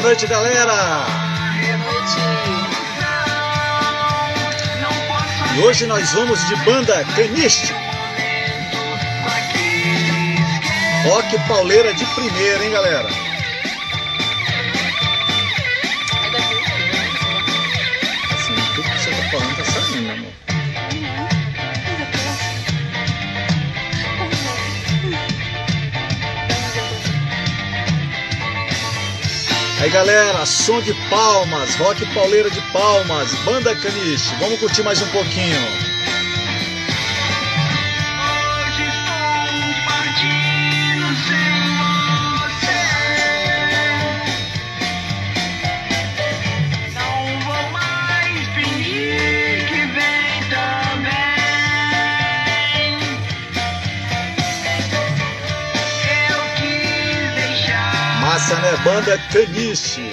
Boa 0.00 0.08
noite, 0.12 0.26
galera! 0.26 1.04
Boa 1.60 1.76
noite. 1.76 2.16
E 5.54 5.60
hoje 5.60 5.84
nós 5.84 6.10
vamos 6.14 6.42
de 6.48 6.56
banda 6.64 7.04
Caniste. 7.14 7.74
Rock 11.04 11.38
pauleira 11.46 11.92
de 11.92 12.06
primeira, 12.14 12.64
hein, 12.64 12.70
galera? 12.70 13.29
Aí 29.90 29.94
galera, 29.94 30.46
som 30.46 30.80
de 30.80 30.94
palmas, 31.10 31.74
rock 31.74 32.06
pauleira 32.14 32.48
de 32.48 32.60
palmas, 32.70 33.34
banda 33.44 33.74
Caniche. 33.74 34.32
Vamos 34.38 34.60
curtir 34.60 34.84
mais 34.84 35.02
um 35.02 35.08
pouquinho. 35.08 35.89
Caniche, 59.18 60.12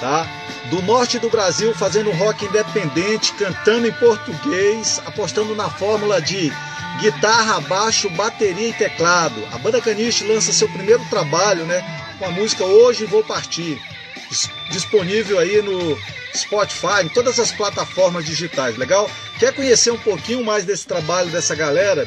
tá? 0.00 0.26
Do 0.70 0.82
norte 0.82 1.18
do 1.18 1.30
Brasil, 1.30 1.74
fazendo 1.74 2.10
rock 2.12 2.44
independente, 2.44 3.32
cantando 3.34 3.86
em 3.86 3.92
português, 3.92 5.00
apostando 5.06 5.54
na 5.54 5.70
fórmula 5.70 6.20
de 6.20 6.52
guitarra, 7.00 7.60
baixo, 7.60 8.10
bateria 8.10 8.68
e 8.68 8.72
teclado. 8.72 9.46
A 9.52 9.58
banda 9.58 9.80
Caniche 9.80 10.24
lança 10.24 10.52
seu 10.52 10.68
primeiro 10.68 11.02
trabalho, 11.08 11.64
né? 11.64 11.82
Com 12.18 12.26
a 12.26 12.30
música 12.30 12.64
Hoje 12.64 13.04
Vou 13.06 13.22
Partir. 13.24 13.80
Dis- 14.28 14.50
Disponível 14.70 15.38
aí 15.38 15.62
no 15.62 15.98
Spotify, 16.36 17.02
em 17.04 17.08
todas 17.08 17.38
as 17.38 17.50
plataformas 17.52 18.26
digitais, 18.26 18.76
legal? 18.76 19.10
Quer 19.38 19.54
conhecer 19.54 19.90
um 19.90 19.98
pouquinho 19.98 20.44
mais 20.44 20.64
desse 20.64 20.86
trabalho 20.86 21.30
dessa 21.30 21.54
galera? 21.54 22.06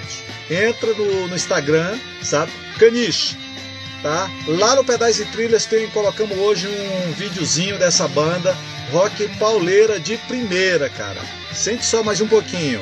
Entra 0.50 0.94
no, 0.94 1.28
no 1.28 1.36
Instagram, 1.36 1.98
sabe? 2.22 2.52
Caniche 2.78 3.36
tá? 4.02 4.30
Lá 4.48 4.76
no 4.76 4.84
Pedais 4.84 5.20
e 5.20 5.26
Trilhas 5.26 5.66
tem, 5.66 5.90
colocamos 5.90 6.38
hoje 6.38 6.68
um 6.68 7.12
videozinho 7.14 7.78
dessa 7.78 8.08
banda 8.08 8.56
rock 8.92 9.28
pauleira 9.38 10.00
de 10.00 10.18
primeira, 10.18 10.90
cara. 10.90 11.22
Sente 11.54 11.86
só 11.86 12.04
mais 12.04 12.22
um 12.22 12.28
pouquinho. 12.28 12.82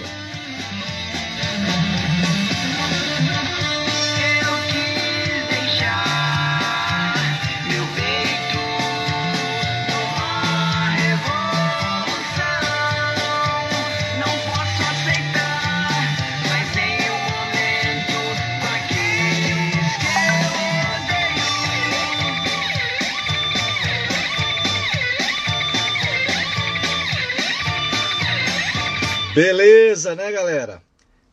Beleza, 29.40 30.16
né, 30.16 30.30
galera? 30.34 30.84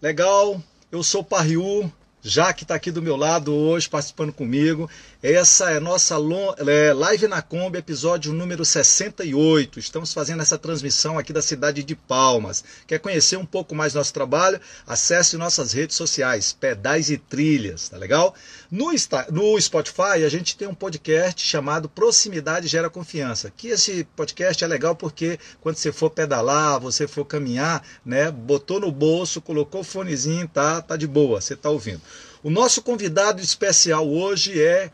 Legal. 0.00 0.62
Eu 0.92 1.02
sou 1.02 1.22
o 1.22 1.24
Parriu, 1.24 1.92
Jaque 2.26 2.64
está 2.64 2.74
aqui 2.74 2.90
do 2.90 3.00
meu 3.00 3.16
lado 3.16 3.54
hoje 3.54 3.88
participando 3.88 4.32
comigo. 4.32 4.90
Essa 5.22 5.70
é 5.70 5.80
nossa 5.80 6.16
é, 6.66 6.92
live 6.92 7.28
na 7.28 7.40
Kombi, 7.40 7.78
episódio 7.78 8.32
número 8.32 8.64
68. 8.64 9.78
Estamos 9.78 10.12
fazendo 10.12 10.42
essa 10.42 10.58
transmissão 10.58 11.18
aqui 11.18 11.32
da 11.32 11.40
cidade 11.40 11.84
de 11.84 11.94
Palmas. 11.94 12.64
Quer 12.86 12.98
conhecer 12.98 13.36
um 13.36 13.46
pouco 13.46 13.74
mais 13.74 13.94
nosso 13.94 14.12
trabalho? 14.12 14.60
Acesse 14.86 15.36
nossas 15.36 15.72
redes 15.72 15.96
sociais, 15.96 16.52
Pedais 16.52 17.10
e 17.10 17.16
Trilhas, 17.16 17.88
tá 17.88 17.96
legal? 17.96 18.34
No, 18.70 18.90
no 19.30 19.60
Spotify 19.60 20.24
a 20.24 20.28
gente 20.28 20.56
tem 20.56 20.66
um 20.66 20.74
podcast 20.74 21.46
chamado 21.46 21.88
Proximidade 21.88 22.66
Gera 22.66 22.90
Confiança. 22.90 23.52
Que 23.56 23.68
esse 23.68 24.04
podcast 24.16 24.62
é 24.62 24.66
legal 24.66 24.96
porque 24.96 25.38
quando 25.60 25.76
você 25.76 25.92
for 25.92 26.10
pedalar, 26.10 26.80
você 26.80 27.06
for 27.06 27.24
caminhar, 27.24 27.82
né, 28.04 28.30
botou 28.30 28.80
no 28.80 28.90
bolso, 28.90 29.40
colocou 29.40 29.82
o 29.82 29.84
fonezinho, 29.84 30.48
tá, 30.48 30.82
tá 30.82 30.96
de 30.96 31.06
boa, 31.06 31.40
você 31.40 31.54
tá 31.54 31.70
ouvindo. 31.70 32.00
O 32.46 32.50
nosso 32.50 32.80
convidado 32.80 33.42
especial 33.42 34.08
hoje 34.08 34.62
é 34.62 34.92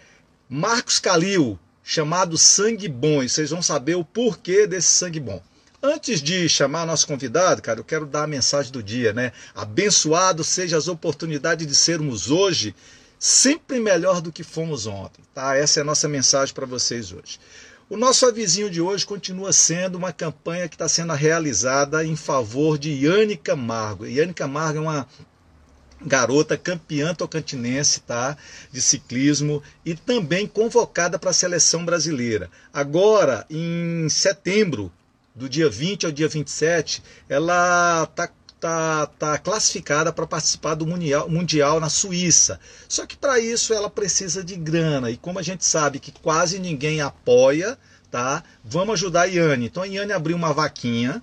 Marcos 0.49 0.99
Calil, 0.99 1.59
chamado 1.85 2.39
Sangue 2.39 2.89
Bom, 2.89 3.23
e 3.23 3.29
vocês 3.29 3.51
vão 3.51 3.61
saber 3.61 3.95
o 3.95 4.03
porquê 4.03 4.67
desse 4.67 4.89
sangue 4.89 5.21
bom. 5.21 5.39
Antes 5.83 6.23
de 6.23 6.49
chamar 6.49 6.87
nosso 6.87 7.07
convidado, 7.07 7.61
cara, 7.61 7.79
eu 7.79 7.85
quero 7.85 8.07
dar 8.07 8.23
a 8.23 8.27
mensagem 8.27 8.73
do 8.73 8.83
dia, 8.83 9.13
né? 9.13 9.33
Abençoado 9.55 10.43
seja 10.43 10.79
as 10.79 10.89
oportunidades 10.89 11.67
de 11.67 11.75
sermos 11.75 12.31
hoje 12.31 12.75
sempre 13.19 13.79
melhor 13.79 14.23
do 14.23 14.33
que 14.33 14.43
fomos 14.43 14.87
ontem, 14.87 15.23
tá? 15.35 15.55
Essa 15.55 15.81
é 15.81 15.83
a 15.83 15.85
nossa 15.85 16.09
mensagem 16.09 16.55
para 16.55 16.65
vocês 16.65 17.13
hoje. 17.13 17.39
O 17.91 17.99
nosso 17.99 18.25
avisinho 18.25 18.71
de 18.71 18.81
hoje 18.81 19.05
continua 19.05 19.53
sendo 19.53 19.99
uma 19.99 20.11
campanha 20.11 20.71
que 20.71 20.75
está 20.75 20.89
sendo 20.89 21.13
realizada 21.13 22.03
em 22.03 22.17
favor 22.17 22.79
de 22.79 23.05
Yane 23.05 23.37
Camargo. 23.37 24.07
Yane 24.07 24.33
Camargo 24.33 24.79
é 24.79 24.81
uma 24.81 25.07
garota 26.05 26.57
campeã 26.57 27.15
tocantinense, 27.15 28.01
tá? 28.01 28.37
De 28.71 28.81
ciclismo 28.81 29.63
e 29.85 29.95
também 29.95 30.47
convocada 30.47 31.19
para 31.19 31.31
a 31.31 31.35
seleção 31.35 31.85
brasileira. 31.85 32.51
Agora, 32.73 33.47
em 33.51 34.09
setembro, 34.09 34.93
do 35.35 35.49
dia 35.49 35.69
20 35.69 36.07
ao 36.07 36.13
dia 36.13 36.29
27, 36.29 37.03
ela 37.29 38.07
tá 38.15 38.29
tá, 38.63 39.07
tá 39.19 39.39
classificada 39.39 40.13
para 40.13 40.25
participar 40.25 40.77
do 40.77 40.87
mundial, 40.87 41.29
mundial 41.29 41.81
na 41.81 41.89
Suíça. 41.89 42.61
Só 42.89 43.05
que 43.05 43.17
para 43.17 43.41
isso 43.41 43.75
ela 43.75 43.91
precisa 43.91 44.45
de 44.45 44.55
grana 44.55 45.11
e 45.11 45.17
como 45.17 45.41
a 45.41 45.43
gente 45.43 45.65
sabe 45.65 45.99
que 45.99 46.13
quase 46.13 46.61
ninguém 46.61 47.01
apoia, 47.01 47.77
tá? 48.09 48.45
Vamos 48.65 48.95
ajudar 48.95 49.23
a 49.23 49.25
Iane. 49.25 49.67
Então 49.67 49.83
a 49.83 49.87
Iane 49.87 50.13
abriu 50.13 50.37
uma 50.37 50.53
vaquinha 50.53 51.21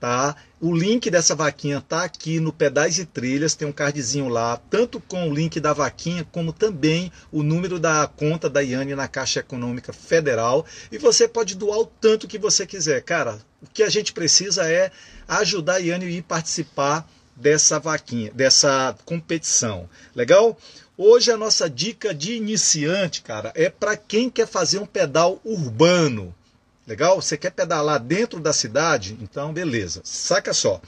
tá? 0.00 0.34
O 0.58 0.74
link 0.74 1.10
dessa 1.10 1.34
vaquinha 1.34 1.80
tá 1.80 2.04
aqui 2.04 2.40
no 2.40 2.52
Pedais 2.52 2.98
e 2.98 3.04
Trilhas, 3.04 3.54
tem 3.54 3.68
um 3.68 3.72
cardzinho 3.72 4.28
lá, 4.28 4.56
tanto 4.70 4.98
com 4.98 5.28
o 5.28 5.34
link 5.34 5.60
da 5.60 5.72
vaquinha, 5.72 6.26
como 6.32 6.52
também 6.52 7.12
o 7.30 7.42
número 7.42 7.78
da 7.78 8.06
conta 8.06 8.48
da 8.48 8.60
Iane 8.60 8.94
na 8.94 9.06
Caixa 9.06 9.40
Econômica 9.40 9.92
Federal. 9.92 10.64
E 10.90 10.98
você 10.98 11.28
pode 11.28 11.54
doar 11.54 11.78
o 11.78 11.86
tanto 11.86 12.26
que 12.26 12.38
você 12.38 12.66
quiser. 12.66 13.02
Cara, 13.02 13.38
o 13.62 13.66
que 13.72 13.82
a 13.82 13.90
gente 13.90 14.12
precisa 14.12 14.70
é 14.70 14.90
ajudar 15.28 15.74
a 15.74 15.78
Iane 15.78 16.06
a 16.06 16.10
ir 16.10 16.22
participar 16.22 17.06
dessa 17.36 17.78
vaquinha, 17.78 18.32
dessa 18.32 18.96
competição. 19.04 19.88
Legal? 20.14 20.58
Hoje 20.96 21.30
a 21.30 21.36
nossa 21.36 21.70
dica 21.70 22.12
de 22.12 22.34
iniciante, 22.34 23.22
cara, 23.22 23.50
é 23.54 23.70
para 23.70 23.96
quem 23.96 24.28
quer 24.28 24.46
fazer 24.46 24.78
um 24.78 24.86
pedal 24.86 25.40
urbano. 25.42 26.34
Legal? 26.90 27.22
Você 27.22 27.36
quer 27.36 27.52
pedalar 27.52 28.00
dentro 28.00 28.40
da 28.40 28.52
cidade? 28.52 29.16
Então, 29.22 29.52
beleza. 29.52 30.00
Saca 30.02 30.52
só. 30.52 30.82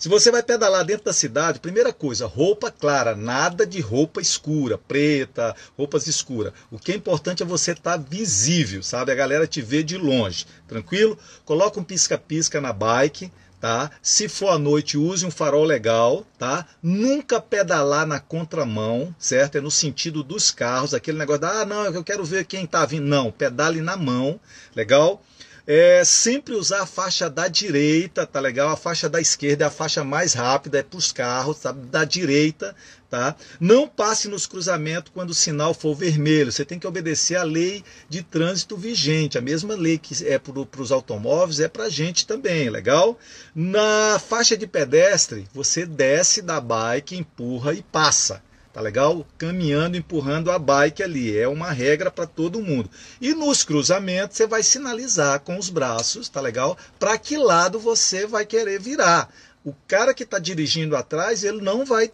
Se 0.00 0.08
você 0.08 0.32
vai 0.32 0.42
pedalar 0.42 0.84
dentro 0.84 1.04
da 1.04 1.12
cidade, 1.12 1.60
primeira 1.60 1.92
coisa, 1.92 2.26
roupa 2.26 2.72
clara, 2.72 3.14
nada 3.14 3.64
de 3.64 3.80
roupa 3.80 4.20
escura, 4.20 4.76
preta, 4.76 5.54
roupas 5.78 6.08
escuras. 6.08 6.52
O 6.72 6.78
que 6.80 6.90
é 6.90 6.96
importante 6.96 7.40
é 7.40 7.46
você 7.46 7.70
estar 7.70 7.96
visível, 7.98 8.82
sabe? 8.82 9.12
A 9.12 9.14
galera 9.14 9.46
te 9.46 9.62
vê 9.62 9.84
de 9.84 9.96
longe, 9.96 10.44
tranquilo? 10.66 11.16
Coloca 11.44 11.78
um 11.78 11.84
pisca-pisca 11.84 12.60
na 12.60 12.72
bike, 12.72 13.30
tá? 13.64 13.90
Se 14.02 14.28
for 14.28 14.50
à 14.50 14.58
noite, 14.58 14.98
use 14.98 15.24
um 15.24 15.30
farol 15.30 15.64
legal, 15.64 16.26
tá? 16.38 16.66
Nunca 16.82 17.40
pedalar 17.40 18.06
na 18.06 18.20
contramão, 18.20 19.16
certo? 19.18 19.56
É 19.56 19.60
no 19.62 19.70
sentido 19.70 20.22
dos 20.22 20.50
carros, 20.50 20.92
aquele 20.92 21.16
negócio 21.16 21.40
da, 21.40 21.62
ah, 21.62 21.64
não, 21.64 21.86
eu 21.86 22.04
quero 22.04 22.22
ver 22.26 22.44
quem 22.44 22.66
tá 22.66 22.84
vindo. 22.84 23.06
Não, 23.06 23.32
pedale 23.32 23.80
na 23.80 23.96
mão, 23.96 24.38
legal? 24.76 25.22
É, 25.66 26.04
sempre 26.04 26.54
usar 26.54 26.82
a 26.82 26.86
faixa 26.86 27.30
da 27.30 27.48
direita, 27.48 28.26
tá 28.26 28.38
legal? 28.38 28.68
A 28.68 28.76
faixa 28.76 29.08
da 29.08 29.18
esquerda 29.18 29.64
é 29.64 29.68
a 29.68 29.70
faixa 29.70 30.04
mais 30.04 30.34
rápida, 30.34 30.80
é 30.80 30.82
para 30.82 30.98
os 30.98 31.10
carros, 31.10 31.60
tá? 31.60 31.72
Da 31.72 32.04
direita, 32.04 32.76
tá? 33.14 33.36
Não 33.60 33.86
passe 33.86 34.26
nos 34.26 34.44
cruzamentos 34.44 35.12
quando 35.14 35.30
o 35.30 35.34
sinal 35.34 35.72
for 35.72 35.94
vermelho. 35.94 36.50
Você 36.50 36.64
tem 36.64 36.80
que 36.80 36.86
obedecer 36.86 37.36
a 37.36 37.44
lei 37.44 37.84
de 38.08 38.24
trânsito 38.24 38.76
vigente. 38.76 39.38
A 39.38 39.40
mesma 39.40 39.76
lei 39.76 39.98
que 39.98 40.26
é 40.26 40.36
para 40.36 40.82
os 40.82 40.90
automóveis 40.90 41.60
é 41.60 41.68
para 41.68 41.84
a 41.84 41.88
gente 41.88 42.26
também, 42.26 42.68
legal? 42.68 43.16
Na 43.54 44.18
faixa 44.18 44.56
de 44.56 44.66
pedestre, 44.66 45.46
você 45.54 45.86
desce 45.86 46.42
da 46.42 46.60
bike, 46.60 47.16
empurra 47.16 47.72
e 47.72 47.82
passa. 47.82 48.42
tá 48.72 48.80
legal? 48.80 49.24
Caminhando, 49.38 49.96
empurrando 49.96 50.50
a 50.50 50.58
bike 50.58 51.00
ali. 51.00 51.38
É 51.38 51.46
uma 51.46 51.70
regra 51.70 52.10
para 52.10 52.26
todo 52.26 52.60
mundo. 52.60 52.90
E 53.20 53.32
nos 53.32 53.62
cruzamentos 53.62 54.36
você 54.36 54.48
vai 54.48 54.64
sinalizar 54.64 55.38
com 55.38 55.56
os 55.56 55.70
braços, 55.70 56.28
tá 56.28 56.40
legal? 56.40 56.76
Para 56.98 57.16
que 57.16 57.36
lado 57.36 57.78
você 57.78 58.26
vai 58.26 58.44
querer 58.44 58.80
virar. 58.80 59.32
O 59.64 59.72
cara 59.86 60.12
que 60.12 60.24
está 60.24 60.40
dirigindo 60.40 60.96
atrás, 60.96 61.44
ele 61.44 61.62
não 61.62 61.84
vai 61.84 62.10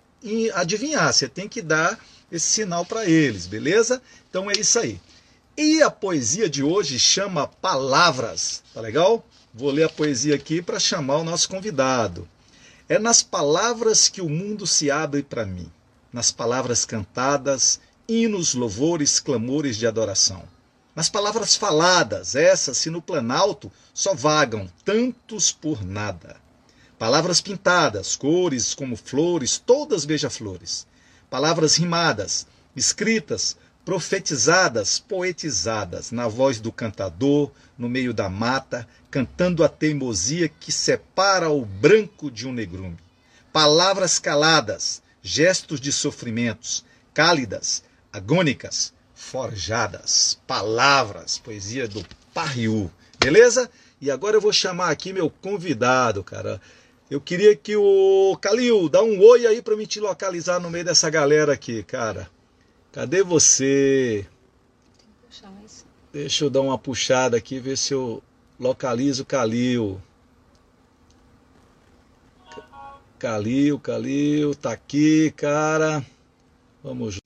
adivinhar. 0.55 1.13
Você 1.13 1.29
tem 1.29 1.49
que 1.49 1.63
dar 1.63 1.99
esse 2.31 2.47
sinal 2.47 2.85
para 2.85 3.07
eles, 3.07 3.47
beleza? 3.47 4.01
Então 4.29 4.51
é 4.51 4.55
isso 4.59 4.79
aí. 4.79 5.01
E 5.57 5.83
a 5.83 5.91
poesia 5.91 6.49
de 6.49 6.63
hoje 6.63 6.99
chama 6.99 7.47
Palavras, 7.47 8.63
tá 8.73 8.81
legal? 8.81 9.27
Vou 9.53 9.71
ler 9.71 9.85
a 9.85 9.89
poesia 9.89 10.35
aqui 10.35 10.63
para 10.63 10.79
chamar 10.79 11.19
o 11.19 11.25
nosso 11.25 11.49
convidado. 11.49 12.27
É 12.89 12.99
nas 12.99 13.23
palavras 13.23 14.09
que 14.09 14.21
o 14.21 14.29
mundo 14.29 14.67
se 14.67 14.91
abre 14.91 15.23
para 15.23 15.45
mim, 15.45 15.71
nas 16.13 16.31
palavras 16.31 16.85
cantadas, 16.85 17.81
hinos, 18.09 18.55
louvores, 18.55 19.21
clamores 19.21 19.77
de 19.77 19.87
adoração. 19.87 20.43
Nas 20.95 21.09
palavras 21.09 21.57
faladas, 21.57 22.35
essas, 22.35 22.79
se 22.79 22.91
no 22.91 23.01
planalto 23.01 23.71
só 23.95 24.15
vagam 24.15 24.69
tantos 24.85 25.53
por 25.53 25.85
nada. 25.85 26.37
Palavras 27.01 27.41
pintadas, 27.41 28.15
cores 28.15 28.75
como 28.75 28.95
flores, 28.95 29.57
todas 29.57 30.05
beija-flores. 30.05 30.87
Palavras 31.31 31.77
rimadas, 31.77 32.47
escritas, 32.77 33.57
profetizadas, 33.87 34.99
poetizadas, 34.99 36.13
na 36.13 36.29
voz 36.29 36.61
do 36.61 36.71
cantador, 36.71 37.51
no 37.79 37.89
meio 37.89 38.13
da 38.13 38.29
mata, 38.29 38.87
cantando 39.11 39.65
a 39.65 39.69
teimosia 39.71 40.47
que 40.47 40.71
separa 40.71 41.49
o 41.49 41.65
branco 41.65 42.31
de 42.31 42.47
um 42.47 42.53
negrume. 42.53 42.99
Palavras 43.51 44.19
caladas, 44.19 45.03
gestos 45.23 45.81
de 45.81 45.93
sofrimentos, 45.93 46.85
cálidas, 47.15 47.83
agônicas, 48.13 48.93
forjadas. 49.15 50.39
Palavras, 50.47 51.39
poesia 51.39 51.89
do 51.89 52.05
Parriu. 52.35 52.91
Beleza? 53.19 53.71
E 54.03 54.11
agora 54.11 54.37
eu 54.37 54.41
vou 54.41 54.53
chamar 54.53 54.91
aqui 54.91 55.15
meu 55.15 55.31
convidado, 55.31 56.23
cara. 56.23 56.61
Eu 57.11 57.21
queria 57.21 57.57
que 57.57 57.75
o 57.75 58.39
Calil 58.41 58.89
dá 58.89 59.03
um 59.03 59.21
oi 59.21 59.45
aí 59.45 59.61
para 59.61 59.75
me 59.75 59.85
te 59.85 59.99
localizar 59.99 60.61
no 60.61 60.71
meio 60.71 60.85
dessa 60.85 61.11
galera 61.11 61.53
aqui, 61.53 61.83
cara. 61.83 62.31
Cadê 62.93 63.21
você? 63.21 64.25
Deixa 66.13 66.45
eu 66.45 66.51
dar 66.51 66.61
uma 66.61 66.79
puxada 66.79 67.37
aqui, 67.37 67.59
ver 67.59 67.77
se 67.77 67.93
eu 67.93 68.23
localizo 68.61 69.25
o 69.25 69.27
Calil. 69.27 70.01
Calil, 73.19 73.81
Calil, 73.81 74.55
tá 74.55 74.71
aqui, 74.73 75.33
cara. 75.33 76.07
Vamos 76.83 77.17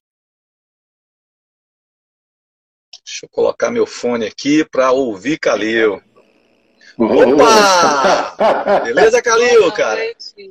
Deixa 3.04 3.26
eu 3.26 3.28
colocar 3.28 3.70
meu 3.70 3.86
fone 3.86 4.25
aqui 4.25 4.64
para 4.64 4.90
ouvir 4.92 5.38
Calil. 5.38 6.02
Opa! 6.99 8.81
Beleza, 8.85 9.20
Calil, 9.20 9.70
cara? 9.73 10.00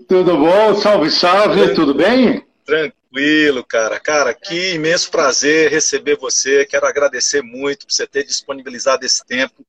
Tudo 0.07 0.37
bom? 0.37 0.75
Salve, 0.75 1.09
salve, 1.09 1.73
tudo 1.73 1.93
bem? 1.93 2.45
Tranquilo, 2.65 3.63
cara. 3.63 3.99
Cara, 3.99 4.33
que 4.33 4.73
imenso 4.73 5.09
prazer 5.11 5.69
receber 5.69 6.17
você. 6.17 6.65
Quero 6.65 6.85
agradecer 6.85 7.41
muito 7.41 7.85
por 7.85 7.93
você 7.93 8.07
ter 8.07 8.23
disponibilizado 8.23 9.05
esse 9.05 9.25
tempo 9.25 9.65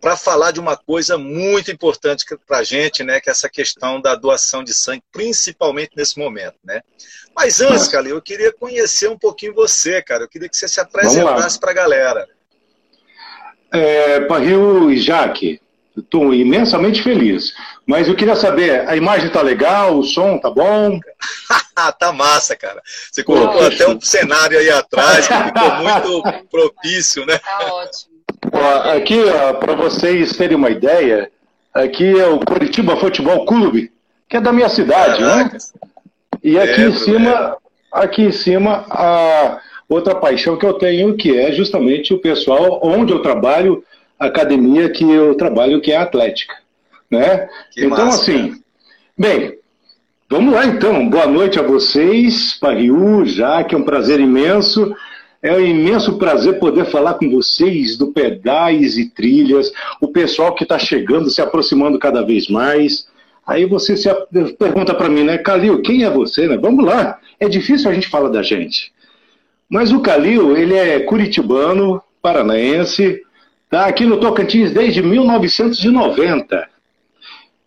para 0.00 0.16
falar 0.16 0.50
de 0.50 0.60
uma 0.60 0.76
coisa 0.76 1.16
muito 1.16 1.70
importante 1.70 2.24
para 2.46 2.58
a 2.58 2.62
gente, 2.62 3.02
né? 3.04 3.20
Que 3.20 3.30
é 3.30 3.32
essa 3.32 3.48
questão 3.48 4.00
da 4.00 4.14
doação 4.14 4.64
de 4.64 4.74
sangue, 4.74 5.02
principalmente 5.12 5.92
nesse 5.96 6.18
momento, 6.18 6.56
né? 6.64 6.82
Mas 7.34 7.60
antes, 7.60 7.88
Calil, 7.88 8.16
eu 8.16 8.22
queria 8.22 8.52
conhecer 8.52 9.08
um 9.08 9.18
pouquinho 9.18 9.54
você, 9.54 10.02
cara. 10.02 10.24
Eu 10.24 10.28
queria 10.28 10.48
que 10.48 10.56
você 10.56 10.68
se 10.68 10.80
apresentasse 10.80 11.58
para 11.58 11.70
a 11.70 11.74
galera. 11.74 12.28
É, 13.70 14.20
Parril 14.20 14.90
e 14.90 14.98
Jaque, 14.98 15.60
Estou 15.98 16.32
imensamente 16.32 17.02
feliz. 17.02 17.54
Mas 17.86 18.08
eu 18.08 18.14
queria 18.14 18.36
saber, 18.36 18.88
a 18.88 18.96
imagem 18.96 19.30
tá 19.30 19.42
legal, 19.42 19.98
o 19.98 20.02
som 20.02 20.38
tá 20.38 20.50
bom? 20.50 21.00
tá 21.98 22.12
massa, 22.12 22.54
cara. 22.56 22.80
Você 23.10 23.22
colocou 23.22 23.66
até 23.66 23.88
um 23.88 24.00
cenário 24.00 24.58
aí 24.58 24.70
atrás 24.70 25.26
que 25.26 25.34
ficou 25.34 25.74
muito 25.76 26.22
propício, 26.50 27.26
né? 27.26 27.38
Tá 27.38 27.74
ótimo. 27.74 28.94
aqui, 28.94 29.18
para 29.58 29.74
vocês 29.74 30.36
terem 30.36 30.56
uma 30.56 30.70
ideia, 30.70 31.30
aqui 31.72 32.18
é 32.18 32.26
o 32.26 32.40
Curitiba 32.40 32.96
Futebol 32.96 33.44
Clube, 33.46 33.90
que 34.28 34.36
é 34.36 34.40
da 34.40 34.52
minha 34.52 34.68
cidade, 34.68 35.22
né? 35.22 35.28
Caracas. 35.28 35.72
né? 35.74 35.88
E 36.42 36.58
aqui 36.58 36.82
em 36.82 36.94
cima, 36.94 37.56
aqui 37.92 38.22
em 38.22 38.32
cima, 38.32 38.84
a 38.90 39.60
outra 39.88 40.14
paixão 40.14 40.56
que 40.56 40.66
eu 40.66 40.74
tenho, 40.74 41.16
que 41.16 41.36
é 41.36 41.52
justamente 41.52 42.12
o 42.12 42.20
pessoal 42.20 42.80
onde 42.82 43.12
eu 43.12 43.22
trabalho, 43.22 43.82
academia 44.18 44.88
que 44.90 45.04
eu 45.08 45.34
trabalho, 45.34 45.80
que 45.80 45.92
é 45.92 45.96
a 45.96 46.02
Atlética. 46.02 46.54
Né? 47.10 47.48
Que 47.72 47.84
então, 47.84 48.06
massa, 48.06 48.22
assim, 48.22 48.50
né? 48.50 48.58
bem, 49.16 49.58
vamos 50.28 50.52
lá 50.52 50.66
então. 50.66 51.08
Boa 51.08 51.26
noite 51.26 51.58
a 51.58 51.62
vocês, 51.62 52.54
Pariu, 52.54 53.24
já 53.24 53.62
que 53.64 53.74
é 53.74 53.78
um 53.78 53.84
prazer 53.84 54.20
imenso. 54.20 54.94
É 55.40 55.52
um 55.54 55.60
imenso 55.60 56.18
prazer 56.18 56.58
poder 56.58 56.86
falar 56.86 57.14
com 57.14 57.30
vocês 57.30 57.96
do 57.96 58.08
Pedais 58.08 58.98
e 58.98 59.08
Trilhas, 59.08 59.72
o 60.00 60.08
pessoal 60.08 60.52
que 60.52 60.64
está 60.64 60.78
chegando, 60.78 61.30
se 61.30 61.40
aproximando 61.40 61.96
cada 61.96 62.22
vez 62.22 62.48
mais. 62.48 63.06
Aí 63.46 63.64
você 63.64 63.96
se 63.96 64.08
pergunta 64.58 64.92
para 64.92 65.08
mim, 65.08 65.22
né, 65.22 65.38
Calil, 65.38 65.80
quem 65.80 66.02
é 66.02 66.10
você? 66.10 66.48
Né? 66.48 66.58
Vamos 66.58 66.84
lá, 66.84 67.18
é 67.38 67.48
difícil 67.48 67.88
a 67.88 67.94
gente 67.94 68.08
falar 68.08 68.30
da 68.30 68.42
gente. 68.42 68.92
Mas 69.70 69.92
o 69.92 70.00
Calil, 70.00 70.56
ele 70.56 70.74
é 70.74 71.00
curitibano, 71.00 72.02
paranaense, 72.20 73.22
Está 73.68 73.84
aqui 73.84 74.06
no 74.06 74.18
Tocantins 74.18 74.72
desde 74.72 75.02
1990. 75.02 76.66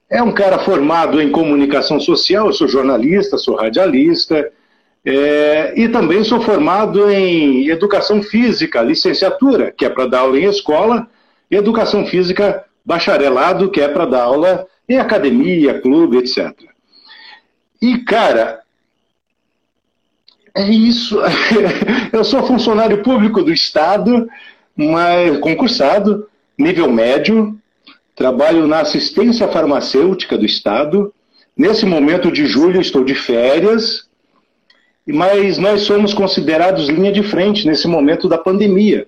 É 0.09 0.23
um 0.23 0.31
cara 0.31 0.57
formado 0.57 1.21
em 1.21 1.29
comunicação 1.29 1.99
social, 1.99 2.47
eu 2.47 2.53
sou 2.53 2.67
jornalista, 2.67 3.37
sou 3.37 3.55
radialista, 3.55 4.51
é, 5.05 5.79
e 5.79 5.87
também 5.87 6.23
sou 6.23 6.41
formado 6.41 7.07
em 7.07 7.69
educação 7.69 8.23
física, 8.23 8.81
licenciatura, 8.81 9.71
que 9.71 9.85
é 9.85 9.89
para 9.89 10.07
dar 10.07 10.21
aula 10.21 10.39
em 10.39 10.45
escola, 10.45 11.07
e 11.51 11.55
educação 11.55 12.03
física 12.07 12.65
bacharelado, 12.83 13.69
que 13.69 13.79
é 13.79 13.87
para 13.87 14.07
dar 14.07 14.23
aula 14.23 14.65
em 14.89 14.97
academia, 14.97 15.79
clube, 15.79 16.17
etc. 16.17 16.51
E, 17.79 17.99
cara, 17.99 18.61
é 20.55 20.67
isso. 20.67 21.19
eu 22.11 22.23
sou 22.23 22.41
funcionário 22.47 23.03
público 23.03 23.43
do 23.43 23.53
Estado, 23.53 24.27
mas 24.75 25.37
concursado, 25.39 26.27
nível 26.57 26.91
médio, 26.91 27.57
trabalho 28.15 28.67
na 28.67 28.81
assistência 28.81 29.47
farmacêutica 29.47 30.37
do 30.37 30.45
Estado. 30.45 31.13
Nesse 31.55 31.85
momento 31.85 32.31
de 32.31 32.45
julho 32.45 32.79
estou 32.79 33.03
de 33.03 33.15
férias, 33.15 34.07
mas 35.05 35.57
nós 35.57 35.81
somos 35.81 36.13
considerados 36.13 36.87
linha 36.87 37.11
de 37.11 37.23
frente 37.23 37.65
nesse 37.65 37.87
momento 37.87 38.29
da 38.29 38.37
pandemia. 38.37 39.07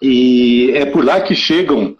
E 0.00 0.70
é 0.74 0.86
por 0.86 1.04
lá 1.04 1.20
que 1.20 1.34
chegam 1.34 1.96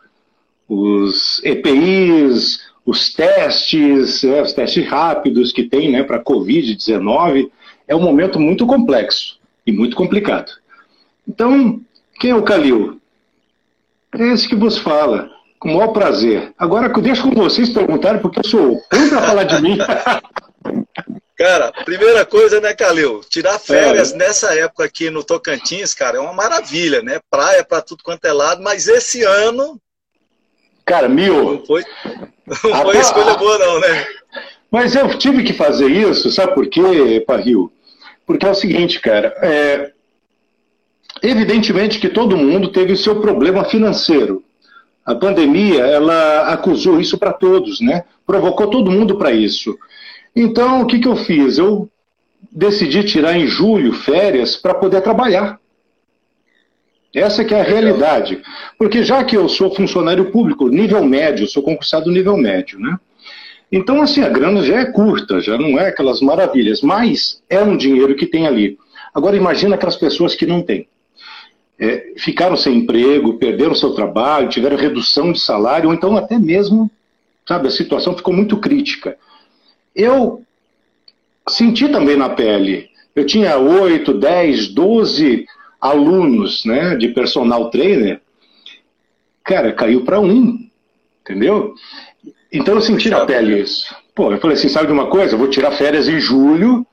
os 0.68 1.42
EPIs, 1.44 2.60
os 2.86 3.12
testes, 3.12 4.24
é, 4.24 4.40
os 4.40 4.52
testes 4.52 4.86
rápidos 4.86 5.52
que 5.52 5.64
tem 5.64 5.90
né, 5.90 6.02
para 6.02 6.22
Covid-19. 6.22 7.50
É 7.86 7.94
um 7.94 8.00
momento 8.00 8.38
muito 8.38 8.66
complexo 8.66 9.38
e 9.66 9.72
muito 9.72 9.96
complicado. 9.96 10.52
Então, 11.28 11.80
quem 12.20 12.30
é 12.30 12.34
o 12.34 12.42
Calil? 12.42 13.00
É 14.14 14.28
esse 14.28 14.46
que 14.46 14.54
vos 14.54 14.78
fala. 14.78 15.30
Com 15.58 15.70
o 15.70 15.76
maior 15.76 15.88
prazer. 15.88 16.52
Agora, 16.58 16.88
deixo 16.88 17.22
com 17.22 17.34
vocês 17.34 17.70
perguntarem, 17.70 18.20
porque 18.20 18.40
eu 18.40 18.48
sou 18.48 18.60
ruim 18.92 19.08
para 19.08 19.22
falar 19.22 19.44
de 19.44 19.60
mim. 19.62 19.78
Cara, 21.36 21.72
primeira 21.86 22.26
coisa, 22.26 22.60
né, 22.60 22.74
Calil? 22.74 23.22
Tirar 23.28 23.58
férias 23.58 24.12
é. 24.12 24.16
nessa 24.16 24.54
época 24.54 24.84
aqui 24.84 25.08
no 25.08 25.24
Tocantins, 25.24 25.94
cara, 25.94 26.18
é 26.18 26.20
uma 26.20 26.34
maravilha, 26.34 27.00
né? 27.00 27.18
Praia 27.30 27.64
para 27.64 27.80
tudo 27.80 28.04
quanto 28.04 28.26
é 28.26 28.32
lado, 28.32 28.62
mas 28.62 28.86
esse 28.86 29.22
ano. 29.22 29.80
Cara, 30.84 31.08
mil. 31.08 31.54
Não 31.54 31.64
foi, 31.64 31.82
não 32.46 32.82
foi 32.82 32.98
escolha 32.98 33.34
boa, 33.38 33.58
não, 33.58 33.80
né? 33.80 34.06
Mas 34.70 34.94
eu 34.94 35.16
tive 35.16 35.42
que 35.42 35.54
fazer 35.54 35.88
isso, 35.88 36.30
sabe 36.30 36.52
por 36.54 36.68
quê, 36.68 37.24
Parril? 37.26 37.72
Porque 38.26 38.44
é 38.44 38.50
o 38.50 38.54
seguinte, 38.54 39.00
cara, 39.00 39.34
é, 39.40 39.92
Evidentemente 41.22 41.98
que 41.98 42.08
todo 42.08 42.36
mundo 42.36 42.68
teve 42.68 42.92
o 42.92 42.96
seu 42.96 43.20
problema 43.20 43.64
financeiro. 43.64 44.42
A 45.04 45.14
pandemia, 45.14 45.80
ela 45.80 46.52
acusou 46.52 47.00
isso 47.00 47.18
para 47.18 47.32
todos, 47.32 47.80
né? 47.80 48.04
Provocou 48.26 48.68
todo 48.68 48.90
mundo 48.90 49.16
para 49.16 49.32
isso. 49.32 49.76
Então, 50.34 50.82
o 50.82 50.86
que, 50.86 50.98
que 50.98 51.08
eu 51.08 51.16
fiz? 51.16 51.58
Eu 51.58 51.88
decidi 52.52 53.02
tirar 53.04 53.36
em 53.36 53.46
julho 53.46 53.92
férias 53.92 54.56
para 54.56 54.74
poder 54.74 55.00
trabalhar. 55.02 55.58
Essa 57.14 57.44
que 57.44 57.54
é 57.54 57.60
a 57.60 57.64
realidade. 57.64 58.40
Porque 58.78 59.02
já 59.02 59.24
que 59.24 59.36
eu 59.36 59.48
sou 59.48 59.74
funcionário 59.74 60.30
público, 60.30 60.68
nível 60.68 61.04
médio, 61.04 61.48
sou 61.48 61.62
concursado 61.62 62.10
nível 62.10 62.36
médio, 62.36 62.78
né? 62.78 62.98
Então, 63.72 64.02
assim, 64.02 64.22
a 64.22 64.28
grana 64.28 64.62
já 64.62 64.80
é 64.80 64.84
curta, 64.84 65.40
já 65.40 65.56
não 65.56 65.78
é 65.78 65.88
aquelas 65.88 66.20
maravilhas, 66.20 66.82
mas 66.82 67.42
é 67.48 67.62
um 67.62 67.76
dinheiro 67.76 68.16
que 68.16 68.26
tem 68.26 68.46
ali. 68.46 68.78
Agora 69.14 69.36
imagina 69.36 69.74
aquelas 69.74 69.96
pessoas 69.96 70.34
que 70.34 70.46
não 70.46 70.62
têm. 70.62 70.88
É, 71.82 72.12
ficaram 72.18 72.58
sem 72.58 72.76
emprego, 72.76 73.38
perderam 73.38 73.74
seu 73.74 73.94
trabalho, 73.94 74.50
tiveram 74.50 74.76
redução 74.76 75.32
de 75.32 75.40
salário, 75.40 75.88
ou 75.88 75.94
então 75.94 76.14
até 76.14 76.38
mesmo, 76.38 76.90
sabe, 77.48 77.68
a 77.68 77.70
situação 77.70 78.14
ficou 78.14 78.34
muito 78.34 78.58
crítica. 78.58 79.16
Eu 79.96 80.44
senti 81.48 81.88
também 81.88 82.16
na 82.16 82.28
pele. 82.28 82.90
Eu 83.14 83.24
tinha 83.24 83.56
8, 83.56 84.12
10, 84.12 84.68
12 84.68 85.46
alunos 85.80 86.64
né, 86.64 86.96
de 86.96 87.08
personal 87.08 87.70
trainer. 87.70 88.20
Cara, 89.42 89.72
caiu 89.72 90.04
para 90.04 90.20
um, 90.20 90.68
entendeu? 91.22 91.74
Então 92.52 92.74
eu 92.74 92.80
senti 92.80 93.08
na 93.08 93.24
pele 93.24 93.60
isso. 93.60 93.94
Pô, 94.14 94.32
eu 94.32 94.38
falei 94.38 94.56
assim, 94.56 94.68
sabe 94.68 94.86
de 94.86 94.92
uma 94.92 95.06
coisa? 95.06 95.34
Eu 95.34 95.38
vou 95.38 95.48
tirar 95.48 95.72
férias 95.72 96.08
em 96.08 96.20
julho, 96.20 96.86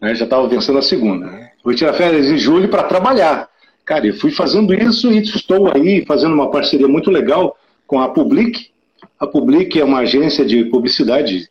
né, 0.00 0.14
já 0.14 0.24
estava 0.24 0.48
pensando 0.48 0.78
a 0.78 0.82
segunda. 0.82 1.50
Vou 1.64 1.74
tirar 1.74 1.94
férias 1.94 2.26
em 2.26 2.38
julho 2.38 2.68
para 2.68 2.84
trabalhar. 2.84 3.49
Cara, 3.90 4.06
eu 4.06 4.14
fui 4.14 4.30
fazendo 4.30 4.72
isso 4.72 5.10
e 5.10 5.18
estou 5.18 5.68
aí 5.74 6.04
fazendo 6.06 6.32
uma 6.32 6.48
parceria 6.48 6.86
muito 6.86 7.10
legal 7.10 7.58
com 7.88 7.98
a 7.98 8.08
Public. 8.08 8.68
A 9.18 9.26
Public 9.26 9.80
é 9.80 9.84
uma 9.84 9.98
agência 9.98 10.44
de 10.44 10.64
publicidade. 10.66 11.50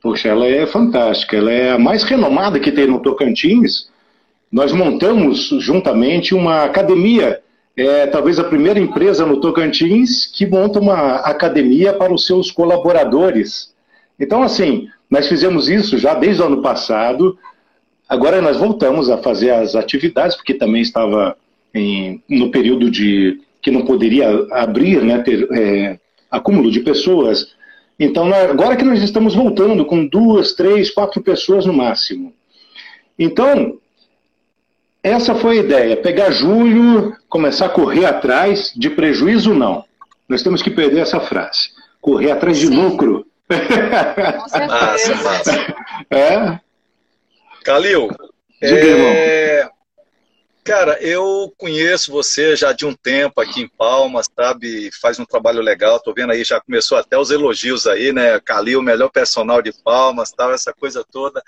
Poxa, 0.00 0.28
ela 0.28 0.46
é 0.46 0.64
fantástica. 0.68 1.36
Ela 1.36 1.50
é 1.50 1.72
a 1.72 1.78
mais 1.80 2.04
renomada 2.04 2.60
que 2.60 2.70
tem 2.70 2.86
no 2.86 3.00
Tocantins. 3.00 3.90
Nós 4.52 4.70
montamos 4.70 5.48
juntamente 5.58 6.32
uma 6.32 6.62
academia 6.62 7.40
é 7.76 8.06
talvez 8.06 8.38
a 8.38 8.44
primeira 8.44 8.78
empresa 8.78 9.26
no 9.26 9.40
Tocantins 9.40 10.26
que 10.26 10.46
monta 10.46 10.78
uma 10.78 11.16
academia 11.16 11.92
para 11.92 12.14
os 12.14 12.24
seus 12.24 12.52
colaboradores. 12.52 13.74
Então, 14.16 14.44
assim, 14.44 14.88
nós 15.10 15.28
fizemos 15.28 15.68
isso 15.68 15.98
já 15.98 16.14
desde 16.14 16.40
o 16.40 16.46
ano 16.46 16.62
passado. 16.62 17.36
Agora 18.08 18.40
nós 18.40 18.56
voltamos 18.56 19.10
a 19.10 19.18
fazer 19.18 19.50
as 19.50 19.74
atividades, 19.74 20.36
porque 20.36 20.54
também 20.54 20.82
estava 20.82 21.36
em, 21.74 22.22
no 22.28 22.50
período 22.50 22.90
de 22.90 23.40
que 23.60 23.70
não 23.70 23.84
poderia 23.84 24.28
abrir, 24.52 25.02
né, 25.02 25.18
ter 25.18 25.48
é, 25.52 25.98
acúmulo 26.30 26.70
de 26.70 26.80
pessoas. 26.80 27.54
Então, 27.98 28.32
agora 28.32 28.76
que 28.76 28.84
nós 28.84 29.02
estamos 29.02 29.34
voltando 29.34 29.84
com 29.84 30.06
duas, 30.06 30.52
três, 30.52 30.90
quatro 30.90 31.20
pessoas 31.20 31.66
no 31.66 31.72
máximo. 31.72 32.32
Então, 33.18 33.78
essa 35.02 35.34
foi 35.34 35.58
a 35.58 35.62
ideia, 35.62 35.96
pegar 35.96 36.30
julho, 36.30 37.16
começar 37.28 37.66
a 37.66 37.70
correr 37.70 38.04
atrás 38.04 38.72
de 38.76 38.90
prejuízo, 38.90 39.54
não. 39.54 39.84
Nós 40.28 40.42
temos 40.42 40.62
que 40.62 40.70
perder 40.70 41.00
essa 41.00 41.20
frase. 41.20 41.70
Correr 42.00 42.30
atrás 42.30 42.58
Sim. 42.58 42.70
de 42.70 42.76
lucro. 42.76 43.26
Com 43.48 44.48
certeza. 44.48 44.68
Massa, 44.68 45.14
massa. 45.22 45.74
É? 46.10 46.65
Calil, 47.66 48.08
Diga, 48.62 48.76
é... 48.78 49.68
Cara, 50.62 51.00
eu 51.02 51.52
conheço 51.58 52.12
você 52.12 52.54
já 52.54 52.72
de 52.72 52.86
um 52.86 52.94
tempo 52.94 53.40
aqui 53.40 53.62
em 53.62 53.68
Palmas, 53.68 54.28
sabe? 54.34 54.90
Faz 55.00 55.18
um 55.18 55.24
trabalho 55.24 55.60
legal. 55.60 56.00
Tô 56.00 56.14
vendo 56.14 56.32
aí, 56.32 56.44
já 56.44 56.60
começou 56.60 56.96
até 56.96 57.18
os 57.18 57.30
elogios 57.30 57.86
aí, 57.88 58.12
né? 58.12 58.38
Calil, 58.40 58.80
melhor 58.80 59.08
personal 59.10 59.60
de 59.60 59.72
Palmas, 59.82 60.30
tal, 60.30 60.52
essa 60.52 60.72
coisa 60.72 61.04
toda. 61.10 61.42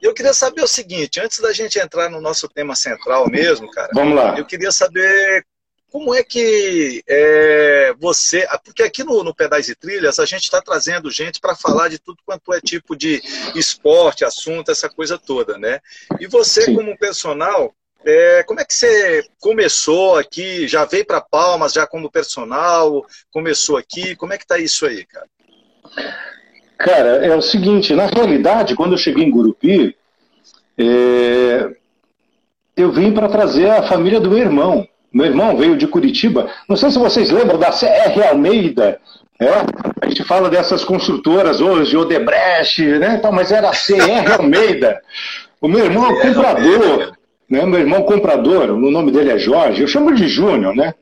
E 0.00 0.06
eu 0.06 0.14
queria 0.14 0.32
saber 0.32 0.62
o 0.62 0.68
seguinte, 0.68 1.20
antes 1.20 1.40
da 1.40 1.52
gente 1.52 1.78
entrar 1.78 2.08
no 2.08 2.20
nosso 2.20 2.48
tema 2.48 2.76
central 2.76 3.28
mesmo, 3.28 3.68
cara. 3.70 3.90
Vamos 3.94 4.16
lá. 4.16 4.38
Eu 4.38 4.44
queria 4.44 4.70
saber 4.70 5.44
como 5.94 6.12
é 6.12 6.24
que 6.24 7.04
é, 7.06 7.94
você. 8.00 8.44
Porque 8.64 8.82
aqui 8.82 9.04
no, 9.04 9.22
no 9.22 9.32
Pedais 9.32 9.68
e 9.68 9.76
Trilhas 9.76 10.18
a 10.18 10.24
gente 10.24 10.42
está 10.42 10.60
trazendo 10.60 11.08
gente 11.08 11.38
para 11.38 11.54
falar 11.54 11.88
de 11.88 12.00
tudo 12.00 12.18
quanto 12.26 12.52
é 12.52 12.60
tipo 12.60 12.96
de 12.96 13.22
esporte, 13.54 14.24
assunto, 14.24 14.72
essa 14.72 14.88
coisa 14.88 15.16
toda, 15.16 15.56
né? 15.56 15.78
E 16.18 16.26
você, 16.26 16.62
Sim. 16.62 16.74
como 16.74 16.98
personal, 16.98 17.72
é, 18.04 18.42
como 18.42 18.58
é 18.58 18.64
que 18.64 18.74
você 18.74 19.24
começou 19.38 20.18
aqui? 20.18 20.66
Já 20.66 20.84
veio 20.84 21.06
para 21.06 21.20
Palmas, 21.20 21.72
já 21.72 21.86
como 21.86 22.10
personal? 22.10 23.06
Começou 23.30 23.76
aqui? 23.76 24.16
Como 24.16 24.32
é 24.32 24.38
que 24.38 24.48
tá 24.48 24.58
isso 24.58 24.84
aí, 24.86 25.06
cara? 25.06 25.28
Cara, 26.76 27.24
é 27.24 27.36
o 27.36 27.40
seguinte, 27.40 27.94
na 27.94 28.06
realidade, 28.06 28.74
quando 28.74 28.94
eu 28.94 28.98
cheguei 28.98 29.22
em 29.22 29.30
Gurupi, 29.30 29.96
é, 30.76 31.70
eu 32.76 32.90
vim 32.90 33.12
para 33.12 33.28
trazer 33.28 33.70
a 33.70 33.86
família 33.86 34.18
do 34.18 34.28
meu 34.28 34.40
irmão. 34.40 34.88
Meu 35.14 35.26
irmão 35.26 35.56
veio 35.56 35.76
de 35.76 35.86
Curitiba. 35.86 36.50
Não 36.68 36.74
sei 36.74 36.90
se 36.90 36.98
vocês 36.98 37.30
lembram 37.30 37.56
da 37.56 37.70
CR 37.70 38.28
Almeida. 38.28 38.98
É? 39.40 39.48
A 40.02 40.08
gente 40.08 40.24
fala 40.24 40.50
dessas 40.50 40.84
construtoras 40.84 41.60
hoje, 41.60 41.96
Odebrecht, 41.96 42.82
né? 42.98 43.16
Então, 43.18 43.30
mas 43.30 43.52
era 43.52 43.68
a 43.68 43.72
CR 43.72 44.40
Almeida. 44.40 45.00
O 45.60 45.68
meu 45.68 45.84
irmão 45.84 46.10
é 46.10 46.20
comprador. 46.20 47.12
Né? 47.48 47.64
Meu 47.64 47.78
irmão 47.78 48.02
comprador, 48.02 48.70
o 48.70 48.90
nome 48.90 49.12
dele 49.12 49.30
é 49.30 49.38
Jorge, 49.38 49.82
eu 49.82 49.88
chamo 49.88 50.12
de 50.12 50.26
Júnior, 50.26 50.74
né? 50.74 50.94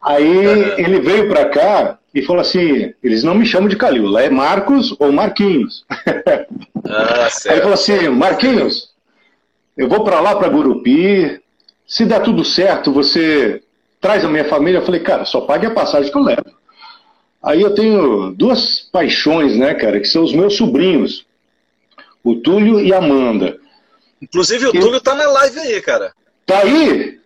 Aí 0.00 0.46
uhum. 0.46 0.78
ele 0.78 1.00
veio 1.00 1.28
para 1.28 1.46
cá 1.46 1.98
e 2.14 2.22
falou 2.22 2.40
assim: 2.40 2.94
eles 3.02 3.24
não 3.24 3.34
me 3.34 3.44
chamam 3.44 3.68
de 3.68 3.76
Calil, 3.76 4.06
lá 4.06 4.22
é 4.22 4.30
Marcos 4.30 4.94
ou 4.98 5.12
Marquinhos. 5.12 5.84
Ah. 6.86 7.28
Aí 7.46 7.52
ele 7.52 7.60
falou 7.62 7.74
assim: 7.74 8.08
Marquinhos, 8.10 8.90
eu 9.74 9.88
vou 9.88 10.04
para 10.04 10.20
lá, 10.20 10.36
para 10.36 10.50
Gurupi, 10.50 11.40
se 11.86 12.04
der 12.04 12.22
tudo 12.22 12.44
certo, 12.44 12.92
você 12.92 13.62
traz 14.00 14.24
a 14.24 14.28
minha 14.28 14.44
família. 14.44 14.78
Eu 14.78 14.84
falei: 14.84 15.00
cara, 15.00 15.24
só 15.24 15.40
pague 15.42 15.66
a 15.66 15.70
passagem 15.70 16.10
que 16.10 16.16
eu 16.16 16.22
levo. 16.22 16.44
Aí 17.42 17.60
eu 17.60 17.74
tenho 17.74 18.30
duas 18.30 18.80
paixões, 18.90 19.56
né, 19.56 19.74
cara, 19.74 20.00
que 20.00 20.08
são 20.08 20.24
os 20.24 20.32
meus 20.32 20.56
sobrinhos, 20.56 21.26
o 22.22 22.36
Túlio 22.36 22.80
e 22.80 22.92
a 22.92 22.98
Amanda. 22.98 23.58
Inclusive 24.20 24.66
o 24.66 24.72
Túlio 24.72 25.00
tá 25.00 25.14
na 25.14 25.26
live 25.26 25.58
aí, 25.58 25.80
cara. 25.82 26.12
Tá 26.46 26.60
aí? 26.60 27.18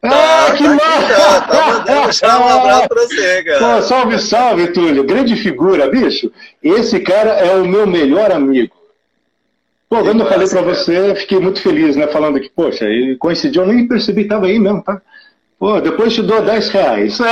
Tá, 0.00 0.46
ah, 0.46 0.52
que 0.52 0.62
tá 0.62 0.74
massa! 0.74 1.40
Tá 1.40 1.66
mandando 1.66 2.12
já 2.14 2.38
um 2.38 2.48
abraço 2.48 2.88
pra 2.88 3.02
você, 3.02 3.44
cara. 3.44 3.58
Pô, 3.58 3.82
salve, 3.82 4.18
salve, 4.20 4.72
Túlio. 4.72 5.02
Grande 5.02 5.34
figura, 5.34 5.90
bicho. 5.90 6.30
Esse 6.62 7.00
cara 7.00 7.30
é 7.30 7.56
o 7.56 7.64
meu 7.64 7.86
melhor 7.86 8.30
amigo. 8.30 8.74
Pô, 9.96 10.02
quando 10.04 10.20
eu 10.20 10.26
falei 10.26 10.46
pra 10.46 10.62
cara. 10.62 10.74
você, 10.74 11.14
fiquei 11.14 11.38
muito 11.38 11.62
feliz, 11.62 11.96
né? 11.96 12.06
Falando 12.08 12.38
que, 12.38 12.50
poxa, 12.50 12.84
ele 12.84 13.16
coincidiu, 13.16 13.62
eu 13.62 13.68
nem 13.68 13.88
percebi 13.88 14.24
que 14.24 14.28
tava 14.28 14.44
aí 14.44 14.58
mesmo, 14.58 14.82
tá? 14.82 15.00
Pô, 15.58 15.80
depois 15.80 16.12
te 16.14 16.20
dou 16.22 16.42
10 16.42 16.68
reais. 16.68 17.18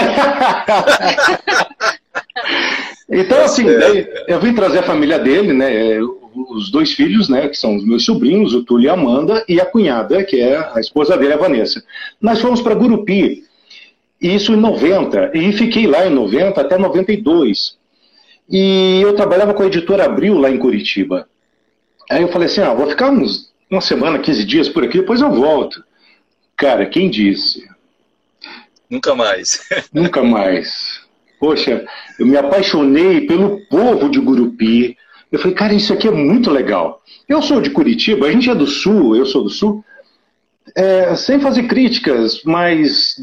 então, 3.11 3.45
assim, 3.45 3.67
eu 4.27 4.41
vim 4.41 4.55
trazer 4.55 4.79
a 4.79 4.83
família 4.83 5.19
dele, 5.19 5.53
né? 5.53 6.01
os 6.35 6.71
dois 6.71 6.93
filhos, 6.93 7.29
né, 7.29 7.49
que 7.49 7.57
são 7.57 7.77
os 7.77 7.87
meus 7.87 8.05
sobrinhos, 8.05 8.55
o 8.55 8.65
Túlio 8.65 8.87
e 8.87 8.89
a 8.89 8.95
Amanda, 8.95 9.45
e 9.49 9.61
a 9.61 9.67
cunhada, 9.67 10.25
que 10.25 10.41
é 10.41 10.57
a 10.75 10.81
esposa 10.81 11.17
dele, 11.17 11.35
a 11.35 11.37
Vanessa. 11.37 11.81
Nós 12.21 12.41
fomos 12.41 12.61
para 12.61 12.75
Gurupi, 12.75 13.45
isso 14.21 14.53
em 14.53 14.57
90, 14.57 15.31
e 15.33 15.53
fiquei 15.53 15.87
lá 15.87 16.05
em 16.07 16.11
90 16.11 16.61
até 16.61 16.77
92. 16.77 17.77
E 18.51 19.01
eu 19.01 19.15
trabalhava 19.15 19.55
com 19.55 19.63
a 19.63 19.67
editora 19.67 20.07
Abril 20.07 20.37
lá 20.37 20.51
em 20.51 20.59
Curitiba. 20.59 21.29
Aí 22.11 22.23
eu 22.23 22.29
falei 22.29 22.47
assim, 22.47 22.61
ah, 22.61 22.75
vou 22.75 22.89
ficar 22.89 23.11
uns, 23.11 23.53
uma 23.71 23.81
semana, 23.81 24.19
15 24.19 24.45
dias 24.45 24.69
por 24.69 24.85
aqui, 24.85 24.99
depois 24.99 25.21
eu 25.21 25.31
volto. 25.31 25.85
Cara, 26.57 26.87
quem 26.87 27.11
disse? 27.11 27.69
Nunca 28.89 29.15
mais. 29.15 29.61
Nunca 29.93 30.23
mais. 30.23 31.03
Poxa, 31.41 31.85
eu 32.19 32.27
me 32.27 32.37
apaixonei 32.37 33.23
pelo 33.23 33.61
povo 33.67 34.09
de 34.09 34.21
Gurupi, 34.21 34.97
eu 35.35 35.39
falei, 35.39 35.57
cara, 35.57 35.75
isso 35.75 35.93
aqui 35.93 36.07
é 36.07 36.13
muito 36.13 36.49
legal. 36.49 37.03
Eu 37.29 37.43
sou 37.43 37.61
de 37.61 37.71
Curitiba, 37.71 38.27
a 38.27 38.31
gente 38.31 38.49
é 38.49 38.55
do 38.55 38.69
Sul, 38.69 39.17
eu 39.17 39.27
sou 39.27 39.43
do 39.43 39.51
Sul, 39.51 39.85
é, 40.77 41.15
sem 41.17 41.41
fazer 41.41 41.65
críticas, 41.65 42.41
mas 42.45 43.17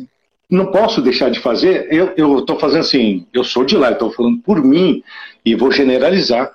não 0.49 0.67
posso 0.67 1.01
deixar 1.01 1.31
de 1.31 1.39
fazer. 1.39 1.87
Eu 1.89 2.39
estou 2.39 2.59
fazendo 2.59 2.81
assim, 2.81 3.25
eu 3.33 3.45
sou 3.45 3.63
de 3.63 3.77
lá, 3.77 3.91
estou 3.91 4.11
falando 4.11 4.39
por 4.39 4.61
mim 4.61 5.01
e 5.45 5.55
vou 5.55 5.71
generalizar. 5.71 6.51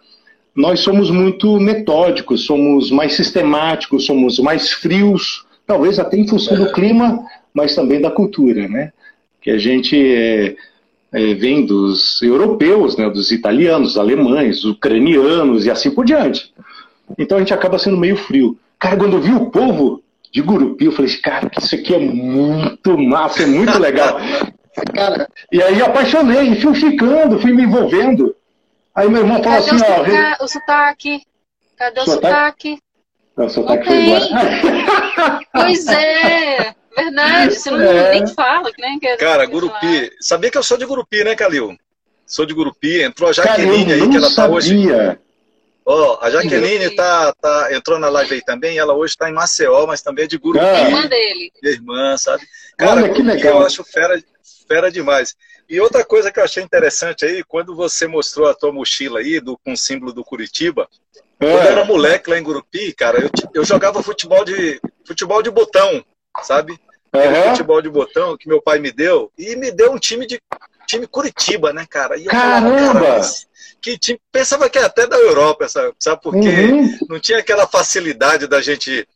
Nós 0.57 0.81
somos 0.81 1.11
muito 1.11 1.61
metódicos, 1.61 2.47
somos 2.47 2.91
mais 2.91 3.13
sistemáticos, 3.13 4.07
somos 4.07 4.39
mais 4.39 4.73
frios, 4.73 5.45
talvez 5.67 5.99
até 5.99 6.17
em 6.17 6.27
função 6.27 6.57
do 6.57 6.73
clima, 6.73 7.23
mas 7.53 7.75
também 7.75 8.01
da 8.01 8.11
cultura, 8.11 8.67
né? 8.67 8.91
Que 9.43 9.51
a 9.51 9.59
gente 9.59 9.95
é, 9.95 10.57
é, 11.13 11.35
vem 11.35 11.67
dos 11.67 12.23
europeus, 12.23 12.97
né, 12.97 13.09
dos 13.11 13.31
italianos, 13.31 13.99
alemães, 13.99 14.65
ucranianos 14.65 15.67
e 15.67 15.71
assim 15.71 15.91
por 15.91 16.07
diante. 16.07 16.53
Então 17.19 17.37
a 17.37 17.41
gente 17.41 17.53
acaba 17.53 17.79
sendo 17.79 17.99
meio 17.99 18.17
frio. 18.17 18.59
Cara, 18.79 18.97
quando 18.97 19.17
eu 19.17 19.21
vi 19.21 19.33
o 19.33 19.51
povo 19.51 20.03
de 20.33 20.41
Gurupi, 20.41 20.87
eu 20.87 20.93
falei, 20.93 21.15
cara, 21.19 21.51
isso 21.59 21.75
aqui 21.75 21.95
é 21.95 21.99
muito 21.99 22.99
massa, 22.99 23.43
é 23.43 23.47
muito 23.47 23.79
legal. 23.79 24.19
cara, 24.95 25.29
e 25.53 25.63
aí 25.63 25.83
apaixonei, 25.83 26.59
fui 26.61 26.75
ficando, 26.75 27.39
fui 27.39 27.53
me 27.53 27.65
envolvendo. 27.65 28.35
Aí 28.97 29.09
meu 29.11 29.21
irmão 29.21 29.43
falou 29.43 29.59
assim, 29.59 29.77
ó. 30.41 30.45
O 30.45 30.49
sotaque? 30.49 31.23
Cadê 31.77 32.01
o 32.01 32.05
sotaque? 32.07 32.79
o 33.37 33.49
sotaque 33.49 33.85
foi 33.85 33.97
embora. 33.97 35.41
Pois 35.53 35.87
é. 35.87 36.75
Verdade, 36.97 37.55
você 37.55 37.71
não, 37.71 37.81
é. 37.83 38.11
nem 38.13 38.27
fala, 38.27 38.71
né? 38.79 38.97
Que 38.99 39.07
é 39.09 39.17
Cara, 39.19 39.45
Gurupi. 39.45 40.11
Sabia 40.19 40.51
que 40.51 40.57
eu 40.57 40.63
sou 40.63 40.79
de 40.79 40.87
Gurupi, 40.87 41.23
né, 41.25 41.37
Calil? 41.37 41.77
Sou 42.27 42.47
de 42.47 42.55
Gurupi, 42.55 43.03
entrou 43.03 43.29
a 43.29 43.33
Jaqueline 43.35 43.93
aí, 43.93 44.09
que 44.09 44.17
ela 44.17 44.31
sabia. 44.31 44.35
tá 44.35 44.49
hoje. 44.49 45.19
Ó, 45.85 46.19
a 46.23 46.31
Jaqueline 46.31 46.91
tá, 46.97 47.35
tá, 47.35 47.69
entrou 47.73 47.99
na 47.99 48.09
live 48.09 48.35
aí 48.35 48.43
também, 48.43 48.79
ela 48.79 48.95
hoje 48.95 49.15
tá 49.15 49.29
em 49.29 49.35
Maceió, 49.35 49.87
mas 49.87 50.01
também 50.01 50.25
é 50.25 50.29
de 50.29 50.39
Gurupi. 50.39 50.65
Ah. 50.65 50.81
Irmã 50.85 51.07
dele. 51.07 51.53
Irmã, 51.63 52.17
sabe? 52.17 52.45
Cara, 52.79 53.03
Olha 53.03 53.13
que 53.13 53.23
legal. 53.23 53.61
eu 53.61 53.67
acho 53.67 53.85
fera, 53.85 54.19
fera 54.67 54.91
demais. 54.91 55.37
E 55.69 55.81
outra 55.81 56.05
coisa 56.05 56.31
que 56.31 56.39
eu 56.39 56.45
achei 56.45 56.63
interessante 56.63 57.25
aí, 57.25 57.43
quando 57.43 57.75
você 57.75 58.07
mostrou 58.07 58.49
a 58.49 58.55
tua 58.55 58.73
mochila 58.73 59.21
aí, 59.21 59.41
do, 59.41 59.59
com 59.59 59.73
o 59.73 59.77
símbolo 59.77 60.13
do 60.13 60.25
Curitiba, 60.25 60.89
quando 61.39 61.65
eu 61.65 61.71
era 61.71 61.81
É. 61.81 61.85
moleque 61.85 62.31
lá 62.31 62.39
em 62.39 62.43
Gurupi, 62.43 62.93
cara, 62.93 63.19
eu, 63.21 63.31
eu 63.53 63.65
jogava 63.65 64.03
futebol 64.03 64.45
de, 64.45 64.81
futebol 65.05 65.43
de 65.43 65.51
botão, 65.51 66.05
sabe? 66.43 66.79
Aquele 67.13 67.35
Aham. 67.35 67.51
futebol 67.51 67.83
de 67.83 67.89
botão 67.89 68.37
que 68.37 68.49
meu 68.49 68.63
pai 68.63 68.79
me 68.79 68.93
deu, 68.93 69.31
e 69.37 69.57
me 69.57 69.71
deu 69.71 69.93
um 69.93 69.99
time 69.99 70.27
de 70.27 70.41
time 70.87 71.07
Curitiba, 71.07 71.73
né, 71.73 71.85
cara? 71.89 72.17
E 72.17 72.27
eu 72.27 72.31
Caramba! 72.31 73.01
falava, 73.01 73.21
cara, 73.21 73.29
que 73.83 73.99
time, 73.99 74.21
pensava 74.31 74.71
que 74.71 74.79
era 74.79 74.87
até 74.87 75.07
da 75.07 75.17
Europa, 75.17 75.69
sabe? 75.69 75.93
Sabe 75.99 76.23
por 76.23 76.33
quê? 76.35 76.49
Uhum. 76.49 76.99
Não 77.09 77.19
tinha 77.19 77.39
aquela 77.39 77.67
facilidade 77.67 78.47
da 78.47 78.63
gente, 78.63 79.07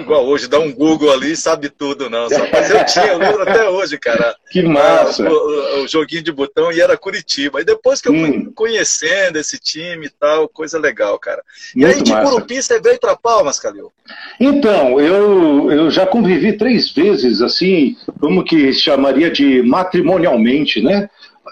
igual 0.00 0.26
hoje, 0.26 0.48
dar 0.48 0.60
um 0.60 0.72
Google 0.72 1.12
ali 1.12 1.32
e 1.32 1.36
sabe 1.36 1.68
tudo, 1.68 2.08
não. 2.10 2.28
Mas 2.52 2.70
eu 2.70 2.84
tinha, 2.86 3.06
eu 3.06 3.18
lembro 3.18 3.42
até 3.42 3.68
hoje, 3.68 3.98
cara. 3.98 4.34
Que 4.50 4.62
massa. 4.62 5.22
O, 5.28 5.32
o- 5.32 5.84
o 5.84 5.88
joguinho 5.88 6.22
de 6.22 6.32
botão 6.32 6.72
e 6.72 6.80
era 6.80 6.96
Curitiba. 6.96 7.60
E 7.60 7.64
depois 7.64 8.00
que 8.00 8.08
eu 8.08 8.12
fui 8.12 8.30
Hum. 8.30 8.52
conhecendo 8.54 9.38
esse 9.38 9.58
time 9.58 10.06
e 10.06 10.10
tal, 10.10 10.48
coisa 10.48 10.78
legal, 10.78 11.18
cara. 11.18 11.42
E 11.74 11.84
aí 11.84 11.94
Muito 11.96 12.04
de 12.04 12.12
massa. 12.12 12.46
Você 12.48 12.80
veio 12.80 12.98
pra 13.00 13.16
Palmas, 13.16 13.58
Calil? 13.60 13.92
Então, 14.40 15.00
eu, 15.00 15.70
eu 15.70 15.90
já 15.90 16.06
convivi 16.06 16.56
três 16.56 16.90
vezes, 16.90 17.40
assim, 17.42 17.96
como 18.20 18.44
que 18.44 18.72
chamaria 18.72 19.30
de 19.30 19.62
matrimonialmente, 19.62 20.80
né? 20.82 21.08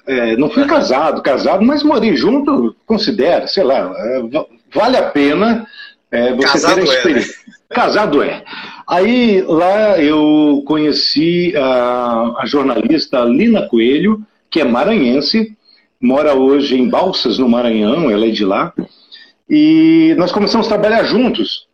É, 0.06 0.36
não 0.36 0.50
fui 0.50 0.66
casado, 0.66 1.22
casado, 1.22 1.64
mas 1.64 1.82
morei 1.82 2.16
junto, 2.16 2.76
considero, 2.84 3.48
sei 3.48 3.62
lá, 3.64 3.92
é, 3.96 4.20
va- 4.22 4.46
vale 4.72 4.96
a 4.96 5.10
pena 5.10 5.66
é, 6.10 6.32
você 6.32 6.46
Casado 6.48 6.74
ter 6.76 6.80
a 6.80 6.84
é, 6.92 6.96
experiência. 6.96 7.34
Casado 7.74 8.22
é. 8.22 8.44
Aí 8.86 9.42
lá 9.42 10.00
eu 10.00 10.62
conheci 10.66 11.52
a, 11.56 12.36
a 12.38 12.46
jornalista 12.46 13.24
Lina 13.24 13.68
Coelho, 13.68 14.22
que 14.48 14.60
é 14.60 14.64
maranhense, 14.64 15.56
mora 16.00 16.34
hoje 16.34 16.80
em 16.80 16.88
Balsas, 16.88 17.38
no 17.38 17.48
Maranhão, 17.48 18.10
ela 18.10 18.26
é 18.26 18.30
de 18.30 18.44
lá, 18.44 18.72
e 19.50 20.14
nós 20.16 20.30
começamos 20.30 20.66
a 20.66 20.70
trabalhar 20.70 21.02
juntos 21.02 21.66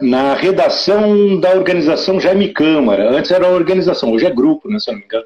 na 0.00 0.34
redação 0.34 1.40
da 1.40 1.50
organização 1.50 2.20
Jaime 2.20 2.48
Câmara. 2.48 3.10
Antes 3.10 3.30
era 3.30 3.48
organização, 3.48 4.12
hoje 4.12 4.26
é 4.26 4.30
grupo, 4.30 4.68
né, 4.68 4.78
se 4.78 4.90
eu 4.90 4.92
não 4.92 5.00
me 5.00 5.06
engano. 5.06 5.24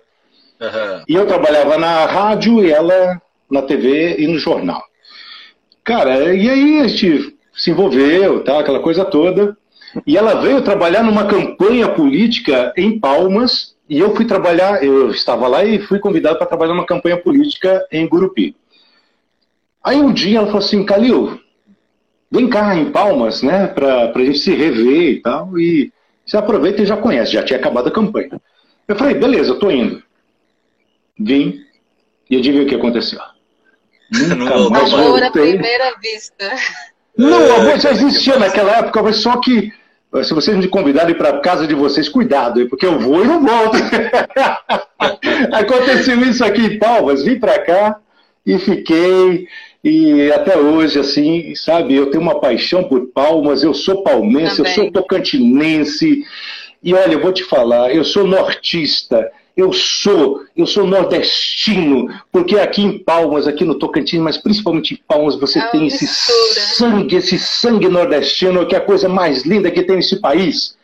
Aham. 0.61 1.05
E 1.09 1.15
eu 1.15 1.27
trabalhava 1.27 1.77
na 1.79 2.07
rádio 2.07 2.65
e 2.65 2.71
ela 2.71 3.21
na 3.51 3.63
TV 3.63 4.17
e 4.19 4.27
no 4.27 4.39
jornal. 4.39 4.83
Cara, 5.83 6.35
e 6.35 6.49
aí 6.49 6.81
a 6.81 6.87
gente 6.87 7.37
se 7.55 7.71
envolveu, 7.71 8.45
tá, 8.45 8.61
aquela 8.61 8.81
coisa 8.81 9.05
toda. 9.05 9.57
E 10.05 10.17
ela 10.17 10.41
veio 10.41 10.63
trabalhar 10.63 11.03
numa 11.03 11.27
campanha 11.27 11.89
política 11.89 12.73
em 12.77 12.99
Palmas, 12.99 13.75
e 13.89 13.99
eu 13.99 14.15
fui 14.17 14.25
trabalhar, 14.25 14.83
eu 14.83 15.11
estava 15.11 15.47
lá 15.47 15.65
e 15.65 15.79
fui 15.79 15.99
convidado 16.01 16.37
para 16.39 16.47
trabalhar 16.47 16.75
numa 16.75 16.87
campanha 16.87 17.17
política 17.17 17.87
em 17.93 18.07
Gurupi. 18.09 18.57
Aí 19.83 19.97
um 19.97 20.13
dia 20.13 20.39
ela 20.39 20.47
falou 20.49 20.61
assim, 20.61 20.85
Calil, 20.85 21.41
vem 22.31 22.49
cá 22.49 22.75
em 22.77 22.91
Palmas, 22.91 23.43
né, 23.43 23.69
para 23.69 24.11
a 24.13 24.25
gente 24.25 24.39
se 24.41 24.53
rever 24.55 25.13
e 25.13 25.21
tal, 25.23 25.57
e 25.59 25.93
você 26.27 26.37
aproveita 26.37 26.83
e 26.83 26.87
já 26.87 26.97
conhece, 26.97 27.33
já 27.33 27.45
tinha 27.45 27.59
acabado 27.59 27.87
a 27.89 27.93
campanha. 27.93 28.41
Eu 28.89 28.97
falei, 28.97 29.15
beleza, 29.15 29.51
eu 29.53 29.59
tô 29.59 29.71
indo. 29.71 30.03
Vim, 31.19 31.61
e 32.29 32.37
adivinha 32.37 32.65
o 32.65 32.67
que 32.67 32.75
aconteceu? 32.75 33.21
Não 34.13 34.37
Nunca 34.37 34.55
voltou 34.55 34.71
mais. 34.71 34.93
Amor 34.93 35.23
à 35.23 35.25
voltei. 35.27 35.53
primeira 35.53 35.95
vista. 36.03 36.53
Não, 37.17 37.41
É, 37.41 37.57
amor 37.57 37.81
já 37.81 37.89
que 37.91 37.95
existia 37.97 38.35
massa. 38.35 38.47
naquela 38.47 38.77
época, 38.79 39.03
mas 39.03 39.17
só 39.17 39.41
que 39.41 39.73
se 40.25 40.35
vocês 40.35 40.57
me 40.57 40.69
convidarem 40.69 41.15
para 41.15 41.41
casa 41.41 41.67
de 41.67 41.75
vocês, 41.75 42.09
cuidado, 42.09 42.67
porque 42.69 42.87
eu 42.87 42.99
vou 42.99 43.25
e 43.25 43.27
não 43.27 43.45
volto. 43.45 43.77
Aconteceu 45.53 46.21
isso 46.23 46.45
aqui 46.45 46.63
em 46.63 46.79
Palmas, 46.79 47.23
vim 47.23 47.39
para 47.39 47.59
cá 47.61 47.99
e 48.45 48.59
fiquei, 48.59 49.49
e 49.83 50.31
até 50.33 50.57
hoje, 50.57 50.99
assim, 50.99 51.55
sabe, 51.55 51.95
eu 51.95 52.11
tenho 52.11 52.23
uma 52.23 52.41
paixão 52.41 52.85
por 52.85 53.07
Palmas, 53.09 53.63
eu 53.63 53.75
sou 53.75 54.03
palmense, 54.03 54.59
eu 54.59 54.65
Também. 54.65 54.75
sou 54.75 54.93
tocantinense, 54.93 56.25
e 56.83 56.95
olha, 56.95 57.15
eu 57.15 57.21
vou 57.21 57.33
te 57.33 57.43
falar, 57.43 57.93
eu 57.95 58.05
sou 58.05 58.27
nortista, 58.27 59.31
eu 59.57 59.73
sou, 59.73 60.45
eu 60.55 60.67
sou 60.67 60.87
nordestino, 60.87 62.09
porque 62.31 62.59
aqui 62.59 62.83
em 62.83 62.99
Palmas, 62.99 63.47
aqui 63.47 63.65
no 63.65 63.79
Tocantins, 63.79 64.21
mas 64.21 64.37
principalmente 64.37 64.95
em 64.95 64.99
Palmas, 65.09 65.35
você 65.37 65.59
É 65.59 65.69
tem 65.69 65.87
esse 65.87 66.05
mistura. 66.05 66.67
sangue, 66.77 67.17
esse 67.17 67.39
sangue 67.39 67.89
nordestino, 67.89 68.67
que 68.67 68.75
é 68.75 68.79
a 68.79 68.85
coisa 68.85 69.09
mais 69.09 69.45
linda 69.45 69.71
que 69.71 69.83
tem 69.83 69.97
nesse 69.97 70.21
país. 70.21 70.77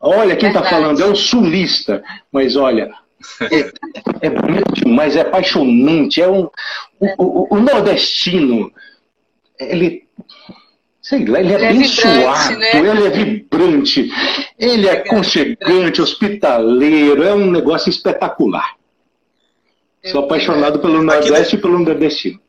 Olha, 0.00 0.36
quem 0.36 0.48
está 0.48 0.62
falando 0.62 1.02
é 1.02 1.06
um 1.06 1.14
sulista, 1.14 2.02
mas 2.32 2.56
olha, 2.56 2.90
é, 3.40 3.70
é 4.22 4.30
bonito 4.30 4.72
demais, 4.74 5.16
é 5.16 5.20
apaixonante, 5.20 6.20
é 6.20 6.28
um, 6.28 6.48
o, 7.00 7.08
o- 7.18 7.46
o 7.56 7.60
nordestino, 7.60 8.70
ele, 9.58 10.03
sei 11.04 11.26
lá, 11.26 11.38
ele 11.38 11.52
é 11.52 11.56
Ele 11.56 11.64
é 11.64 11.68
abençoado, 11.68 12.48
vibrante, 12.48 12.58
né? 12.58 12.78
ele 12.78 13.06
é 13.06 13.10
vibrante, 13.10 14.12
ele 14.58 14.88
é 14.88 14.92
aconchegante, 14.92 16.00
hospitaleiro, 16.00 17.22
é 17.22 17.34
um 17.34 17.50
negócio 17.50 17.90
espetacular. 17.90 18.74
Sou 20.06 20.24
apaixonado 20.24 20.80
pelo 20.80 20.96
Aqui 20.96 21.04
Nordeste 21.04 21.56
e 21.56 21.60
pelo 21.60 21.78
nordestino. 21.78 22.40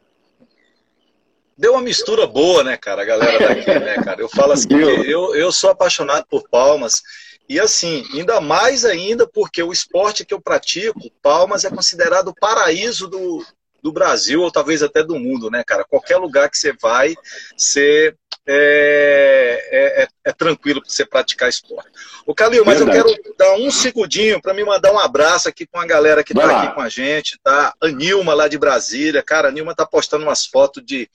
Deu 1.58 1.74
uma 1.74 1.82
mistura 1.82 2.26
boa, 2.26 2.64
né, 2.64 2.78
cara, 2.78 3.02
a 3.02 3.06
galera 3.06 3.48
daqui, 3.48 3.80
né, 3.80 3.96
cara? 4.04 4.22
Eu 4.22 4.30
falo 4.30 4.54
assim, 4.54 4.68
eu, 4.74 5.36
eu 5.36 5.52
sou 5.52 5.70
apaixonado 5.70 6.26
por 6.30 6.48
Palmas, 6.50 7.02
e 7.48 7.60
assim, 7.60 8.06
ainda 8.14 8.40
mais 8.40 8.86
ainda 8.86 9.28
porque 9.28 9.62
o 9.62 9.72
esporte 9.72 10.26
que 10.26 10.34
eu 10.34 10.40
pratico, 10.40 11.12
Palmas 11.22 11.66
é 11.66 11.70
considerado 11.70 12.30
o 12.30 12.36
paraíso 12.36 13.08
do, 13.08 13.46
do 13.86 13.92
Brasil, 13.92 14.42
ou 14.42 14.52
talvez 14.52 14.82
até 14.82 15.04
do 15.04 15.14
mundo, 15.20 15.52
né, 15.52 15.64
cara? 15.64 15.86
Qualquer 15.86 16.18
lugar 16.18 16.50
que 16.50 16.58
você 16.58 16.74
vai, 16.82 17.14
você 17.56 18.16
é, 18.48 19.68
é, 19.72 20.04
é- 20.04 20.08
é 20.26 20.34
tranquilo 20.34 20.82
para 20.82 20.90
você 20.90 21.06
praticar 21.06 21.50
esporte. 21.50 21.92
Ô, 22.26 22.34
Calil, 22.34 22.66
mas 22.66 22.80
Verdade. 22.80 22.98
eu 22.98 23.06
quero 23.06 23.36
dar 23.38 23.54
um 23.58 23.70
segundinho 23.70 24.42
para 24.42 24.56
me 24.56 24.64
mandar 24.64 24.92
um 24.92 24.98
abraço 24.98 25.48
aqui 25.48 25.68
com 25.68 25.80
a 25.80 25.86
galera 25.86 26.24
que 26.24 26.34
está 26.34 26.64
aqui 26.64 26.74
com 26.74 26.82
a 26.82 26.90
gente, 26.90 27.40
tá? 27.44 27.76
A 27.80 27.88
Nilma 27.90 28.34
lá 28.34 28.48
de 28.48 28.58
Brasília, 28.58 29.22
cara, 29.22 29.50
a 29.50 29.52
Nilma 29.52 29.76
tá 29.76 29.86
postando 29.86 30.24
umas 30.24 30.48
fotos 30.48 30.84
de 30.84 31.08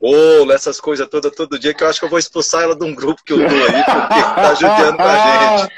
bolo, 0.00 0.50
essas 0.50 0.80
coisas 0.80 1.06
todas 1.08 1.30
todo 1.34 1.58
dia, 1.58 1.74
que 1.74 1.84
eu 1.84 1.88
acho 1.88 1.98
que 1.98 2.06
eu 2.06 2.10
vou 2.10 2.18
expulsar 2.18 2.62
ela 2.62 2.74
de 2.74 2.84
um 2.86 2.94
grupo 2.94 3.22
que 3.22 3.34
eu 3.34 3.36
tô 3.36 3.42
aí, 3.44 3.84
porque 3.84 4.22
tá 4.40 4.54
judiando 4.54 4.96
com 4.96 5.02
a 5.02 5.58
gente. 5.58 5.72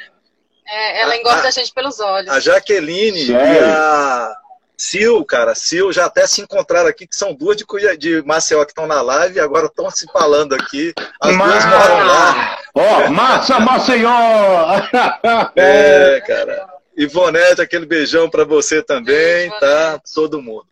É, 0.69 1.01
ela 1.03 1.17
engorda 1.17 1.49
a 1.49 1.51
gente 1.51 1.73
pelos 1.75 1.99
olhos. 1.99 2.31
A 2.31 2.39
Jaqueline 2.39 3.21
e 3.21 3.27
Sério? 3.27 3.67
a 3.67 4.40
Sil, 4.81 5.21
cara, 5.27 5.55
Sil 5.55 5.93
já 5.93 6.07
até 6.07 6.27
se 6.27 6.41
encontraram 6.41 6.89
aqui, 6.89 7.07
que 7.07 7.15
são 7.15 7.35
duas 7.35 7.57
de, 7.57 7.67
Cuiabá- 7.67 7.97
de 7.97 8.23
Maceió 8.23 8.65
que 8.65 8.71
estão 8.71 8.87
na 8.87 9.03
live 9.03 9.37
e 9.37 9.41
agora 9.41 9.67
estão 9.67 9.91
se 9.91 10.07
falando 10.11 10.55
aqui. 10.55 10.95
As 11.21 11.37
duas 11.37 11.65
moram 11.67 12.07
lá. 12.07 12.59
Ó, 12.75 13.11
massa, 13.11 13.61
Maceió! 13.61 14.11
É, 15.55 16.21
cara. 16.27 16.67
Ivonete, 16.97 17.61
aquele 17.61 17.85
beijão 17.85 18.29
pra 18.31 18.45
você 18.45 18.83
também, 18.83 19.51
tá? 19.61 20.01
Todo 20.15 20.41
mundo. 20.41 20.67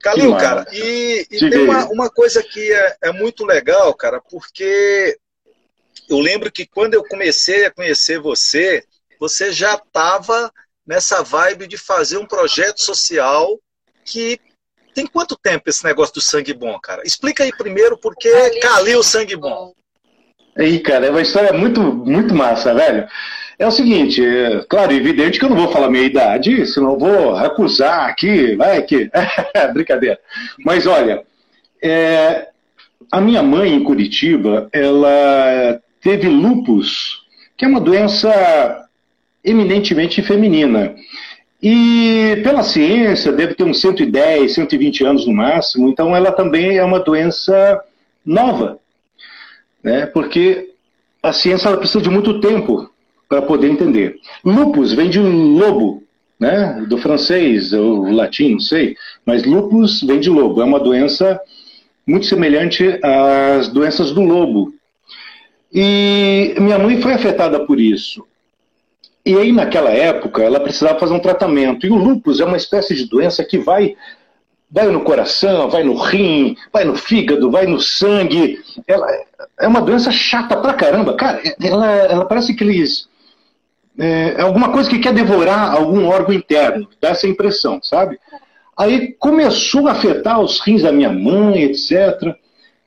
Calil, 0.00 0.36
cara, 0.36 0.66
e, 0.70 1.26
e 1.30 1.38
tem 1.50 1.64
uma, 1.64 1.86
uma 1.86 2.10
coisa 2.10 2.42
que 2.42 2.70
é, 2.70 2.96
é 3.04 3.12
muito 3.12 3.46
legal, 3.46 3.94
cara, 3.94 4.20
porque 4.20 5.16
eu 6.10 6.18
lembro 6.18 6.52
que 6.52 6.66
quando 6.66 6.92
eu 6.92 7.02
comecei 7.02 7.64
a 7.64 7.70
conhecer 7.70 8.18
você, 8.20 8.84
você 9.18 9.50
já 9.50 9.74
estava 9.74 10.52
nessa 10.86 11.22
vibe 11.22 11.66
de 11.66 11.78
fazer 11.78 12.18
um 12.18 12.26
projeto 12.26 12.80
social 12.80 13.58
que 14.04 14.38
tem 14.94 15.06
quanto 15.06 15.36
tempo 15.36 15.68
esse 15.68 15.84
negócio 15.84 16.14
do 16.14 16.20
sangue 16.20 16.54
bom, 16.54 16.78
cara? 16.78 17.02
Explica 17.04 17.42
aí 17.42 17.50
primeiro 17.56 17.98
por 17.98 18.14
que 18.14 18.30
Calil 18.30 18.60
Calil 18.60 19.02
Sangue 19.02 19.36
Bom. 19.36 19.72
Aí, 20.56 20.78
cara, 20.78 21.06
é 21.06 21.10
uma 21.10 21.22
história 21.22 21.52
muito, 21.52 21.80
muito 21.80 22.32
massa, 22.32 22.72
velho. 22.72 23.08
É 23.58 23.66
o 23.66 23.72
seguinte, 23.72 24.24
é, 24.24 24.64
claro, 24.68 24.92
evidente 24.92 25.38
que 25.38 25.44
eu 25.44 25.48
não 25.48 25.56
vou 25.56 25.70
falar 25.70 25.90
minha 25.90 26.04
idade, 26.04 26.64
senão 26.66 26.92
eu 26.92 26.98
vou 26.98 27.36
acusar 27.36 28.08
aqui, 28.08 28.54
vai 28.54 28.82
que. 28.82 29.10
Brincadeira. 29.74 30.18
Mas 30.64 30.86
olha, 30.86 31.24
é, 31.82 32.48
a 33.10 33.20
minha 33.20 33.42
mãe 33.42 33.74
em 33.74 33.82
Curitiba, 33.82 34.68
ela 34.72 35.80
teve 36.00 36.28
lupus, 36.28 37.24
que 37.56 37.64
é 37.64 37.68
uma 37.68 37.80
doença 37.80 38.83
eminentemente 39.44 40.22
feminina. 40.22 40.94
E 41.62 42.40
pela 42.42 42.62
ciência, 42.62 43.32
deve 43.32 43.54
ter 43.54 43.64
uns 43.64 43.80
110, 43.80 44.54
120 44.54 45.04
anos 45.04 45.26
no 45.26 45.32
máximo, 45.32 45.88
então 45.88 46.14
ela 46.14 46.30
também 46.30 46.76
é 46.76 46.84
uma 46.84 47.00
doença 47.00 47.80
nova, 48.24 48.78
né? 49.82 50.06
porque 50.06 50.70
a 51.22 51.32
ciência 51.32 51.68
ela 51.68 51.76
precisa 51.76 52.02
de 52.02 52.10
muito 52.10 52.40
tempo 52.40 52.90
para 53.28 53.40
poder 53.40 53.68
entender. 53.68 54.16
Lupus 54.44 54.92
vem 54.92 55.08
de 55.08 55.18
lobo, 55.18 56.02
né? 56.38 56.84
do 56.86 56.98
francês 56.98 57.72
ou 57.72 58.10
latim, 58.12 58.52
não 58.52 58.60
sei, 58.60 58.96
mas 59.24 59.44
lupus 59.44 60.02
vem 60.02 60.20
de 60.20 60.28
lobo, 60.28 60.60
é 60.60 60.64
uma 60.64 60.80
doença 60.80 61.40
muito 62.06 62.26
semelhante 62.26 62.98
às 63.02 63.68
doenças 63.68 64.12
do 64.12 64.20
lobo. 64.20 64.74
E 65.72 66.54
minha 66.60 66.78
mãe 66.78 67.00
foi 67.00 67.14
afetada 67.14 67.64
por 67.64 67.80
isso. 67.80 68.24
E 69.26 69.34
aí, 69.36 69.52
naquela 69.52 69.90
época, 69.90 70.42
ela 70.42 70.60
precisava 70.60 70.98
fazer 70.98 71.14
um 71.14 71.18
tratamento. 71.18 71.86
E 71.86 71.90
o 71.90 71.94
lúpus 71.94 72.40
é 72.40 72.44
uma 72.44 72.58
espécie 72.58 72.94
de 72.94 73.06
doença 73.06 73.42
que 73.42 73.56
vai, 73.56 73.96
vai 74.70 74.86
no 74.88 75.00
coração, 75.00 75.70
vai 75.70 75.82
no 75.82 75.94
rim, 75.94 76.56
vai 76.70 76.84
no 76.84 76.94
fígado, 76.94 77.50
vai 77.50 77.66
no 77.66 77.80
sangue. 77.80 78.58
Ela 78.86 79.06
é 79.58 79.66
uma 79.66 79.80
doença 79.80 80.10
chata 80.10 80.56
pra 80.58 80.74
caramba. 80.74 81.14
Cara, 81.16 81.40
ela, 81.62 81.90
ela 81.90 82.24
parece 82.26 82.54
que 82.54 82.62
eles. 82.62 83.08
É, 83.98 84.34
é 84.36 84.40
alguma 84.42 84.70
coisa 84.70 84.90
que 84.90 84.98
quer 84.98 85.14
devorar 85.14 85.72
algum 85.72 86.06
órgão 86.06 86.34
interno. 86.34 86.86
Dá 87.00 87.10
essa 87.10 87.26
impressão, 87.26 87.80
sabe? 87.82 88.18
Aí 88.76 89.14
começou 89.18 89.88
a 89.88 89.92
afetar 89.92 90.38
os 90.38 90.60
rins 90.60 90.82
da 90.82 90.92
minha 90.92 91.10
mãe, 91.10 91.62
etc. 91.62 92.36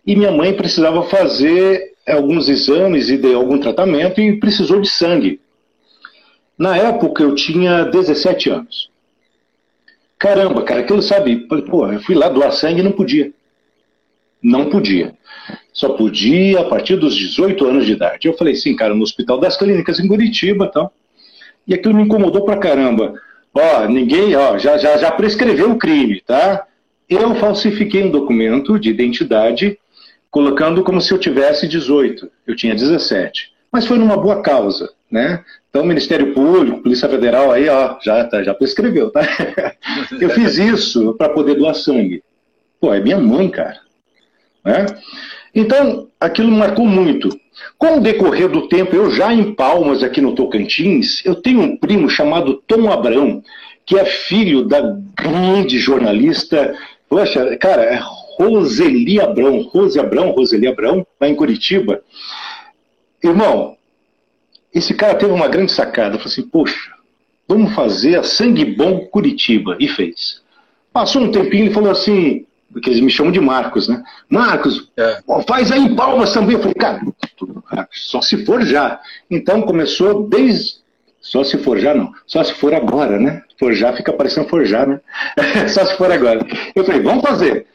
E 0.05 0.15
minha 0.15 0.31
mãe 0.31 0.53
precisava 0.53 1.01
fazer 1.03 1.93
alguns 2.07 2.47
exames 2.47 3.09
e 3.09 3.17
de 3.17 3.33
algum 3.33 3.57
tratamento 3.57 4.21
e 4.21 4.39
precisou 4.39 4.79
de 4.79 4.89
sangue. 4.89 5.39
Na 6.57 6.75
época 6.75 7.23
eu 7.23 7.35
tinha 7.35 7.83
17 7.85 8.49
anos. 8.49 8.89
Caramba, 10.17 10.63
cara, 10.63 10.79
aquilo 10.79 11.01
sabe, 11.01 11.47
pô, 11.47 11.91
eu 11.91 12.01
fui 12.01 12.15
lá 12.15 12.27
doar 12.27 12.51
sangue 12.51 12.79
e 12.79 12.83
não 12.83 12.91
podia. 12.91 13.31
Não 14.41 14.69
podia. 14.69 15.13
Só 15.71 15.89
podia 15.89 16.61
a 16.61 16.63
partir 16.63 16.95
dos 16.95 17.15
18 17.15 17.65
anos 17.65 17.85
de 17.85 17.91
idade. 17.91 18.27
Eu 18.27 18.33
falei, 18.33 18.55
sim, 18.55 18.75
cara, 18.75 18.95
no 18.95 19.03
Hospital 19.03 19.39
das 19.39 19.55
Clínicas 19.55 19.99
em 19.99 20.07
Curitiba, 20.07 20.67
tal. 20.67 20.91
E 21.67 21.73
aquilo 21.73 21.93
me 21.93 22.03
incomodou 22.03 22.43
pra 22.43 22.57
caramba. 22.57 23.13
Ó, 23.53 23.87
ninguém, 23.87 24.35
ó, 24.35 24.57
já, 24.57 24.77
já, 24.77 24.97
já 24.97 25.11
prescreveu 25.11 25.71
o 25.71 25.77
crime, 25.77 26.21
tá? 26.21 26.65
Eu 27.07 27.35
falsifiquei 27.35 28.03
um 28.03 28.11
documento 28.11 28.79
de 28.79 28.89
identidade 28.89 29.77
colocando 30.31 30.83
como 30.83 30.99
se 30.99 31.13
eu 31.13 31.19
tivesse 31.19 31.67
18. 31.67 32.29
Eu 32.45 32.55
tinha 32.55 32.73
17. 32.73 33.51
Mas 33.71 33.85
foi 33.85 33.97
numa 33.97 34.17
boa 34.17 34.41
causa, 34.41 34.91
né? 35.11 35.43
Então, 35.77 35.85
o 35.85 35.87
Ministério 35.87 36.33
Público, 36.33 36.81
Polícia 36.81 37.07
Federal, 37.07 37.51
aí, 37.51 37.69
ó, 37.69 37.97
já, 38.01 38.23
tá, 38.23 38.41
já 38.41 38.51
prescreveu, 38.51 39.11
tá? 39.11 39.21
Eu 40.19 40.31
fiz 40.31 40.57
isso 40.57 41.13
para 41.13 41.29
poder 41.29 41.53
doar 41.53 41.75
sangue. 41.75 42.23
Pô, 42.81 42.91
é 42.91 42.99
minha 42.99 43.19
mãe, 43.19 43.47
cara. 43.47 43.77
Né? 44.65 44.87
Então, 45.53 46.07
aquilo 46.19 46.51
marcou 46.51 46.83
muito. 46.83 47.29
Com 47.77 47.97
o 47.97 48.01
decorrer 48.01 48.49
do 48.49 48.67
tempo, 48.67 48.95
eu 48.95 49.11
já 49.11 49.31
em 49.31 49.53
Palmas, 49.53 50.01
aqui 50.01 50.19
no 50.19 50.33
Tocantins, 50.33 51.23
eu 51.23 51.35
tenho 51.35 51.61
um 51.61 51.77
primo 51.77 52.09
chamado 52.09 52.55
Tom 52.65 52.91
Abrão, 52.91 53.43
que 53.85 53.99
é 53.99 54.05
filho 54.05 54.63
da 54.63 54.81
grande 55.15 55.77
jornalista, 55.77 56.73
poxa, 57.07 57.55
cara, 57.57 57.83
é 57.83 57.99
Roseli 58.39 59.21
Abrão, 59.21 59.61
Rose 59.61 59.99
Abrão, 59.99 60.31
Roseli 60.31 60.65
Abrão, 60.65 61.05
lá 61.21 61.29
em 61.29 61.35
Curitiba. 61.35 62.01
Irmão, 63.23 63.76
esse 64.73 64.93
cara 64.93 65.15
teve 65.15 65.31
uma 65.31 65.47
grande 65.47 65.71
sacada. 65.71 66.17
Falou 66.17 66.31
assim: 66.31 66.43
Poxa, 66.43 66.91
vamos 67.47 67.73
fazer 67.73 68.17
a 68.17 68.23
Sangue 68.23 68.65
Bom 68.65 69.05
Curitiba. 69.07 69.77
E 69.79 69.87
fez. 69.87 70.41
Passou 70.91 71.21
um 71.21 71.31
tempinho 71.31 71.67
e 71.67 71.73
falou 71.73 71.91
assim: 71.91 72.45
porque 72.71 72.89
eles 72.89 73.01
me 73.01 73.09
chamam 73.09 73.31
de 73.31 73.39
Marcos, 73.39 73.87
né? 73.87 74.03
Marcos, 74.29 74.91
é. 74.97 75.19
faz 75.47 75.71
aí 75.71 75.79
em 75.79 75.95
Palmas 75.95 76.33
também. 76.33 76.55
Eu 76.55 76.59
falei, 76.59 76.75
cara, 76.75 77.01
só 77.91 78.21
se 78.21 78.45
for 78.45 78.61
já. 78.63 78.99
Então 79.29 79.61
começou 79.61 80.27
desde. 80.27 80.75
Só 81.19 81.43
se 81.43 81.57
for 81.57 81.77
já, 81.79 81.93
não. 81.93 82.11
Só 82.25 82.43
se 82.43 82.53
for 82.53 82.73
agora, 82.73 83.19
né? 83.19 83.41
Forjar 83.59 83.95
fica 83.95 84.13
parecendo 84.13 84.47
forjar, 84.47 84.87
né? 84.87 84.99
só 85.67 85.85
se 85.85 85.97
for 85.97 86.11
agora. 86.11 86.45
Eu 86.75 86.85
falei, 86.85 87.01
vamos 87.01 87.21
fazer. 87.21 87.65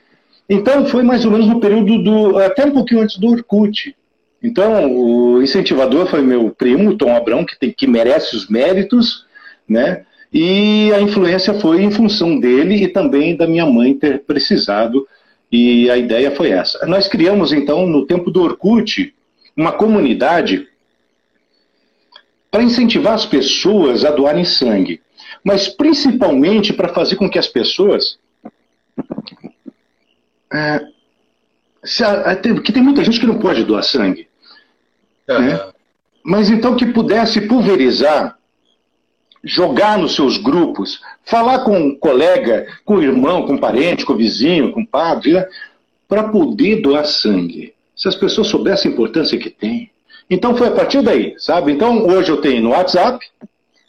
Então 0.48 0.86
foi 0.86 1.02
mais 1.02 1.24
ou 1.24 1.30
menos 1.30 1.46
no 1.46 1.60
período 1.60 2.02
do. 2.02 2.38
até 2.38 2.64
um 2.64 2.72
pouquinho 2.72 3.02
antes 3.02 3.18
do 3.18 3.28
Orkut. 3.28 3.94
Então, 4.42 4.92
o 4.92 5.42
incentivador 5.42 6.06
foi 6.06 6.20
meu 6.20 6.50
primo, 6.50 6.96
Tom 6.96 7.14
Abrão, 7.14 7.44
que, 7.44 7.58
tem, 7.58 7.70
que 7.70 7.86
merece 7.86 8.34
os 8.34 8.48
méritos, 8.48 9.24
né? 9.68 10.04
E 10.32 10.92
a 10.92 11.00
influência 11.00 11.54
foi 11.54 11.82
em 11.82 11.90
função 11.90 12.40
dele 12.40 12.82
e 12.82 12.88
também 12.88 13.36
da 13.36 13.46
minha 13.46 13.66
mãe 13.66 13.94
ter 13.94 14.22
precisado, 14.24 15.06
e 15.50 15.90
a 15.90 15.96
ideia 15.96 16.30
foi 16.30 16.50
essa. 16.50 16.84
Nós 16.86 17.06
criamos, 17.06 17.52
então, 17.52 17.86
no 17.86 18.06
tempo 18.06 18.30
do 18.30 18.42
Orkut, 18.42 19.14
uma 19.56 19.72
comunidade 19.72 20.66
para 22.50 22.62
incentivar 22.62 23.14
as 23.14 23.26
pessoas 23.26 24.04
a 24.04 24.10
doarem 24.10 24.44
sangue, 24.44 25.00
mas 25.44 25.68
principalmente 25.68 26.72
para 26.72 26.88
fazer 26.88 27.16
com 27.16 27.28
que 27.28 27.38
as 27.38 27.48
pessoas 27.48 28.18
é, 30.52 30.80
que 32.62 32.72
tem 32.72 32.82
muita 32.82 33.04
gente 33.04 33.20
que 33.20 33.26
não 33.26 33.38
pode 33.38 33.64
doar 33.64 33.82
sangue. 33.82 34.28
Uhum. 35.28 35.40
Né? 35.40 35.72
Mas 36.24 36.50
então 36.50 36.76
que 36.76 36.86
pudesse 36.86 37.40
pulverizar, 37.42 38.38
jogar 39.42 39.98
nos 39.98 40.14
seus 40.14 40.36
grupos, 40.38 41.00
falar 41.24 41.64
com 41.64 41.76
um 41.76 41.98
colega, 41.98 42.66
com 42.84 42.96
um 42.96 43.02
irmão, 43.02 43.44
com 43.44 43.54
um 43.54 43.58
parente, 43.58 44.04
com 44.04 44.12
um 44.12 44.16
vizinho, 44.16 44.72
com 44.72 44.80
um 44.80 44.86
padre, 44.86 45.32
né? 45.32 45.46
para 46.08 46.24
poder 46.28 46.80
doar 46.80 47.04
sangue. 47.04 47.74
Se 47.96 48.06
as 48.06 48.14
pessoas 48.14 48.46
soubessem 48.46 48.90
a 48.90 48.94
importância 48.94 49.38
que 49.38 49.50
tem. 49.50 49.90
Então 50.30 50.56
foi 50.56 50.68
a 50.68 50.72
partir 50.72 51.02
daí, 51.02 51.34
sabe? 51.38 51.72
Então 51.72 52.06
hoje 52.06 52.30
eu 52.30 52.40
tenho 52.40 52.62
no 52.62 52.70
WhatsApp, 52.70 53.24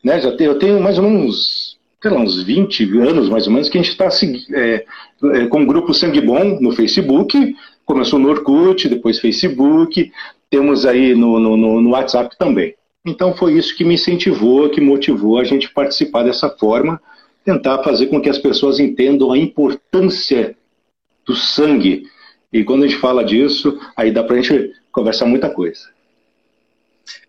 né? 0.03 0.19
Já 0.19 0.35
tenho, 0.35 0.51
eu 0.51 0.59
tenho 0.59 0.81
mais 0.81 0.97
ou 0.97 1.03
menos, 1.03 1.77
sei 2.01 2.11
lá, 2.11 2.19
uns 2.19 2.41
20 2.41 2.83
anos 2.99 3.29
mais 3.29 3.45
ou 3.47 3.53
menos 3.53 3.69
que 3.69 3.77
a 3.77 3.81
gente 3.81 3.91
está 3.91 4.09
é, 4.55 4.85
é, 5.33 5.45
com 5.47 5.61
o 5.61 5.65
grupo 5.65 5.93
Sangue 5.93 6.21
Bom 6.21 6.59
no 6.59 6.71
Facebook, 6.71 7.55
começou 7.85 8.19
no 8.19 8.29
Orkut, 8.29 8.89
depois 8.89 9.19
Facebook, 9.19 10.11
temos 10.53 10.85
aí 10.85 11.15
no, 11.15 11.39
no, 11.39 11.81
no 11.81 11.89
WhatsApp 11.89 12.37
também. 12.37 12.75
Então 13.03 13.35
foi 13.35 13.53
isso 13.53 13.75
que 13.75 13.83
me 13.83 13.95
incentivou, 13.95 14.69
que 14.69 14.79
motivou 14.79 15.39
a 15.39 15.43
gente 15.43 15.67
participar 15.67 16.21
dessa 16.21 16.47
forma, 16.47 17.01
tentar 17.43 17.81
fazer 17.81 18.05
com 18.05 18.21
que 18.21 18.29
as 18.29 18.37
pessoas 18.37 18.79
entendam 18.79 19.31
a 19.31 19.37
importância 19.37 20.55
do 21.25 21.35
sangue. 21.35 22.03
E 22.53 22.63
quando 22.63 22.83
a 22.83 22.87
gente 22.87 22.99
fala 22.99 23.25
disso, 23.25 23.79
aí 23.97 24.11
dá 24.11 24.23
para 24.23 24.35
a 24.35 24.41
gente 24.41 24.71
conversar 24.91 25.25
muita 25.25 25.49
coisa. 25.49 25.89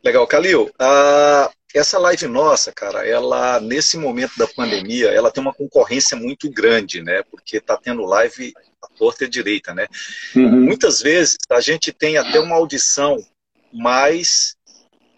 Legal, 0.04 0.26
Calil. 0.26 0.64
Uh, 0.64 1.50
essa 1.74 1.98
live 1.98 2.26
nossa, 2.28 2.72
cara, 2.72 3.06
ela 3.06 3.60
nesse 3.60 3.98
momento 3.98 4.32
da 4.38 4.46
pandemia, 4.46 5.08
ela 5.08 5.30
tem 5.30 5.42
uma 5.42 5.52
concorrência 5.52 6.16
muito 6.16 6.48
grande, 6.50 7.02
né? 7.02 7.22
Porque 7.24 7.60
tá 7.60 7.76
tendo 7.76 8.04
live 8.04 8.52
torta 8.96 9.24
e 9.24 9.28
direita, 9.28 9.74
né? 9.74 9.86
Uhum. 10.36 10.60
Muitas 10.60 11.02
vezes 11.02 11.36
a 11.50 11.60
gente 11.60 11.92
tem 11.92 12.16
até 12.16 12.38
uma 12.38 12.54
audição 12.54 13.16
mais 13.72 14.54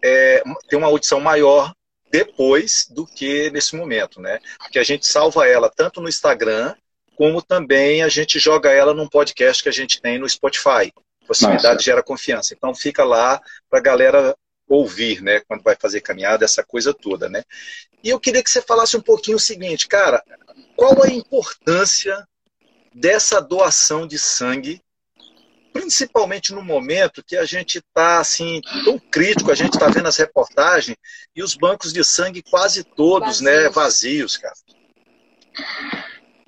é, 0.02 0.42
tem 0.68 0.78
uma 0.78 0.88
audição 0.88 1.20
maior 1.20 1.72
depois 2.10 2.86
do 2.90 3.06
que 3.06 3.50
nesse 3.50 3.76
momento, 3.76 4.20
né? 4.20 4.38
Porque 4.58 4.78
a 4.78 4.84
gente 4.84 5.06
salva 5.06 5.46
ela 5.46 5.68
tanto 5.68 6.00
no 6.00 6.08
Instagram 6.08 6.74
como 7.16 7.42
também 7.42 8.02
a 8.02 8.08
gente 8.08 8.38
joga 8.38 8.70
ela 8.70 8.94
num 8.94 9.08
podcast 9.08 9.62
que 9.62 9.68
a 9.68 9.72
gente 9.72 10.00
tem 10.00 10.18
no 10.18 10.28
Spotify. 10.28 10.92
Proximidade 11.24 11.74
Nossa. 11.74 11.82
gera 11.84 12.02
confiança. 12.02 12.54
Então 12.54 12.74
fica 12.74 13.04
lá 13.04 13.40
para 13.68 13.78
a 13.78 13.82
galera 13.82 14.36
ouvir, 14.68 15.22
né? 15.22 15.40
Quando 15.46 15.62
vai 15.62 15.76
fazer 15.80 16.00
caminhada, 16.00 16.44
essa 16.44 16.64
coisa 16.64 16.92
toda, 16.92 17.28
né? 17.28 17.42
E 18.02 18.10
eu 18.10 18.20
queria 18.20 18.42
que 18.42 18.50
você 18.50 18.60
falasse 18.60 18.96
um 18.96 19.00
pouquinho 19.00 19.36
o 19.36 19.40
seguinte, 19.40 19.88
cara, 19.88 20.22
qual 20.76 21.02
a 21.02 21.08
importância 21.08 22.26
dessa 22.94 23.40
doação 23.40 24.06
de 24.06 24.18
sangue, 24.18 24.80
principalmente 25.72 26.52
no 26.52 26.62
momento 26.62 27.22
que 27.24 27.36
a 27.36 27.44
gente 27.44 27.78
está 27.78 28.18
assim 28.20 28.60
tão 28.84 28.98
crítico, 28.98 29.50
a 29.50 29.54
gente 29.54 29.74
está 29.74 29.88
vendo 29.88 30.08
as 30.08 30.16
reportagens 30.16 30.96
e 31.34 31.42
os 31.42 31.54
bancos 31.54 31.92
de 31.92 32.02
sangue 32.02 32.42
quase 32.42 32.82
todos, 32.82 33.40
né, 33.40 33.68
vazios. 33.68 33.68
né, 33.68 33.70
vazios, 33.70 34.36
cara. 34.36 34.54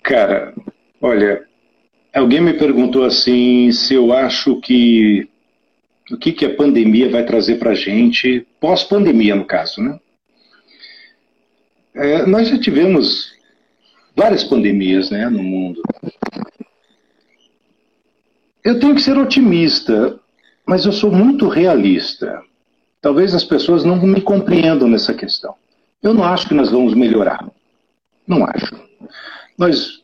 Cara, 0.03 0.55
olha, 1.01 1.47
alguém 2.15 2.41
me 2.41 2.59
perguntou 2.59 3.05
assim 3.05 3.71
se 3.73 3.95
eu 3.95 4.13
acho 4.13 4.61
que 4.61 5.29
o 6.11 6.17
que, 6.17 6.33
que 6.33 6.45
a 6.45 6.55
pandemia 6.55 7.11
vai 7.11 7.25
trazer 7.25 7.59
para 7.59 7.71
a 7.71 7.75
gente, 7.75 8.47
pós-pandemia, 8.61 9.35
no 9.35 9.45
caso, 9.45 9.83
né? 9.83 9.99
É, 11.95 12.27
nós 12.27 12.49
já 12.49 12.59
tivemos 12.59 13.33
várias 14.15 14.45
pandemias 14.45 15.11
né, 15.11 15.29
no 15.29 15.43
mundo. 15.43 15.83
Eu 18.65 18.79
tenho 18.79 18.95
que 18.95 19.01
ser 19.01 19.19
otimista, 19.19 20.19
mas 20.67 20.85
eu 20.85 20.93
sou 20.93 21.11
muito 21.11 21.49
realista. 21.49 22.43
Talvez 23.01 23.35
as 23.35 23.45
pessoas 23.45 23.85
não 23.85 23.97
me 23.97 24.21
compreendam 24.21 24.89
nessa 24.89 25.15
questão. 25.15 25.55
Eu 26.03 26.15
não 26.15 26.25
acho 26.25 26.49
que 26.49 26.55
nós 26.55 26.71
vamos 26.71 26.95
melhorar. 26.95 27.49
Não 28.27 28.45
acho. 28.45 28.77
Nós 29.57 30.03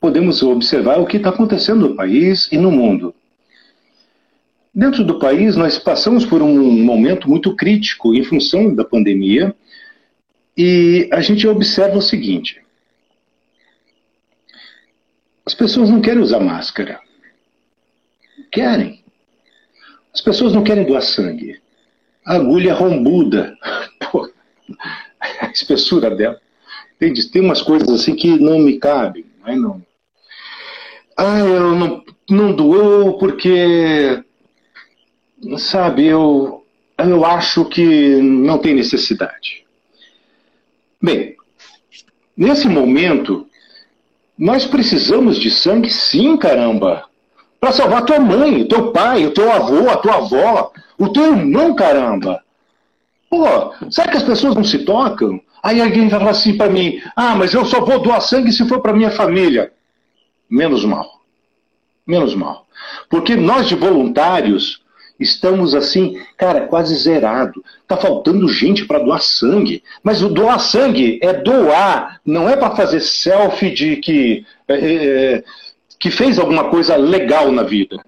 podemos 0.00 0.42
observar 0.42 0.98
o 0.98 1.06
que 1.06 1.16
está 1.16 1.30
acontecendo 1.30 1.88
no 1.88 1.96
país 1.96 2.50
e 2.52 2.58
no 2.58 2.70
mundo. 2.70 3.14
Dentro 4.74 5.04
do 5.04 5.18
país, 5.18 5.54
nós 5.54 5.78
passamos 5.78 6.26
por 6.26 6.42
um 6.42 6.82
momento 6.82 7.28
muito 7.28 7.54
crítico 7.54 8.14
em 8.14 8.24
função 8.24 8.74
da 8.74 8.84
pandemia 8.84 9.54
e 10.56 11.08
a 11.12 11.20
gente 11.20 11.46
observa 11.46 11.98
o 11.98 12.02
seguinte: 12.02 12.60
as 15.46 15.54
pessoas 15.54 15.90
não 15.90 16.00
querem 16.00 16.22
usar 16.22 16.40
máscara. 16.40 17.00
querem. 18.50 19.04
As 20.12 20.20
pessoas 20.20 20.52
não 20.52 20.64
querem 20.64 20.84
doar 20.84 21.02
sangue. 21.02 21.60
A 22.24 22.36
agulha 22.36 22.72
rombuda. 22.72 23.56
Pô, 24.10 24.30
a 25.40 25.46
espessura 25.50 26.14
dela. 26.14 26.40
Entende? 26.96 27.30
Tem 27.30 27.42
umas 27.42 27.60
coisas 27.60 27.88
assim 27.88 28.14
que 28.14 28.38
não 28.38 28.58
me 28.58 28.78
cabem. 28.78 29.24
Não 29.40 29.52
é 29.52 29.56
não. 29.56 29.82
Ah, 31.16 31.38
eu 31.38 31.74
não, 31.74 32.04
não 32.30 32.54
doou 32.54 33.18
porque, 33.18 34.24
sabe, 35.58 36.06
eu, 36.06 36.64
eu 36.98 37.24
acho 37.24 37.64
que 37.64 38.16
não 38.22 38.58
tem 38.58 38.74
necessidade. 38.74 39.64
Bem, 41.00 41.36
nesse 42.36 42.68
momento, 42.68 43.46
nós 44.38 44.66
precisamos 44.66 45.38
de 45.38 45.50
sangue 45.50 45.90
sim, 45.90 46.36
caramba. 46.36 47.04
Para 47.60 47.72
salvar 47.72 48.04
tua 48.04 48.18
mãe, 48.18 48.62
o 48.62 48.68
teu 48.68 48.92
pai, 48.92 49.26
o 49.26 49.30
teu 49.30 49.50
avô, 49.50 49.88
a 49.88 49.96
tua 49.96 50.16
avó, 50.16 50.72
o 50.98 51.08
teu 51.08 51.36
irmão, 51.36 51.74
caramba. 51.74 52.42
Pô, 53.30 53.72
sabe 53.90 54.10
que 54.10 54.16
as 54.16 54.22
pessoas 54.22 54.54
não 54.54 54.64
se 54.64 54.80
tocam? 54.84 55.40
Aí 55.62 55.80
alguém 55.80 56.08
vai 56.08 56.20
falar 56.20 56.32
assim 56.32 56.56
para 56.56 56.70
mim: 56.70 57.00
ah, 57.16 57.34
mas 57.34 57.54
eu 57.54 57.64
só 57.64 57.84
vou 57.84 57.98
doar 58.00 58.20
sangue 58.20 58.52
se 58.52 58.68
for 58.68 58.80
para 58.80 58.92
minha 58.92 59.10
família. 59.10 59.72
Menos 60.48 60.84
mal. 60.84 61.20
Menos 62.06 62.34
mal. 62.34 62.66
Porque 63.08 63.34
nós 63.34 63.66
de 63.66 63.74
voluntários 63.74 64.83
estamos 65.18 65.74
assim, 65.74 66.20
cara, 66.36 66.66
quase 66.66 66.94
zerado. 66.96 67.64
Tá 67.86 67.96
faltando 67.96 68.48
gente 68.48 68.84
para 68.84 68.98
doar 68.98 69.20
sangue. 69.20 69.82
Mas 70.02 70.22
o 70.22 70.28
doar 70.28 70.58
sangue 70.58 71.18
é 71.22 71.32
doar, 71.32 72.20
não 72.24 72.48
é 72.48 72.56
para 72.56 72.74
fazer 72.74 73.00
selfie 73.00 73.72
de 73.72 73.96
que, 73.96 74.44
é, 74.68 74.74
é, 74.74 75.44
que 75.98 76.10
fez 76.10 76.38
alguma 76.38 76.64
coisa 76.64 76.96
legal 76.96 77.50
na 77.52 77.62
vida. 77.62 78.04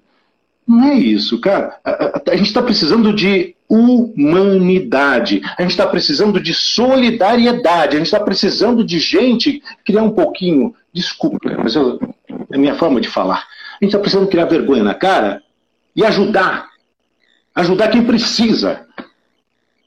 Não 0.67 0.83
é 0.83 0.95
isso, 0.95 1.39
cara. 1.39 1.79
A, 1.83 1.91
a, 1.91 2.21
a 2.31 2.35
gente 2.35 2.47
está 2.47 2.61
precisando 2.61 3.13
de 3.13 3.55
humanidade. 3.69 5.41
A 5.57 5.61
gente 5.61 5.71
está 5.71 5.87
precisando 5.87 6.41
de 6.41 6.53
solidariedade. 6.53 7.95
A 7.95 7.99
gente 7.99 8.07
está 8.07 8.19
precisando 8.19 8.83
de 8.83 8.99
gente 8.99 9.63
criar 9.85 10.03
um 10.03 10.11
pouquinho. 10.11 10.75
Desculpa, 10.91 11.37
mas 11.57 11.75
eu, 11.75 11.99
é 12.51 12.55
a 12.55 12.59
minha 12.59 12.75
forma 12.75 12.99
de 12.99 13.07
falar. 13.07 13.45
A 13.79 13.85
gente 13.85 13.91
está 13.91 13.99
precisando 13.99 14.27
criar 14.27 14.45
vergonha 14.45 14.83
na 14.83 14.93
cara 14.93 15.41
e 15.95 16.03
ajudar. 16.03 16.67
Ajudar 17.57 17.89
quem 17.89 18.03
precisa. 18.03 18.85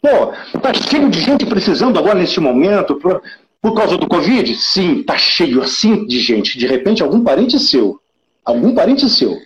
Pô, 0.02 0.58
tá 0.58 0.74
cheio 0.74 1.08
de 1.08 1.20
gente 1.20 1.46
precisando 1.46 1.96
agora 2.00 2.18
neste 2.18 2.40
momento 2.40 2.96
por, 2.96 3.22
por 3.62 3.74
causa 3.76 3.96
do 3.96 4.08
Covid? 4.08 4.56
Sim, 4.56 5.04
tá 5.04 5.16
cheio 5.16 5.62
assim 5.62 6.04
de 6.04 6.18
gente. 6.18 6.58
De 6.58 6.66
repente, 6.66 7.00
algum 7.00 7.22
parente 7.22 7.60
seu. 7.60 8.00
Algum 8.44 8.74
parente 8.74 9.08
seu 9.08 9.38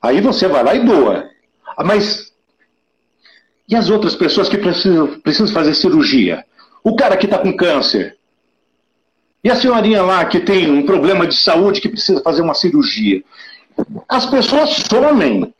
Aí 0.00 0.20
você 0.20 0.46
vai 0.46 0.62
lá 0.62 0.72
e 0.76 0.84
doa. 0.84 1.28
Mas 1.84 2.32
e 3.68 3.74
as 3.74 3.90
outras 3.90 4.14
pessoas 4.14 4.48
que 4.48 4.58
precisam, 4.58 5.20
precisam 5.20 5.52
fazer 5.52 5.74
cirurgia? 5.74 6.44
O 6.84 6.94
cara 6.94 7.16
que 7.16 7.24
está 7.24 7.38
com 7.38 7.56
câncer? 7.56 8.18
E 9.42 9.50
a 9.50 9.56
senhorinha 9.56 10.02
lá 10.02 10.24
que 10.26 10.38
tem 10.38 10.70
um 10.70 10.86
problema 10.86 11.26
de 11.26 11.34
saúde 11.34 11.80
que 11.80 11.88
precisa 11.88 12.22
fazer 12.22 12.42
uma 12.42 12.54
cirurgia? 12.54 13.24
As 14.08 14.26
pessoas 14.26 14.70
somem. 14.88 15.52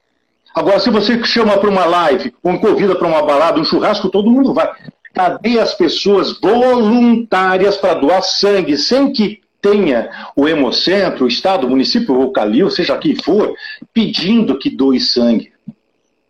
Agora, 0.55 0.79
se 0.79 0.91
você 0.91 1.23
chama 1.25 1.57
para 1.59 1.71
uma 1.71 1.85
live, 1.85 2.35
ou 2.43 2.59
convida 2.59 2.95
para 2.95 3.09
uma 3.09 3.23
balada, 3.23 3.61
um 3.61 3.65
churrasco, 3.65 4.11
todo 4.11 4.31
mundo 4.31 4.53
vai. 4.53 4.71
Cadê 5.15 5.59
as 5.59 5.75
pessoas 5.75 6.39
voluntárias 6.41 7.77
para 7.77 7.95
doar 7.95 8.23
sangue, 8.23 8.77
sem 8.77 9.13
que 9.13 9.43
tenha 9.61 10.11
o 10.35 10.49
Hemocentro, 10.49 11.25
o 11.25 11.29
Estado, 11.29 11.67
o 11.67 11.71
município, 11.71 12.21
o 12.21 12.33
Calil, 12.33 12.71
seja 12.71 12.99
quem 12.99 13.15
for, 13.15 13.55
pedindo 13.95 14.59
que 14.59 14.69
doe 14.69 14.99
sangue. 15.01 15.53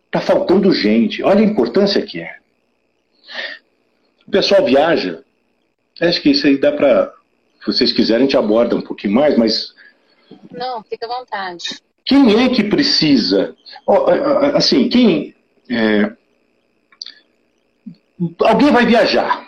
Está 0.05 0.21
faltando 0.21 0.71
gente. 0.71 1.23
Olha 1.23 1.39
a 1.39 1.43
importância 1.43 2.01
que 2.01 2.21
é. 2.21 2.37
O 4.27 4.31
pessoal 4.31 4.63
viaja. 4.63 5.23
Acho 5.99 6.21
que 6.21 6.29
isso 6.29 6.45
aí 6.45 6.57
dá 6.57 6.71
para. 6.71 7.11
Se 7.61 7.67
vocês 7.67 7.91
quiserem, 7.91 8.23
a 8.23 8.25
gente 8.25 8.37
aborda 8.37 8.75
um 8.75 8.81
pouquinho 8.81 9.13
mais, 9.13 9.37
mas. 9.37 9.73
Não, 10.51 10.83
fica 10.83 11.05
à 11.05 11.09
vontade. 11.09 11.81
Quem 12.05 12.43
é 12.43 12.49
que 12.49 12.63
precisa? 12.63 13.55
Assim, 14.55 14.89
quem. 14.89 15.35
É... 15.69 16.11
Alguém 18.41 18.71
vai 18.71 18.85
viajar. 18.85 19.45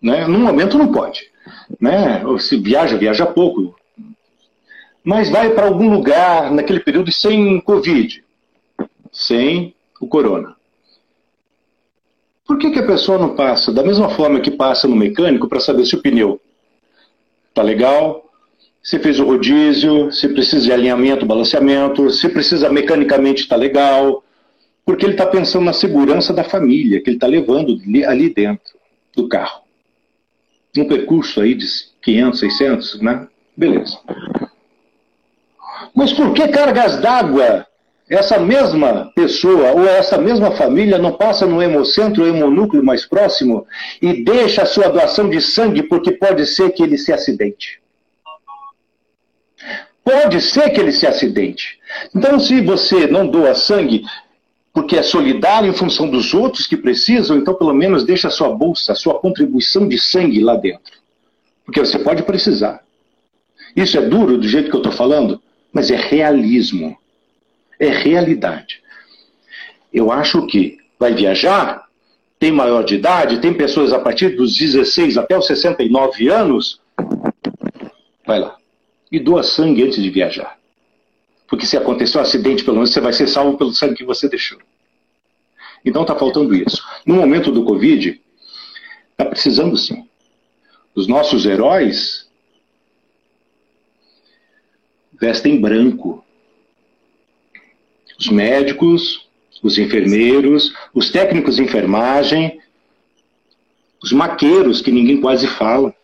Né? 0.00 0.26
No 0.26 0.38
momento 0.38 0.78
não 0.78 0.92
pode 0.92 1.28
né? 1.80 2.22
Se 2.38 2.56
viaja, 2.56 2.96
viaja 2.96 3.26
pouco. 3.26 3.74
Mas 5.02 5.30
vai 5.30 5.50
para 5.50 5.66
algum 5.66 5.90
lugar 5.90 6.50
naquele 6.50 6.80
período 6.80 7.10
sem 7.10 7.60
Covid, 7.60 8.22
sem 9.12 9.74
o 10.00 10.06
corona. 10.06 10.56
Por 12.46 12.58
que, 12.58 12.70
que 12.70 12.78
a 12.78 12.86
pessoa 12.86 13.18
não 13.18 13.34
passa 13.34 13.72
da 13.72 13.82
mesma 13.82 14.08
forma 14.10 14.40
que 14.40 14.50
passa 14.50 14.88
no 14.88 14.96
mecânico 14.96 15.48
para 15.48 15.60
saber 15.60 15.84
se 15.84 15.94
o 15.94 16.02
pneu 16.02 16.40
está 17.48 17.62
legal, 17.62 18.27
se 18.82 18.98
fez 18.98 19.18
o 19.18 19.24
rodízio, 19.24 20.10
se 20.12 20.28
precisa 20.28 20.64
de 20.64 20.72
alinhamento, 20.72 21.26
balanceamento, 21.26 22.10
se 22.10 22.28
precisa 22.28 22.70
mecanicamente 22.70 23.42
está 23.42 23.56
legal, 23.56 24.24
porque 24.84 25.04
ele 25.04 25.12
está 25.12 25.26
pensando 25.26 25.64
na 25.64 25.72
segurança 25.72 26.32
da 26.32 26.44
família 26.44 27.02
que 27.02 27.10
ele 27.10 27.16
está 27.16 27.26
levando 27.26 27.78
ali 28.06 28.32
dentro 28.32 28.78
do 29.14 29.28
carro 29.28 29.68
um 30.80 30.86
percurso 30.86 31.40
aí 31.40 31.54
de 31.54 31.66
500, 32.02 32.40
600, 32.40 33.00
né? 33.00 33.26
Beleza. 33.56 33.98
Mas 35.94 36.12
por 36.12 36.32
que 36.32 36.46
cargas 36.48 37.00
d'água 37.00 37.66
essa 38.08 38.38
mesma 38.38 39.12
pessoa 39.14 39.72
ou 39.72 39.86
essa 39.86 40.16
mesma 40.16 40.52
família 40.52 40.96
não 40.96 41.12
passa 41.12 41.44
no 41.44 41.62
hemocentro 41.62 42.22
ou 42.22 42.28
hemonúcleo 42.28 42.82
mais 42.82 43.04
próximo 43.04 43.66
e 44.00 44.24
deixa 44.24 44.62
a 44.62 44.66
sua 44.66 44.88
doação 44.88 45.28
de 45.28 45.40
sangue 45.40 45.82
porque 45.82 46.12
pode 46.12 46.46
ser 46.46 46.70
que 46.70 46.82
ele 46.82 46.96
se 46.96 47.12
acidente? 47.12 47.80
Pode 50.08 50.40
ser 50.40 50.70
que 50.70 50.80
ele 50.80 50.90
se 50.90 51.06
acidente. 51.06 51.78
Então, 52.16 52.40
se 52.40 52.62
você 52.62 53.06
não 53.06 53.26
doa 53.26 53.54
sangue, 53.54 54.06
porque 54.72 54.96
é 54.96 55.02
solidário 55.02 55.68
em 55.68 55.74
função 55.74 56.08
dos 56.08 56.32
outros 56.32 56.66
que 56.66 56.78
precisam, 56.78 57.36
então 57.36 57.52
pelo 57.52 57.74
menos 57.74 58.04
deixa 58.04 58.28
a 58.28 58.30
sua 58.30 58.48
bolsa, 58.48 58.92
a 58.92 58.94
sua 58.94 59.18
contribuição 59.18 59.86
de 59.86 59.98
sangue 59.98 60.40
lá 60.40 60.56
dentro. 60.56 60.96
Porque 61.62 61.80
você 61.80 61.98
pode 61.98 62.22
precisar. 62.22 62.82
Isso 63.76 63.98
é 63.98 64.00
duro 64.00 64.38
do 64.38 64.48
jeito 64.48 64.70
que 64.70 64.76
eu 64.76 64.80
estou 64.80 64.92
falando, 64.94 65.42
mas 65.70 65.90
é 65.90 65.96
realismo. 65.96 66.96
É 67.78 67.88
realidade. 67.88 68.82
Eu 69.92 70.10
acho 70.10 70.46
que 70.46 70.78
vai 70.98 71.12
viajar, 71.12 71.84
tem 72.38 72.50
maior 72.50 72.82
de 72.82 72.94
idade, 72.94 73.42
tem 73.42 73.52
pessoas 73.52 73.92
a 73.92 73.98
partir 73.98 74.30
dos 74.30 74.56
16 74.56 75.18
até 75.18 75.36
os 75.36 75.46
69 75.46 76.28
anos, 76.28 76.80
vai 78.26 78.38
lá. 78.38 78.57
E 79.10 79.18
doa 79.18 79.42
sangue 79.42 79.84
antes 79.84 80.02
de 80.02 80.10
viajar. 80.10 80.58
Porque 81.46 81.66
se 81.66 81.76
acontecer 81.76 82.18
um 82.18 82.20
acidente, 82.20 82.62
pelo 82.62 82.76
menos 82.76 82.92
você 82.92 83.00
vai 83.00 83.12
ser 83.12 83.26
salvo 83.26 83.56
pelo 83.56 83.72
sangue 83.72 83.94
que 83.94 84.04
você 84.04 84.28
deixou. 84.28 84.58
Então 85.84 86.02
está 86.02 86.14
faltando 86.14 86.54
isso. 86.54 86.82
No 87.06 87.14
momento 87.14 87.50
do 87.50 87.64
Covid, 87.64 88.20
está 89.12 89.24
precisando 89.24 89.76
sim. 89.76 90.06
Os 90.94 91.06
nossos 91.06 91.46
heróis 91.46 92.28
vestem 95.18 95.60
branco. 95.60 96.24
Os 98.18 98.28
médicos, 98.28 99.28
os 99.62 99.78
enfermeiros, 99.78 100.74
os 100.92 101.10
técnicos 101.10 101.56
de 101.56 101.62
enfermagem, 101.62 102.60
os 104.02 104.12
maqueiros, 104.12 104.80
que 104.80 104.90
ninguém 104.90 105.20
quase 105.20 105.46
fala. 105.46 105.94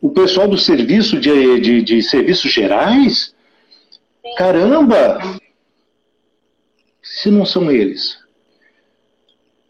O 0.00 0.10
pessoal 0.10 0.48
do 0.48 0.58
serviço 0.58 1.18
de, 1.18 1.60
de, 1.60 1.82
de 1.82 2.02
serviços 2.02 2.50
gerais 2.50 3.34
Caramba! 4.36 5.18
Se 7.02 7.30
não 7.30 7.44
são 7.44 7.70
eles. 7.70 8.18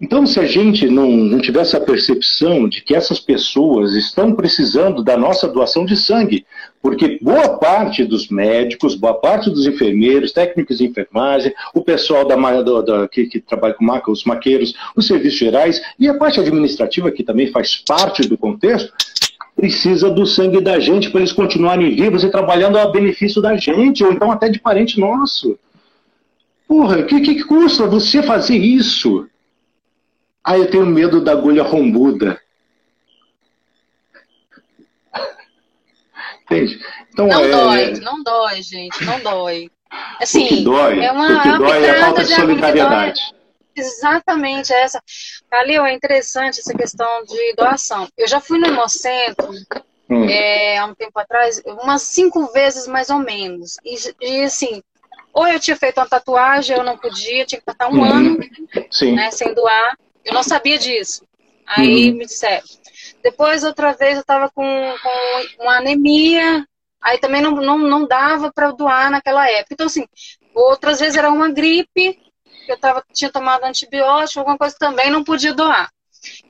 Então, 0.00 0.26
se 0.26 0.40
a 0.40 0.46
gente 0.46 0.88
não, 0.88 1.10
não 1.10 1.38
tiver 1.38 1.60
essa 1.60 1.78
percepção 1.78 2.66
de 2.66 2.82
que 2.82 2.94
essas 2.94 3.20
pessoas 3.20 3.92
estão 3.94 4.34
precisando 4.34 5.04
da 5.04 5.14
nossa 5.14 5.46
doação 5.46 5.84
de 5.84 5.94
sangue, 5.94 6.46
porque 6.80 7.18
boa 7.20 7.58
parte 7.58 8.02
dos 8.04 8.28
médicos, 8.28 8.94
boa 8.94 9.12
parte 9.12 9.50
dos 9.50 9.66
enfermeiros, 9.66 10.32
técnicos 10.32 10.78
de 10.78 10.86
enfermagem, 10.86 11.52
o 11.74 11.82
pessoal 11.82 12.26
da, 12.26 12.36
da, 12.80 13.08
que, 13.08 13.26
que, 13.26 13.40
trabalha 13.40 13.74
com 13.74 13.84
maca, 13.84 14.10
os 14.10 14.24
maqueiros, 14.24 14.74
os 14.96 15.06
serviços 15.06 15.38
gerais 15.38 15.82
e 15.98 16.08
a 16.08 16.14
parte 16.14 16.40
administrativa, 16.40 17.10
que 17.10 17.22
também 17.22 17.48
faz 17.48 17.76
parte 17.76 18.26
do 18.26 18.38
contexto, 18.38 18.90
precisa 19.60 20.08
do 20.08 20.24
sangue 20.26 20.58
da 20.58 20.80
gente 20.80 21.10
para 21.10 21.20
eles 21.20 21.32
continuarem 21.32 21.94
vivos 21.94 22.24
e 22.24 22.30
trabalhando 22.30 22.78
a 22.78 22.90
benefício 22.90 23.42
da 23.42 23.54
gente, 23.58 24.02
ou 24.02 24.10
então 24.10 24.32
até 24.32 24.48
de 24.48 24.58
parente 24.58 24.98
nosso. 24.98 25.58
Porra, 26.66 27.00
o 27.00 27.06
que, 27.06 27.20
que 27.20 27.44
custa 27.44 27.86
você 27.86 28.22
fazer 28.22 28.56
isso? 28.56 29.28
Ah, 30.42 30.56
eu 30.56 30.70
tenho 30.70 30.86
medo 30.86 31.20
da 31.20 31.32
agulha 31.32 31.62
rombuda. 31.62 32.40
Entende? 36.44 36.80
Então, 37.12 37.26
não 37.26 37.44
é... 37.44 37.50
dói, 37.50 38.00
não 38.00 38.22
dói, 38.22 38.62
gente, 38.62 39.04
não 39.04 39.20
dói. 39.20 39.70
Assim, 40.18 40.46
o 40.46 40.48
que 40.48 40.64
dói, 40.64 41.00
é 41.00 41.12
uma, 41.12 41.38
o 41.38 41.42
que 41.42 41.48
é 41.48 41.50
uma 41.50 41.58
dói 41.58 41.84
é 41.84 41.90
a 41.90 42.00
falta 42.06 42.22
de 42.22 42.28
que 42.30 42.34
solidariedade. 42.34 43.20
Exatamente 43.76 44.72
essa. 44.72 45.02
Calil, 45.50 45.84
é 45.84 45.92
interessante 45.92 46.60
essa 46.60 46.74
questão 46.74 47.24
de 47.24 47.54
doação. 47.54 48.08
Eu 48.16 48.28
já 48.28 48.40
fui 48.40 48.58
no 48.58 48.66
Hemocentro 48.68 49.48
Hum, 50.08 50.26
é, 50.28 50.78
há 50.78 50.86
um 50.86 50.94
tempo 50.94 51.18
atrás, 51.18 51.62
umas 51.64 52.02
cinco 52.02 52.46
vezes 52.52 52.86
mais 52.86 53.10
ou 53.10 53.18
menos. 53.18 53.76
E, 53.84 53.94
e, 54.20 54.42
assim, 54.42 54.82
ou 55.32 55.46
eu 55.46 55.60
tinha 55.60 55.76
feito 55.76 55.98
uma 55.98 56.08
tatuagem, 56.08 56.76
eu 56.76 56.82
não 56.82 56.96
podia, 56.98 57.44
tinha 57.46 57.60
que 57.60 57.70
estar 57.70 57.88
um 57.88 57.94
Uhum. 58.00 58.04
ano 58.04 58.38
né, 59.14 59.30
sem 59.30 59.54
doar. 59.54 59.96
Eu 60.24 60.34
não 60.34 60.42
sabia 60.42 60.78
disso. 60.78 61.24
Aí 61.66 62.10
Uhum. 62.10 62.18
me 62.18 62.26
disseram. 62.26 62.64
Depois, 63.22 63.64
outra 63.64 63.92
vez, 63.92 64.14
eu 64.14 64.20
estava 64.20 64.50
com, 64.50 64.64
com 65.02 65.62
uma 65.62 65.76
anemia, 65.78 66.66
aí 67.00 67.18
também 67.18 67.40
não, 67.40 67.52
não, 67.52 67.78
não 67.78 68.06
dava 68.06 68.52
para 68.52 68.70
doar 68.72 69.10
naquela 69.10 69.48
época. 69.48 69.74
Então, 69.74 69.86
assim, 69.86 70.04
outras 70.54 71.00
vezes 71.00 71.16
era 71.16 71.30
uma 71.30 71.50
gripe, 71.50 72.18
que 72.70 72.74
eu 72.74 72.80
tava, 72.80 73.04
tinha 73.12 73.30
tomado 73.32 73.64
antibiótico, 73.64 74.38
alguma 74.40 74.56
coisa 74.58 74.76
também, 74.78 75.10
não 75.10 75.24
podia 75.24 75.52
doar. 75.52 75.90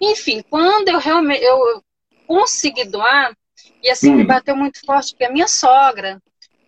Enfim, 0.01 0.43
quando 0.51 0.89
eu 0.89 0.99
realmente 0.99 1.43
eu 1.43 1.83
consegui 2.27 2.85
doar, 2.85 3.35
e 3.83 3.91
assim, 3.91 4.13
Hum. 4.13 4.17
me 4.17 4.25
bateu 4.25 4.55
muito 4.57 4.81
forte, 4.85 5.13
porque 5.13 5.25
a 5.25 5.33
minha 5.33 5.49
sogra, 5.49 6.21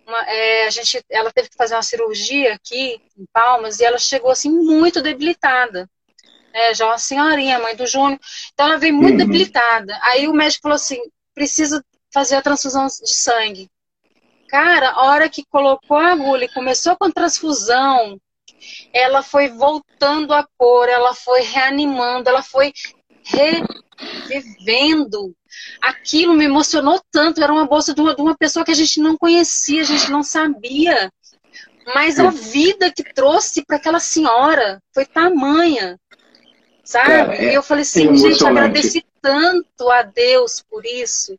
uma- 0.07 0.25
é, 0.29 0.67
a 0.67 0.71
gente, 0.71 1.05
ela 1.11 1.31
teve 1.33 1.49
que 1.51 1.57
fazer 1.57 1.75
uma 1.75 1.83
cirurgia 1.83 2.55
aqui 2.55 3.01
em 3.19 3.27
Palmas 3.33 3.81
e 3.81 3.85
ela 3.85 3.99
chegou 3.99 4.31
assim 4.31 4.51
muito 4.51 5.03
debilitada. 5.03 5.89
É, 6.55 6.75
já 6.75 6.87
uma 6.87 6.99
senhorinha, 6.99 7.59
mãe 7.59 7.77
do 7.77 7.87
Júnior. 7.87 8.19
Então 8.53 8.67
ela 8.67 8.79
veio 8.79 8.95
muito 8.95 9.13
Uhum. 9.13 9.17
debilitada. 9.19 9.99
Aí 10.03 10.29
o 10.29 10.35
médico 10.35 10.63
falou 10.63 10.77
assim: 10.77 11.01
precisa 11.35 11.85
fazer 12.13 12.37
a 12.37 12.43
transfusão 12.43 12.87
de 12.87 13.15
sangue. 13.15 13.71
Cara, 14.49 14.91
a 14.91 15.05
hora 15.07 15.29
que 15.29 15.45
colocou 15.47 15.97
a 15.97 16.13
agulha 16.13 16.45
e 16.45 16.53
começou 16.53 16.97
com 16.97 17.07
a 17.07 17.13
transfusão, 17.13 18.19
ela 18.93 19.23
foi 19.23 19.49
voltando 19.49 20.33
a 20.33 20.47
cor, 20.57 20.89
ela 20.89 21.15
foi 21.15 21.43
reanimando, 21.43 22.29
ela 22.29 22.43
foi 22.43 22.73
revivendo. 24.29 25.35
Aquilo 25.81 26.35
me 26.35 26.45
emocionou 26.45 27.01
tanto. 27.11 27.43
Era 27.43 27.53
uma 27.53 27.67
bolsa 27.67 27.95
de 27.95 28.01
uma, 28.01 28.15
de 28.15 28.23
uma 28.23 28.37
pessoa 28.37 28.65
que 28.65 28.71
a 28.71 28.75
gente 28.75 29.01
não 29.01 29.17
conhecia, 29.17 29.83
a 29.83 29.85
gente 29.85 30.11
não 30.11 30.23
sabia. 30.23 31.13
Mas 31.95 32.19
a 32.19 32.31
vida 32.31 32.91
que 32.91 33.03
trouxe 33.03 33.65
para 33.65 33.77
aquela 33.77 34.01
senhora 34.01 34.81
foi 34.93 35.05
tamanha. 35.05 35.99
Sabe? 36.85 37.09
Cara, 37.09 37.35
é- 37.37 37.53
e 37.53 37.55
eu 37.55 37.63
falei 37.63 37.83
é 37.83 37.87
assim, 37.87 38.17
gente, 38.17 38.45
agradeci 38.45 39.05
tanto 39.21 39.91
a 39.91 40.03
Deus 40.03 40.63
por 40.69 40.85
isso. 40.85 41.39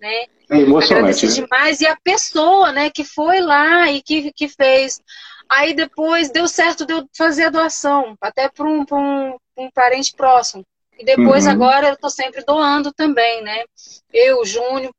Né? 0.00 0.24
É 0.50 0.58
emocionante. 0.58 0.94
Agradeci 0.94 1.26
né? 1.26 1.32
demais. 1.46 1.80
E 1.80 1.86
a 1.86 1.96
pessoa, 1.96 2.72
né, 2.72 2.90
que 2.90 3.04
foi 3.04 3.40
lá 3.40 3.90
e 3.90 4.02
que, 4.02 4.32
que 4.32 4.48
fez. 4.48 5.00
Aí 5.50 5.74
depois 5.74 6.30
deu 6.30 6.46
certo 6.46 6.86
de 6.86 6.92
eu 6.94 7.06
fazer 7.16 7.44
a 7.44 7.50
doação, 7.50 8.14
até 8.20 8.48
para 8.48 8.66
um, 8.68 8.84
pra 8.84 8.96
um, 8.96 9.36
um 9.56 9.70
parente 9.74 10.12
próximo. 10.16 10.64
E 10.98 11.04
depois 11.04 11.44
Uhum. 11.46 11.52
agora 11.52 11.88
eu 11.88 11.96
tô 11.96 12.08
sempre 12.08 12.44
doando 12.44 12.92
também, 12.92 13.42
né? 13.42 13.64
Eu, 14.12 14.44
Júnior. 14.44 14.92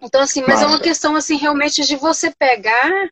Então, 0.00 0.20
assim, 0.22 0.42
mas 0.42 0.62
é 0.62 0.66
uma 0.66 0.80
questão, 0.80 1.16
assim, 1.16 1.36
realmente 1.36 1.82
de 1.84 1.96
você 1.96 2.32
pegar 2.38 3.08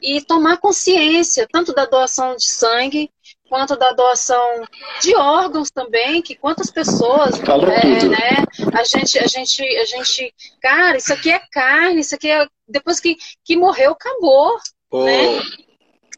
e 0.00 0.20
tomar 0.22 0.58
consciência, 0.58 1.46
tanto 1.50 1.74
da 1.74 1.84
doação 1.84 2.36
de 2.36 2.46
sangue, 2.46 3.10
quanto 3.48 3.76
da 3.76 3.92
doação 3.92 4.64
de 5.00 5.16
órgãos 5.16 5.70
também, 5.70 6.22
que 6.22 6.36
quantas 6.36 6.70
pessoas, 6.70 7.40
é, 7.40 8.04
né? 8.08 8.44
A 8.74 8.84
gente, 8.84 9.18
a 9.18 9.26
gente, 9.26 9.62
a 9.62 9.84
gente, 9.84 10.34
cara, 10.60 10.96
isso 10.98 11.12
aqui 11.12 11.30
é 11.30 11.40
carne, 11.50 12.00
isso 12.00 12.14
aqui 12.14 12.30
é 12.30 12.46
depois 12.68 13.00
que, 13.00 13.16
que 13.44 13.56
morreu, 13.56 13.92
acabou. 13.92 14.56
Ô, 14.90 15.04
Né? 15.04 15.42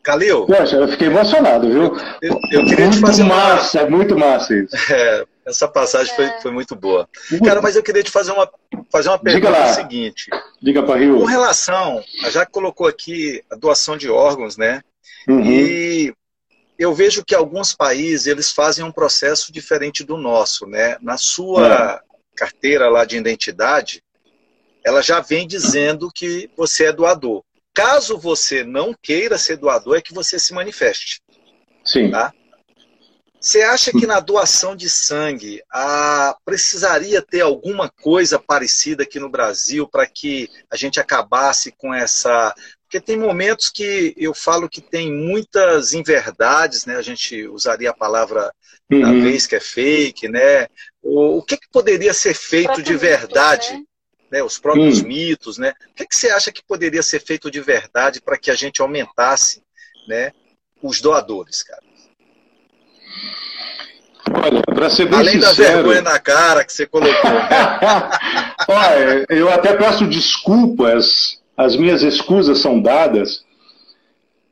Calil, 0.02 0.46
Poxa, 0.46 0.76
eu 0.76 0.88
fiquei 0.88 1.08
emocionado, 1.08 1.68
viu? 1.70 1.94
eu, 2.22 2.38
eu 2.50 2.64
queria 2.64 2.88
te 2.88 2.98
Muito 2.98 3.00
fazer 3.00 3.22
uma. 3.22 3.34
massa, 3.36 3.88
muito 3.90 4.18
massa 4.18 4.54
isso. 4.54 4.74
É, 4.92 5.24
essa 5.46 5.68
passagem 5.68 6.14
foi, 6.14 6.24
É. 6.26 6.40
foi 6.40 6.50
muito 6.50 6.74
boa. 6.76 7.08
Cara, 7.44 7.60
mas 7.60 7.76
eu 7.76 7.82
queria 7.82 8.02
te 8.02 8.10
fazer 8.10 8.32
uma, 8.32 8.48
fazer 8.90 9.08
uma 9.08 9.18
Diga 9.18 9.30
pergunta 9.32 9.58
lá. 9.58 9.72
seguinte. 9.74 10.30
Diga 10.62 10.82
para 10.82 10.98
Rio. 10.98 11.18
Com 11.18 11.24
relação, 11.24 12.02
já 12.30 12.46
colocou 12.46 12.86
aqui 12.86 13.42
a 13.50 13.56
doação 13.56 13.96
de 13.96 14.08
órgãos, 14.08 14.56
né? 14.56 14.80
Uhum. 15.28 15.44
E 15.44 16.14
eu 16.78 16.94
vejo 16.94 17.24
que 17.24 17.34
alguns 17.34 17.74
países 17.74 18.26
eles 18.26 18.50
fazem 18.52 18.84
um 18.84 18.92
processo 18.92 19.52
diferente 19.52 20.02
do 20.04 20.16
nosso, 20.16 20.66
né? 20.66 20.96
Na 21.02 21.18
sua 21.18 22.00
carteira 22.36 22.88
lá 22.88 23.04
de 23.04 23.16
identidade, 23.18 24.02
ela 24.84 25.02
já 25.02 25.20
vem 25.20 25.46
dizendo 25.46 26.10
que 26.14 26.48
você 26.56 26.86
é 26.86 26.92
doador. 26.92 27.42
Caso 27.82 28.18
você 28.18 28.64
não 28.64 28.94
queira 28.94 29.38
ser 29.38 29.56
doador, 29.56 29.96
é 29.96 30.02
que 30.02 30.14
você 30.14 30.38
se 30.38 30.52
manifeste. 30.52 31.20
Sim. 31.84 32.10
Tá. 32.10 32.32
Você 33.40 33.62
acha 33.62 33.90
que 33.90 34.06
na 34.06 34.20
doação 34.20 34.76
de 34.76 34.90
sangue 34.90 35.62
ah, 35.72 36.36
precisaria 36.44 37.22
ter 37.22 37.40
alguma 37.40 37.88
coisa 37.88 38.38
parecida 38.38 39.02
aqui 39.02 39.18
no 39.18 39.30
Brasil 39.30 39.88
para 39.88 40.06
que 40.06 40.46
a 40.70 40.76
gente 40.76 41.00
acabasse 41.00 41.72
com 41.72 41.94
essa. 41.94 42.54
Porque 42.82 43.00
tem 43.00 43.16
momentos 43.16 43.70
que 43.70 44.14
eu 44.18 44.34
falo 44.34 44.68
que 44.68 44.82
tem 44.82 45.10
muitas 45.10 45.94
inverdades, 45.94 46.84
né? 46.84 46.96
A 46.96 47.02
gente 47.02 47.46
usaria 47.48 47.90
a 47.90 47.96
palavra 47.96 48.52
da 48.90 49.08
Uhum. 49.08 49.22
vez 49.22 49.46
que 49.46 49.54
é 49.56 49.60
fake, 49.60 50.28
né? 50.28 50.66
O, 51.00 51.38
o 51.38 51.42
que, 51.42 51.56
que 51.56 51.68
poderia 51.72 52.12
ser 52.12 52.34
feito 52.34 52.82
de 52.82 52.94
verdade? 52.96 53.72
né? 53.72 53.84
Né, 54.30 54.42
os 54.42 54.58
próprios 54.58 55.02
Hum. 55.02 55.08
mitos, 55.08 55.58
né? 55.58 55.72
O 55.90 55.94
que, 55.94 56.06
que 56.06 56.16
você 56.16 56.30
acha 56.30 56.52
que 56.52 56.62
poderia 56.62 57.02
ser 57.02 57.20
feito 57.20 57.50
de 57.50 57.60
verdade 57.60 58.20
para 58.20 58.38
que 58.38 58.50
a 58.50 58.54
gente 58.54 58.80
aumentasse, 58.80 59.62
né, 60.06 60.32
os 60.82 61.00
doadores, 61.00 61.62
cara? 61.62 61.82
Olha, 64.32 64.62
para 64.62 64.90
ser 64.90 65.06
bem 65.06 65.18
Além 65.18 65.38
da 65.38 65.48
sincero, 65.48 65.88
vergonha 65.88 66.02
na 66.02 66.18
cara 66.18 66.64
que 66.64 66.72
você 66.72 66.86
colocou, 66.86 67.30
né? 67.30 67.48
Olha, 68.68 69.26
eu 69.28 69.50
até 69.50 69.76
peço 69.76 70.06
desculpas, 70.06 71.40
as 71.56 71.74
minhas 71.76 72.02
escusas 72.02 72.58
são 72.58 72.80
dadas, 72.80 73.44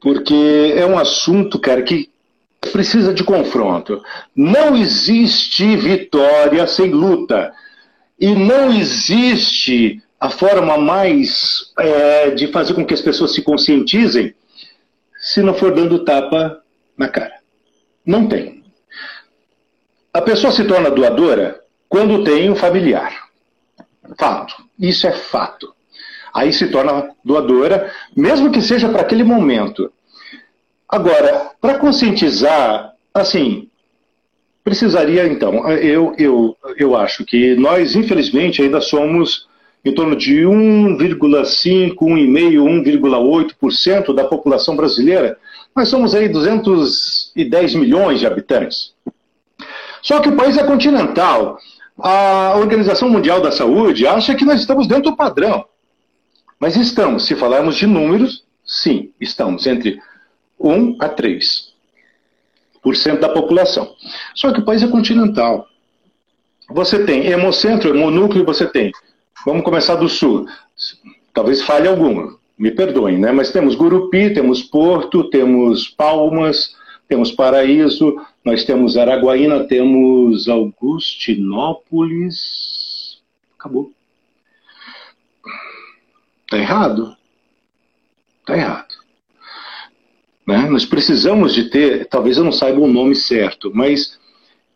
porque 0.01 0.75
é 0.77 0.85
um 0.85 0.99
assunto, 0.99 1.59
cara, 1.61 1.83
que 1.83 2.11
precisa 2.73 3.14
de 3.14 3.23
confronto. 3.23 4.03
Não 4.35 4.77
existe 4.77 5.77
vitória 5.77 6.67
sem 6.67 6.91
luta. 6.91 7.53
E 8.19 8.35
não 8.35 8.73
existe 8.73 10.03
a 10.19 10.29
forma 10.29 10.77
mais 10.77 11.73
é, 11.79 12.31
de 12.31 12.49
fazer 12.49 12.75
com 12.75 12.85
que 12.85 12.95
as 12.95 13.01
pessoas 13.01 13.33
se 13.33 13.43
conscientizem 13.43 14.35
se 15.19 15.43
não 15.43 15.55
for 15.55 15.73
dando 15.75 16.05
tapa 16.05 16.61
na 16.97 17.09
cara. 17.09 17.35
Não 18.05 18.27
tem. 18.27 18.65
A 20.13 20.21
pessoa 20.21 20.53
se 20.53 20.65
torna 20.65 20.91
doadora 20.91 21.61
quando 21.89 22.25
tem 22.25 22.51
um 22.51 22.57
familiar. 22.57 23.29
Fato. 24.19 24.65
Isso 24.79 25.07
é 25.07 25.13
fato. 25.13 25.73
Aí 26.35 26.53
se 26.53 26.69
torna 26.69 27.15
doadora, 27.25 27.93
mesmo 28.17 28.51
que 28.51 28.61
seja 28.61 28.89
para 28.89 29.03
aquele 29.03 29.25
momento. 29.25 29.93
Agora, 30.89 31.53
para 31.61 31.79
conscientizar, 31.79 32.93
assim, 33.13 33.68
precisaria 34.69 35.27
então, 35.27 35.67
eu, 35.71 36.15
eu, 36.19 36.57
eu 36.77 36.95
acho 36.95 37.25
que 37.25 37.55
nós, 37.57 37.95
infelizmente, 37.97 38.61
ainda 38.61 38.83
somos 38.83 39.49
em 39.83 39.95
torno 39.95 40.15
de 40.15 40.43
1,5, 40.43 41.95
1,5, 41.95 43.01
1,8% 43.01 44.15
da 44.15 44.25
população 44.25 44.77
brasileira. 44.77 45.39
Nós 45.75 45.89
somos 45.89 46.15
aí 46.15 46.29
210 46.29 47.75
milhões 47.77 48.21
de 48.21 48.27
habitantes. 48.27 48.93
Só 50.03 50.21
que 50.21 50.29
o 50.29 50.37
país 50.37 50.59
é 50.59 50.65
continental. 50.65 51.59
A 51.99 52.55
Organização 52.59 53.09
Mundial 53.09 53.41
da 53.41 53.51
Saúde 53.51 54.07
acha 54.07 54.35
que 54.35 54.45
nós 54.45 54.61
estamos 54.61 54.87
dentro 54.87 55.11
do 55.11 55.16
padrão. 55.16 55.64
Mas 56.61 56.77
estamos, 56.77 57.25
se 57.25 57.35
falarmos 57.35 57.77
de 57.77 57.87
números, 57.87 58.45
sim, 58.66 59.12
estamos 59.19 59.66
entre 59.66 59.99
1 60.61 60.99
a 61.01 61.09
3% 61.09 61.68
da 63.20 63.29
população. 63.29 63.95
Só 64.35 64.53
que 64.53 64.61
o 64.61 64.64
país 64.64 64.83
é 64.83 64.89
continental. 64.89 65.68
Você 66.70 67.05
tem 67.05 67.26
hemocentro, 67.26 67.91
hemonúcleo, 67.91 68.45
você 68.45 68.66
tem. 68.66 68.93
Vamos 69.45 69.64
começar 69.64 69.97
do 69.97 70.09
sul. 70.09 70.47
Talvez 71.33 71.62
falhe 71.62 71.89
alguma, 71.89 72.37
me 72.59 72.70
perdoem, 72.70 73.18
né? 73.18 73.33
Mas 73.33 73.51
temos 73.51 73.74
Gurupi, 73.74 74.33
temos 74.35 74.62
Porto, 74.62 75.24
temos 75.31 75.89
Palmas, 75.89 76.76
temos 77.09 77.33
Paraíso, 77.33 78.20
nós 78.45 78.64
temos 78.64 78.97
Araguaína, 78.97 79.64
temos 79.64 80.49
Augustinópolis. 80.49 83.20
Acabou. 83.59 83.91
Está 86.45 86.59
errado. 86.59 87.16
Está 88.41 88.57
errado. 88.57 88.97
Né? 90.49 90.66
Nós 90.70 90.86
precisamos 90.86 91.53
de 91.53 91.64
ter, 91.64 92.07
talvez 92.07 92.38
eu 92.38 92.44
não 92.44 92.51
saiba 92.51 92.80
o 92.80 92.88
nome 92.88 93.14
certo, 93.14 93.70
mas 93.74 94.18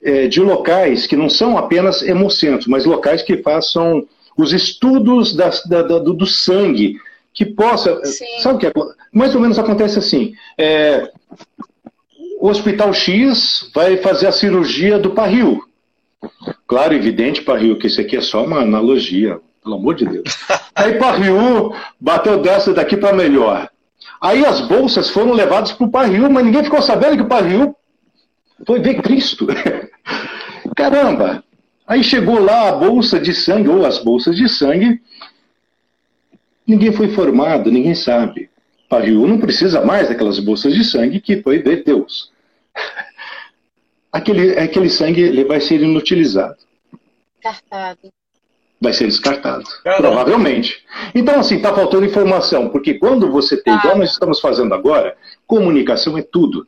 é, 0.03 0.29
de 0.29 0.39
locais 0.39 1.07
que 1.07 1.17
não 1.17 1.31
são 1.31 1.57
apenas 1.57 2.03
hemocentros, 2.03 2.67
mas 2.67 2.85
locais 2.85 3.23
que 3.23 3.39
façam 3.39 4.07
os 4.37 4.53
estudos 4.53 5.35
da, 5.35 5.49
da, 5.65 5.83
do, 5.99 6.13
do 6.13 6.27
sangue, 6.27 6.99
que 7.33 7.47
possa. 7.47 8.05
Sim. 8.05 8.27
Sabe 8.41 8.57
o 8.57 8.59
que 8.59 8.67
é? 8.67 8.73
Mais 9.11 9.35
ou 9.35 9.41
menos 9.41 9.59
acontece 9.59 9.99
assim. 9.99 10.35
É, 10.59 11.11
o 12.39 12.49
Hospital 12.49 12.93
X 12.93 13.71
vai 13.75 13.97
fazer 13.97 14.27
a 14.27 14.33
cirurgia 14.33 14.99
do 14.99 15.15
barril. 15.15 15.65
Claro, 16.67 16.93
evidente, 16.93 17.41
barril, 17.41 17.79
que 17.79 17.87
isso 17.87 17.99
aqui 17.99 18.19
é 18.19 18.21
só 18.21 18.45
uma 18.45 18.61
analogia, 18.61 19.41
pelo 19.65 19.77
amor 19.77 19.95
de 19.95 20.05
Deus. 20.05 20.37
Aí 20.77 20.99
barril 20.99 21.75
bateu 21.99 22.43
dessa 22.43 22.75
daqui 22.75 22.95
para 22.95 23.17
melhor. 23.17 23.72
Aí 24.23 24.47
as 24.47 24.61
bolsas 24.61 25.11
foram 25.11 25.33
levadas 25.33 25.73
para 25.73 25.85
o 25.85 25.91
barril, 25.91 26.31
mas 26.31 26.45
ninguém 26.45 26.63
ficou 26.63 26.81
sabendo 26.81 27.17
que 27.17 27.23
o 27.23 27.29
barril 27.29 27.75
foi 28.65 28.79
ver 28.79 29.03
Cristo. 29.03 29.49
Caramba! 30.77 31.43
Aí 31.85 32.05
chegou 32.05 32.39
lá 32.39 32.69
a 32.69 32.73
bolsa 32.73 33.19
de 33.19 33.35
sangue, 33.35 33.69
ou 33.69 33.85
as 33.85 33.99
bolsas 33.99 34.37
de 34.37 34.49
sangue, 34.49 35.03
ninguém 36.65 36.93
foi 36.93 37.07
informado, 37.07 37.69
ninguém 37.73 37.97
sabe. 37.97 38.49
Barril 38.89 39.27
não 39.27 39.41
precisa 39.41 39.85
mais 39.85 40.09
daquelas 40.09 40.39
bolsas 40.39 40.73
de 40.73 40.85
sangue 40.85 41.21
que 41.21 41.43
foi 41.43 41.59
ver 41.59 41.83
Deus. 41.83 42.31
Aquele, 44.13 44.59
aquele 44.59 44.91
sangue 44.91 45.23
ele 45.23 45.43
vai 45.43 45.59
ser 45.59 45.81
inutilizado, 45.81 46.59
Cartado. 47.41 48.13
Vai 48.83 48.93
ser 48.93 49.07
descartado, 49.07 49.65
Caramba. 49.85 50.09
provavelmente. 50.09 50.85
Então, 51.15 51.39
assim, 51.39 51.57
está 51.57 51.73
faltando 51.73 52.05
informação, 52.05 52.69
porque 52.69 52.95
quando 52.95 53.31
você 53.31 53.57
tem, 53.57 53.75
igual 53.75 53.97
nós 53.97 54.11
estamos 54.11 54.41
fazendo 54.41 54.75
agora, 54.75 55.17
comunicação 55.47 56.19
é 56.19 56.23
tudo. 56.23 56.67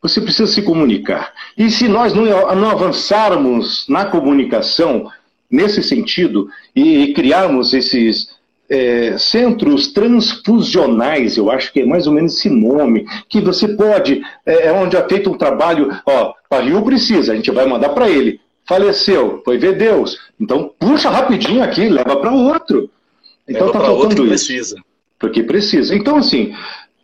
Você 0.00 0.22
precisa 0.22 0.50
se 0.50 0.62
comunicar. 0.62 1.34
E 1.58 1.70
se 1.70 1.86
nós 1.86 2.14
não, 2.14 2.24
não 2.24 2.70
avançarmos 2.70 3.86
na 3.88 4.06
comunicação 4.06 5.10
nesse 5.50 5.82
sentido 5.82 6.48
e, 6.74 7.02
e 7.02 7.12
criarmos 7.12 7.74
esses 7.74 8.30
é, 8.70 9.18
centros 9.18 9.92
transfusionais, 9.92 11.36
eu 11.36 11.50
acho 11.50 11.70
que 11.72 11.80
é 11.80 11.84
mais 11.84 12.06
ou 12.06 12.14
menos 12.14 12.38
esse 12.38 12.48
nome, 12.48 13.04
que 13.28 13.40
você 13.42 13.68
pode, 13.68 14.22
é, 14.46 14.68
é 14.68 14.72
onde 14.72 14.96
é 14.96 15.06
feito 15.06 15.28
um 15.28 15.36
trabalho, 15.36 15.90
ó, 16.06 16.32
o 16.50 16.60
Rio 16.60 16.80
precisa, 16.82 17.32
a 17.32 17.36
gente 17.36 17.50
vai 17.50 17.66
mandar 17.66 17.90
para 17.90 18.08
ele. 18.08 18.40
Faleceu, 18.70 19.42
foi 19.44 19.58
ver 19.58 19.76
Deus. 19.76 20.16
Então 20.38 20.72
puxa 20.78 21.10
rapidinho 21.10 21.60
aqui, 21.60 21.88
leva 21.88 22.16
para 22.20 22.30
outro. 22.30 22.88
Então 23.48 23.66
Leva 23.66 23.78
outro 23.78 23.80
faltando 23.80 24.32
isso 24.32 24.46
precisa. 24.46 24.76
porque 25.18 25.42
precisa. 25.42 25.92
Então, 25.92 26.18
assim, 26.18 26.54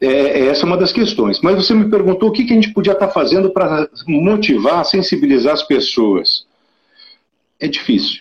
é, 0.01 0.47
essa 0.47 0.63
é 0.63 0.65
uma 0.65 0.77
das 0.77 0.93
questões. 0.93 1.41
Mas 1.41 1.57
você 1.57 1.75
me 1.75 1.91
perguntou 1.91 2.29
o 2.29 2.33
que, 2.33 2.45
que 2.45 2.53
a 2.53 2.55
gente 2.55 2.73
podia 2.73 2.93
estar 2.93 3.09
fazendo 3.09 3.51
para 3.51 3.89
motivar, 4.07 4.85
sensibilizar 4.85 5.55
as 5.55 5.65
pessoas. 5.65 6.47
É 7.59 7.67
difícil, 7.67 8.21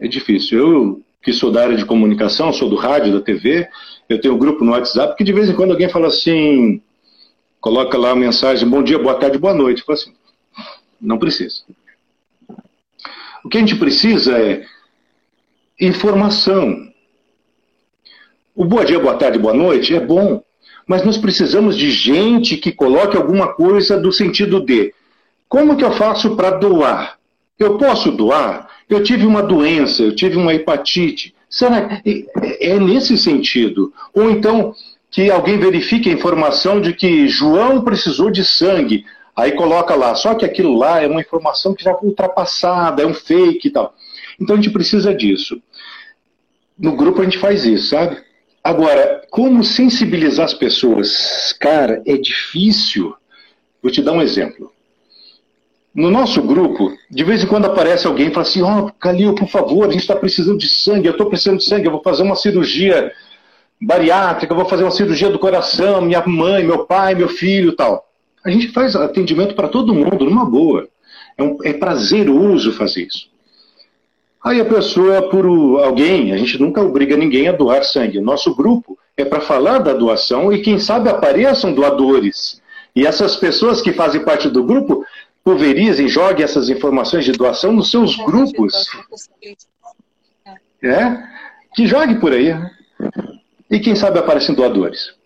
é 0.00 0.08
difícil. 0.08 0.58
Eu, 0.58 1.02
que 1.22 1.34
sou 1.34 1.52
da 1.52 1.64
área 1.64 1.76
de 1.76 1.84
comunicação, 1.84 2.50
sou 2.50 2.70
do 2.70 2.76
rádio, 2.76 3.12
da 3.12 3.20
TV, 3.20 3.68
eu 4.08 4.18
tenho 4.18 4.32
um 4.32 4.38
grupo 4.38 4.64
no 4.64 4.72
WhatsApp 4.72 5.14
que 5.18 5.24
de 5.24 5.34
vez 5.34 5.50
em 5.50 5.54
quando 5.54 5.72
alguém 5.72 5.90
fala 5.90 6.06
assim, 6.06 6.80
coloca 7.60 7.98
lá 7.98 8.12
a 8.12 8.16
mensagem, 8.16 8.66
bom 8.66 8.82
dia, 8.82 8.98
boa 8.98 9.16
tarde, 9.16 9.36
boa 9.36 9.52
noite. 9.52 9.80
Eu 9.80 9.84
falo 9.84 9.98
assim, 9.98 10.14
não 10.98 11.18
precisa. 11.18 11.56
O 13.46 13.48
que 13.48 13.58
a 13.58 13.60
gente 13.60 13.76
precisa 13.76 14.36
é 14.36 14.64
informação. 15.80 16.88
O 18.56 18.64
boa 18.64 18.84
dia, 18.84 18.98
boa 18.98 19.14
tarde, 19.14 19.38
boa 19.38 19.54
noite 19.54 19.94
é 19.94 20.00
bom, 20.00 20.42
mas 20.84 21.04
nós 21.04 21.16
precisamos 21.16 21.76
de 21.76 21.88
gente 21.92 22.56
que 22.56 22.72
coloque 22.72 23.16
alguma 23.16 23.54
coisa 23.54 24.00
do 24.00 24.10
sentido 24.10 24.58
de 24.58 24.92
como 25.48 25.76
que 25.76 25.84
eu 25.84 25.92
faço 25.92 26.34
para 26.34 26.58
doar? 26.58 27.20
Eu 27.56 27.78
posso 27.78 28.10
doar? 28.10 28.68
Eu 28.90 29.04
tive 29.04 29.24
uma 29.24 29.44
doença, 29.44 30.02
eu 30.02 30.12
tive 30.12 30.36
uma 30.36 30.52
hepatite. 30.52 31.32
Será 31.48 32.00
que 32.00 32.26
é 32.42 32.70
é 32.70 32.80
nesse 32.80 33.16
sentido? 33.16 33.94
Ou 34.12 34.28
então 34.28 34.74
que 35.08 35.30
alguém 35.30 35.56
verifique 35.56 36.10
a 36.10 36.12
informação 36.12 36.80
de 36.80 36.92
que 36.92 37.28
João 37.28 37.82
precisou 37.82 38.28
de 38.28 38.44
sangue, 38.44 39.04
aí 39.36 39.52
coloca 39.52 39.94
lá, 39.94 40.14
só 40.14 40.34
que 40.34 40.44
aquilo 40.44 40.76
lá 40.76 41.02
é 41.02 41.06
uma 41.06 41.20
informação 41.20 41.74
que 41.74 41.84
já 41.84 41.94
foi 41.94 42.08
ultrapassada, 42.08 43.02
é 43.02 43.06
um 43.06 43.14
fake 43.14 43.68
e 43.68 43.70
tal. 43.70 43.94
Então 44.40 44.54
a 44.54 44.56
gente 44.56 44.72
precisa 44.72 45.14
disso. 45.14 45.60
No 46.78 46.96
grupo 46.96 47.20
a 47.20 47.24
gente 47.24 47.38
faz 47.38 47.64
isso, 47.64 47.88
sabe? 47.88 48.24
Agora, 48.64 49.22
como 49.30 49.62
sensibilizar 49.62 50.46
as 50.46 50.54
pessoas? 50.54 51.54
Cara, 51.60 52.02
é 52.06 52.16
difícil. 52.16 53.14
Vou 53.82 53.92
te 53.92 54.02
dar 54.02 54.12
um 54.12 54.22
exemplo. 54.22 54.72
No 55.94 56.10
nosso 56.10 56.42
grupo, 56.42 56.92
de 57.10 57.24
vez 57.24 57.42
em 57.42 57.46
quando 57.46 57.66
aparece 57.66 58.06
alguém 58.06 58.28
e 58.28 58.30
fala 58.30 58.42
assim: 58.42 58.62
Ó, 58.62 58.80
oh, 58.80 58.92
Calil, 58.92 59.34
por 59.34 59.48
favor, 59.48 59.86
a 59.86 59.92
gente 59.92 60.02
está 60.02 60.16
precisando 60.16 60.58
de 60.58 60.68
sangue, 60.68 61.06
eu 61.06 61.12
estou 61.12 61.26
precisando 61.26 61.58
de 61.58 61.64
sangue, 61.64 61.86
eu 61.86 61.92
vou 61.92 62.02
fazer 62.02 62.22
uma 62.22 62.36
cirurgia 62.36 63.12
bariátrica, 63.80 64.52
eu 64.52 64.56
vou 64.56 64.66
fazer 64.66 64.82
uma 64.82 64.90
cirurgia 64.90 65.30
do 65.30 65.38
coração, 65.38 66.02
minha 66.02 66.22
mãe, 66.26 66.64
meu 66.64 66.84
pai, 66.84 67.14
meu 67.14 67.28
filho 67.28 67.74
tal. 67.74 68.04
A 68.46 68.50
gente 68.50 68.68
faz 68.68 68.94
atendimento 68.94 69.56
para 69.56 69.66
todo 69.66 69.92
mundo, 69.92 70.24
numa 70.24 70.44
boa. 70.48 70.88
É, 71.36 71.42
um, 71.42 71.58
é 71.64 71.72
prazeroso 71.72 72.72
fazer 72.72 73.08
isso. 73.08 73.28
Aí 74.42 74.60
a 74.60 74.64
pessoa, 74.64 75.28
por 75.28 75.44
alguém, 75.82 76.32
a 76.32 76.36
gente 76.36 76.56
nunca 76.60 76.80
obriga 76.80 77.16
ninguém 77.16 77.48
a 77.48 77.52
doar 77.52 77.82
sangue. 77.82 78.18
O 78.18 78.22
nosso 78.22 78.54
grupo 78.54 78.96
é 79.16 79.24
para 79.24 79.40
falar 79.40 79.78
da 79.78 79.92
doação 79.92 80.52
e, 80.52 80.62
quem 80.62 80.78
sabe, 80.78 81.08
apareçam 81.08 81.74
doadores. 81.74 82.62
E 82.94 83.04
essas 83.04 83.34
pessoas 83.34 83.82
que 83.82 83.92
fazem 83.92 84.24
parte 84.24 84.48
do 84.48 84.62
grupo 84.62 85.04
pulverizem, 85.42 86.06
joguem 86.06 86.44
essas 86.44 86.68
informações 86.68 87.24
de 87.24 87.32
doação 87.32 87.72
nos 87.72 87.90
seus 87.90 88.14
grupos. 88.14 88.86
É? 90.80 91.18
Que 91.74 91.84
jogue 91.84 92.20
por 92.20 92.32
aí. 92.32 92.54
E 93.68 93.80
quem 93.80 93.96
sabe 93.96 94.20
aparecem 94.20 94.54
doadores. 94.54 95.16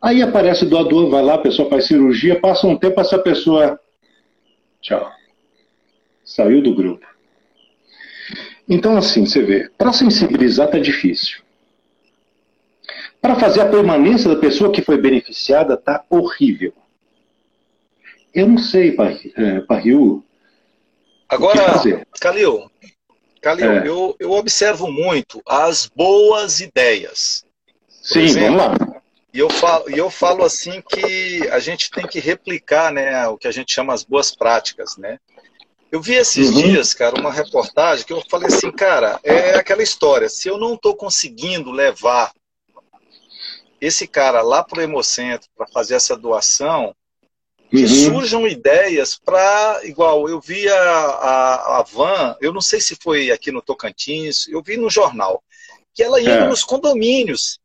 Aí 0.00 0.22
aparece 0.22 0.64
o 0.64 0.68
doador, 0.68 1.08
vai 1.10 1.22
lá, 1.22 1.34
a 1.34 1.38
pessoa 1.38 1.68
faz 1.68 1.86
cirurgia, 1.86 2.38
passa 2.40 2.66
um 2.66 2.76
tempo, 2.76 3.00
essa 3.00 3.18
pessoa. 3.18 3.78
Tchau. 4.80 5.10
Saiu 6.24 6.62
do 6.62 6.74
grupo. 6.74 7.06
Então, 8.68 8.96
assim, 8.96 9.26
você 9.26 9.42
vê, 9.42 9.68
para 9.76 9.92
sensibilizar 9.92 10.70
tá 10.70 10.78
difícil. 10.78 11.42
Para 13.20 13.36
fazer 13.36 13.60
a 13.60 13.68
permanência 13.68 14.28
da 14.32 14.36
pessoa 14.40 14.72
que 14.72 14.82
foi 14.82 14.98
beneficiada 14.98 15.76
tá 15.76 16.04
horrível. 16.10 16.72
Eu 18.34 18.48
não 18.48 18.58
sei, 18.58 18.92
Parri- 18.92 19.32
Parriu, 19.68 20.24
que 21.28 21.34
Agora. 21.34 21.80
Calil, 22.20 22.70
Calil 23.40 23.70
É. 23.72 23.86
eu, 23.88 24.16
eu 24.18 24.30
observo 24.32 24.90
muito 24.90 25.42
as 25.46 25.86
boas 25.86 26.60
ideias. 26.60 27.44
Sim, 27.88 28.20
exemplo, 28.22 28.58
vamos 28.58 28.78
lá. 28.78 28.91
E 29.32 29.38
eu 29.38 29.48
falo, 29.48 29.90
e 29.90 29.96
eu 29.96 30.10
falo 30.10 30.44
assim 30.44 30.82
que 30.90 31.48
a 31.50 31.58
gente 31.58 31.90
tem 31.90 32.06
que 32.06 32.20
replicar 32.20 32.92
né, 32.92 33.26
o 33.28 33.38
que 33.38 33.48
a 33.48 33.52
gente 33.52 33.72
chama 33.72 33.94
as 33.94 34.04
boas 34.04 34.34
práticas, 34.34 34.96
né? 34.98 35.18
Eu 35.90 36.00
vi 36.02 36.14
esses 36.14 36.50
Uhum. 36.50 36.62
dias, 36.62 36.92
cara, 36.94 37.18
uma 37.18 37.32
reportagem 37.32 38.04
que 38.04 38.12
eu 38.12 38.22
falei 38.30 38.48
assim, 38.48 38.70
cara, 38.70 39.18
é 39.22 39.54
aquela 39.54 39.82
história, 39.82 40.28
se 40.28 40.48
eu 40.48 40.58
não 40.58 40.74
estou 40.74 40.94
conseguindo 40.94 41.70
levar 41.70 42.32
esse 43.80 44.06
cara 44.06 44.42
lá 44.42 44.62
pro 44.62 44.80
Hemocentro 44.80 45.48
para 45.56 45.66
fazer 45.66 45.94
essa 45.94 46.16
doação, 46.16 46.94
que 47.70 47.82
Uhum. 47.82 47.88
surjam 47.88 48.46
ideias 48.46 49.18
para, 49.18 49.80
igual, 49.84 50.28
eu 50.28 50.40
vi 50.40 50.68
a, 50.68 50.78
a, 50.78 51.78
a 51.78 51.82
van, 51.82 52.36
eu 52.40 52.52
não 52.52 52.60
sei 52.60 52.80
se 52.80 52.96
foi 53.02 53.30
aqui 53.30 53.50
no 53.50 53.62
Tocantins, 53.62 54.46
eu 54.48 54.62
vi 54.62 54.76
no 54.76 54.90
jornal, 54.90 55.42
que 55.94 56.02
ela 56.02 56.20
ia 56.20 56.34
É. 56.34 56.48
nos 56.48 56.62
condomínios. 56.62 57.58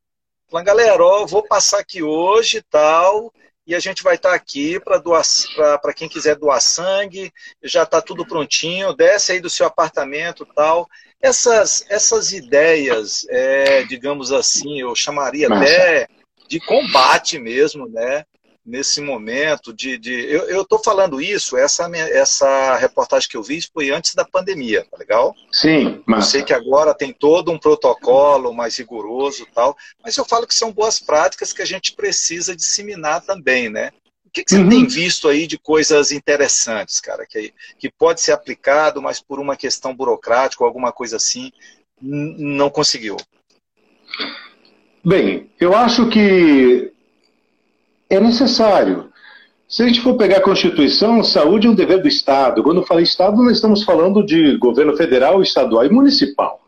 Falando, 0.50 0.66
galera, 0.66 1.04
ó, 1.04 1.26
vou 1.26 1.44
passar 1.44 1.80
aqui 1.80 2.02
hoje 2.02 2.60
e 2.60 2.62
tal, 2.62 3.34
e 3.66 3.76
a 3.76 3.80
gente 3.80 4.02
vai 4.02 4.16
estar 4.16 4.34
aqui 4.34 4.80
para 4.80 5.94
quem 5.94 6.08
quiser 6.08 6.38
doar 6.38 6.62
sangue, 6.62 7.34
já 7.62 7.84
está 7.84 8.02
tudo 8.02 8.26
prontinho, 8.26 8.94
desce 8.94 9.34
aí 9.34 9.42
do 9.42 9.50
seu 9.50 9.66
apartamento 9.66 10.48
e 10.50 10.56
tal. 10.56 10.88
Essas, 11.22 11.86
essas 11.90 12.32
ideias, 12.32 13.26
é, 13.30 13.84
digamos 13.84 14.32
assim, 14.32 14.80
eu 14.80 14.96
chamaria 14.96 15.50
até 15.54 16.08
de 16.48 16.62
combate 16.62 17.38
mesmo, 17.38 17.90
né? 17.90 18.24
Nesse 18.68 19.00
momento 19.00 19.74
de. 19.74 19.98
de 19.98 20.12
eu 20.30 20.62
estou 20.62 20.78
falando 20.84 21.22
isso, 21.22 21.56
essa, 21.56 21.90
essa 21.96 22.76
reportagem 22.76 23.30
que 23.30 23.38
eu 23.38 23.42
vi 23.42 23.62
foi 23.74 23.92
antes 23.92 24.14
da 24.14 24.26
pandemia, 24.26 24.86
tá 24.92 24.98
legal? 24.98 25.34
Sim, 25.50 25.86
Eu 25.86 26.04
mas 26.06 26.26
sei 26.26 26.44
que 26.44 26.52
agora 26.52 26.94
tem 26.94 27.14
todo 27.14 27.50
um 27.50 27.58
protocolo 27.58 28.54
mais 28.54 28.76
rigoroso 28.76 29.44
e 29.44 29.46
tal, 29.54 29.74
mas 30.04 30.18
eu 30.18 30.26
falo 30.26 30.46
que 30.46 30.54
são 30.54 30.70
boas 30.74 31.00
práticas 31.00 31.54
que 31.54 31.62
a 31.62 31.66
gente 31.66 31.94
precisa 31.96 32.54
disseminar 32.54 33.22
também, 33.22 33.70
né? 33.70 33.92
O 34.26 34.30
que, 34.30 34.44
que 34.44 34.52
você 34.52 34.58
Uhum. 34.58 34.68
tem 34.70 34.86
visto 34.86 35.30
aí 35.30 35.48
de 35.48 35.58
coisas 35.58 36.12
interessantes, 36.12 37.00
cara, 37.00 37.26
que, 37.26 37.54
que 37.80 37.90
pode 37.90 38.20
ser 38.20 38.34
aplicado, 38.34 39.02
mas 39.02 39.22
por 39.22 39.40
uma 39.40 39.56
questão 39.56 39.96
burocrática 39.96 40.62
ou 40.62 40.68
alguma 40.68 40.92
coisa 40.92 41.16
assim, 41.16 41.54
não 42.02 42.70
conseguiu? 42.70 43.16
Bem, 45.06 45.50
eu 45.58 45.74
acho 45.74 46.10
que 46.10 46.92
é 48.10 48.20
necessário. 48.20 49.10
Se 49.68 49.84
a 49.84 49.88
gente 49.88 50.00
for 50.02 50.16
pegar 50.16 50.38
a 50.38 50.42
Constituição, 50.42 51.24
saúde 51.24 51.68
é 51.68 51.70
um 51.70 51.76
dever 51.76 52.02
do 52.02 52.08
Estado. 52.08 52.64
Quando 52.64 52.78
eu 52.78 52.86
falei 52.86 53.04
Estado, 53.04 53.44
nós 53.44 53.58
estamos 53.58 53.84
falando 53.84 54.26
de 54.26 54.56
governo 54.58 54.96
federal, 54.96 55.42
estadual 55.42 55.86
e 55.86 55.90
municipal. 55.90 56.62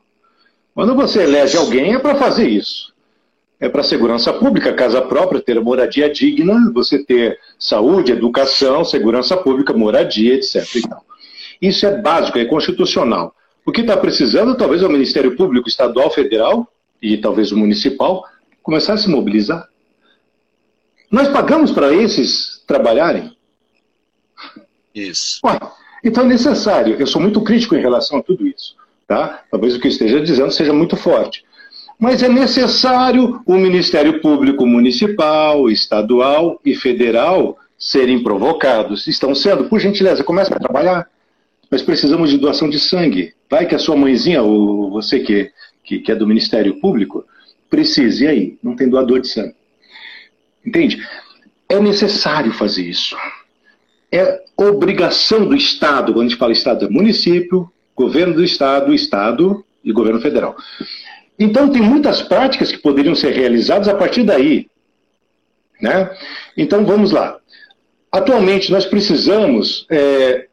Quando 0.76 0.94
você 0.96 1.24
elege 1.24 1.58
alguém, 1.58 1.94
é 1.96 2.00
para 2.00 2.16
fazer 2.16 2.48
isso. 2.48 2.94
é 3.60 3.68
para 3.68 3.84
segurança 3.84 4.32
pública, 4.32 4.74
casa 4.74 5.02
própria, 5.02 5.42
ter 5.42 5.60
moradia 5.62 6.10
digna, 6.10 6.72
você 6.74 7.04
ter 7.04 7.38
saúde, 7.58 8.14
educação, 8.14 8.86
segurança 8.86 9.36
pública, 9.36 9.74
moradia, 9.74 10.36
etc. 10.36 10.64
Isso 11.62 11.86
é 11.86 12.02
básico, 12.02 12.38
é 12.38 12.46
constitucional. 12.46 13.36
O 13.66 13.72
que 13.72 13.82
está 13.82 13.98
precisando, 13.98 14.56
talvez, 14.56 14.82
é 14.82 14.88
o 14.88 14.90
Ministério 14.90 15.36
Público 15.36 15.68
Estadual, 15.68 16.10
Federal 16.10 16.68
e 17.02 17.18
talvez 17.18 17.52
o 17.52 17.58
Municipal 17.58 18.24
começar 18.64 18.94
a 18.94 18.98
se 18.98 19.10
mobilizar. 19.10 19.68
Nós 21.12 21.28
pagamos 21.30 21.72
para 21.72 21.93
esses 21.93 22.64
trabalharem? 22.68 23.36
Isso. 24.93 25.39
Ué, 25.45 25.60
então 26.03 26.24
é 26.24 26.28
necessário. 26.28 26.95
Eu 26.99 27.07
sou 27.07 27.22
muito 27.22 27.41
crítico 27.41 27.76
em 27.76 27.82
relação 27.82 28.20
a 28.20 28.24
tudo 28.24 28.45
isso. 28.47 28.76
Tá? 29.07 29.43
Talvez 29.49 29.76
o 29.76 29.80
que 29.80 29.88
eu 29.88 29.91
esteja 29.91 30.22
dizendo 30.22 30.51
seja 30.51 30.72
muito 30.72 30.95
forte. 30.95 31.43
Mas 31.97 32.24
é 32.24 32.30
necessário 32.30 33.41
o 33.45 33.55
Ministério 33.55 34.22
Público 34.22 34.66
Municipal, 34.66 35.70
Estadual 35.70 36.60
e 36.64 36.76
Federal 36.76 37.57
serem 37.78 38.22
provocados. 38.22 39.07
Estão 39.07 39.34
sendo, 39.34 39.66
por 39.66 39.80
gentileza, 39.80 40.24
comece 40.24 40.53
a 40.53 40.60
trabalhar. 40.60 41.10
Nós 41.72 41.82
precisamos 41.82 42.30
de 42.30 42.38
doação 42.38 42.70
de 42.70 42.80
sangue. 42.80 43.34
Vai 43.49 43.66
que 43.66 43.76
a 43.76 43.80
sua 43.80 43.95
mãezinha, 43.95 44.41
ou 44.41 44.89
você 44.89 45.20
que, 45.20 45.51
que, 45.84 45.99
que 45.99 46.12
é 46.12 46.16
do 46.16 46.28
Ministério 46.28 46.80
Público, 46.80 47.26
precise. 47.70 48.26
E 48.26 48.28
aí? 48.28 48.57
Não 48.64 48.76
tem 48.76 48.88
doador 48.88 49.20
de 49.20 49.28
sangue. 49.28 49.55
Entende? 50.66 51.05
É 51.68 51.80
necessário 51.80 52.51
fazer 52.53 52.84
isso. 52.84 53.16
É 54.12 54.41
obrigação 54.57 55.45
do 55.45 55.55
Estado, 55.55 56.14
quando 56.14 56.26
a 56.26 56.30
gente 56.30 56.38
fala 56.38 56.51
Estado, 56.51 56.86
é 56.86 56.89
município, 56.89 57.72
governo 57.95 58.34
do 58.34 58.43
Estado, 58.43 58.93
Estado 58.93 59.64
e 59.84 59.91
governo 59.91 60.20
federal. 60.20 60.55
Então, 61.38 61.70
tem 61.70 61.82
muitas 61.82 62.22
práticas 62.22 62.72
que 62.72 62.78
poderiam 62.78 63.16
ser 63.16 63.32
realizadas 63.32 63.88
a 63.88 63.95
partir 63.95 64.24
daí. 64.24 64.68
Né? 65.82 66.10
Então, 66.57 66.86
vamos 66.86 67.12
lá. 67.12 67.38
Atualmente, 68.12 68.72
nós 68.72 68.86
precisamos 68.86 69.86
é, 69.89 70.47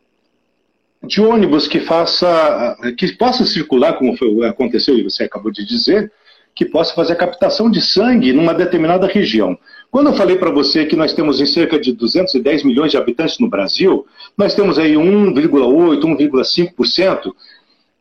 de 1.02 1.20
ônibus 1.20 1.66
que 1.66 1.80
faça, 1.80 2.76
que 2.96 3.12
possa 3.16 3.44
circular, 3.44 3.94
como 3.94 4.16
foi, 4.16 4.46
aconteceu 4.46 4.96
e 4.96 5.02
você 5.02 5.24
acabou 5.24 5.50
de 5.50 5.64
dizer, 5.64 6.12
que 6.54 6.64
possa 6.64 6.94
fazer 6.94 7.14
a 7.14 7.16
captação 7.16 7.70
de 7.70 7.80
sangue 7.80 8.32
numa 8.32 8.54
determinada 8.54 9.06
região. 9.06 9.58
Quando 9.96 10.08
eu 10.08 10.14
falei 10.14 10.36
para 10.36 10.50
você 10.50 10.84
que 10.84 10.94
nós 10.94 11.14
temos 11.14 11.40
em 11.40 11.46
cerca 11.46 11.80
de 11.80 11.90
210 11.90 12.64
milhões 12.64 12.90
de 12.90 12.98
habitantes 12.98 13.38
no 13.38 13.48
Brasil, 13.48 14.04
nós 14.36 14.54
temos 14.54 14.78
aí 14.78 14.92
1,8, 14.92 16.02
1,5% 16.02 17.32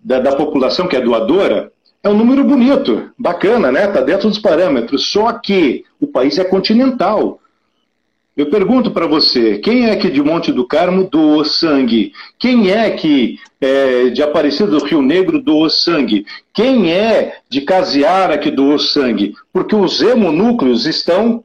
da, 0.03 0.19
da 0.19 0.35
população 0.35 0.89
que 0.89 0.97
é 0.97 0.99
doadora, 0.99 1.71
é 2.03 2.09
um 2.09 2.17
número 2.17 2.43
bonito, 2.43 3.11
bacana, 3.17 3.71
né? 3.71 3.85
Está 3.85 4.01
dentro 4.01 4.27
dos 4.27 4.37
parâmetros. 4.37 5.09
Só 5.09 5.31
que 5.39 5.85
o 5.97 6.05
país 6.05 6.37
é 6.37 6.43
continental. 6.43 7.39
Eu 8.35 8.49
pergunto 8.49 8.91
para 8.91 9.07
você, 9.07 9.59
quem 9.59 9.89
é 9.89 9.95
que 9.95 10.11
de 10.11 10.21
Monte 10.21 10.51
do 10.51 10.67
Carmo 10.67 11.09
doou 11.09 11.45
sangue? 11.45 12.11
Quem 12.37 12.71
é 12.71 12.91
que 12.91 13.39
é, 13.61 14.09
de 14.09 14.21
Aparecido 14.21 14.77
do 14.77 14.85
Rio 14.85 15.01
Negro 15.01 15.41
doou 15.41 15.69
sangue? 15.69 16.25
Quem 16.53 16.91
é 16.91 17.37
de 17.49 17.61
Casiara 17.61 18.37
que 18.37 18.51
doou 18.51 18.77
sangue? 18.77 19.33
Porque 19.53 19.73
os 19.73 20.01
hemonúcleos 20.01 20.85
estão 20.85 21.41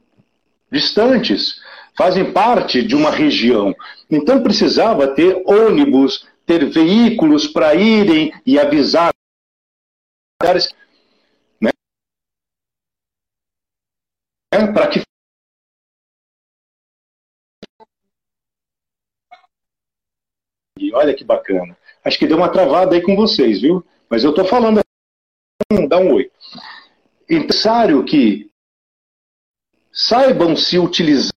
distantes, 0.71 1.61
fazem 1.97 2.31
parte 2.31 2.81
de 2.81 2.95
uma 2.95 3.11
região. 3.11 3.75
Então 4.09 4.41
precisava 4.41 5.13
ter 5.13 5.43
ônibus, 5.45 6.27
ter 6.45 6.69
veículos 6.69 7.47
para 7.47 7.75
irem 7.75 8.33
e 8.45 8.57
avisar 8.57 9.11
né? 11.61 11.71
para 14.73 14.87
que 14.87 15.01
olha 20.93 21.13
que 21.13 21.23
bacana. 21.23 21.77
Acho 22.03 22.17
que 22.17 22.27
deu 22.27 22.37
uma 22.37 22.51
travada 22.51 22.95
aí 22.95 23.01
com 23.01 23.15
vocês, 23.15 23.61
viu? 23.61 23.85
Mas 24.09 24.23
eu 24.23 24.31
estou 24.31 24.45
falando, 24.45 24.81
dá 25.87 25.99
um 25.99 26.15
oi. 26.15 26.31
É 27.29 27.35
necessário 27.35 28.03
que 28.03 28.50
saibam 29.91 30.55
se 30.55 30.79
utilizar 30.79 31.31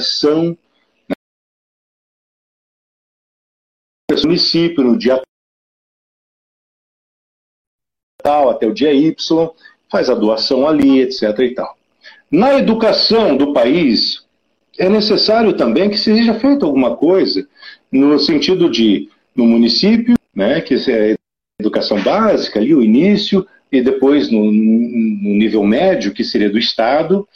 são 0.00 0.56
no 4.10 4.22
município 4.22 4.82
no 4.82 4.96
dia 4.96 5.20
tal, 8.22 8.48
até 8.48 8.66
o 8.66 8.72
dia 8.72 8.92
Y, 8.92 9.14
faz 9.90 10.08
a 10.08 10.14
doação 10.14 10.66
ali, 10.66 11.00
etc. 11.00 11.38
E 11.40 11.54
tal. 11.54 11.76
Na 12.30 12.54
educação 12.54 13.36
do 13.36 13.52
país, 13.52 14.24
é 14.78 14.88
necessário 14.88 15.56
também 15.56 15.90
que 15.90 15.98
seja 15.98 16.38
feita 16.40 16.64
alguma 16.64 16.96
coisa 16.96 17.46
no 17.92 18.18
sentido 18.18 18.70
de, 18.70 19.10
no 19.36 19.44
município, 19.44 20.16
né, 20.34 20.60
que 20.62 20.74
é 20.90 21.14
educação 21.60 22.02
básica, 22.02 22.58
ali, 22.58 22.74
o 22.74 22.82
início, 22.82 23.46
e 23.74 23.82
depois 23.82 24.30
no, 24.30 24.44
no 24.44 25.34
nível 25.34 25.64
médio, 25.64 26.12
que 26.12 26.22
seria 26.22 26.48
do 26.48 26.58
Estado, 26.58 27.28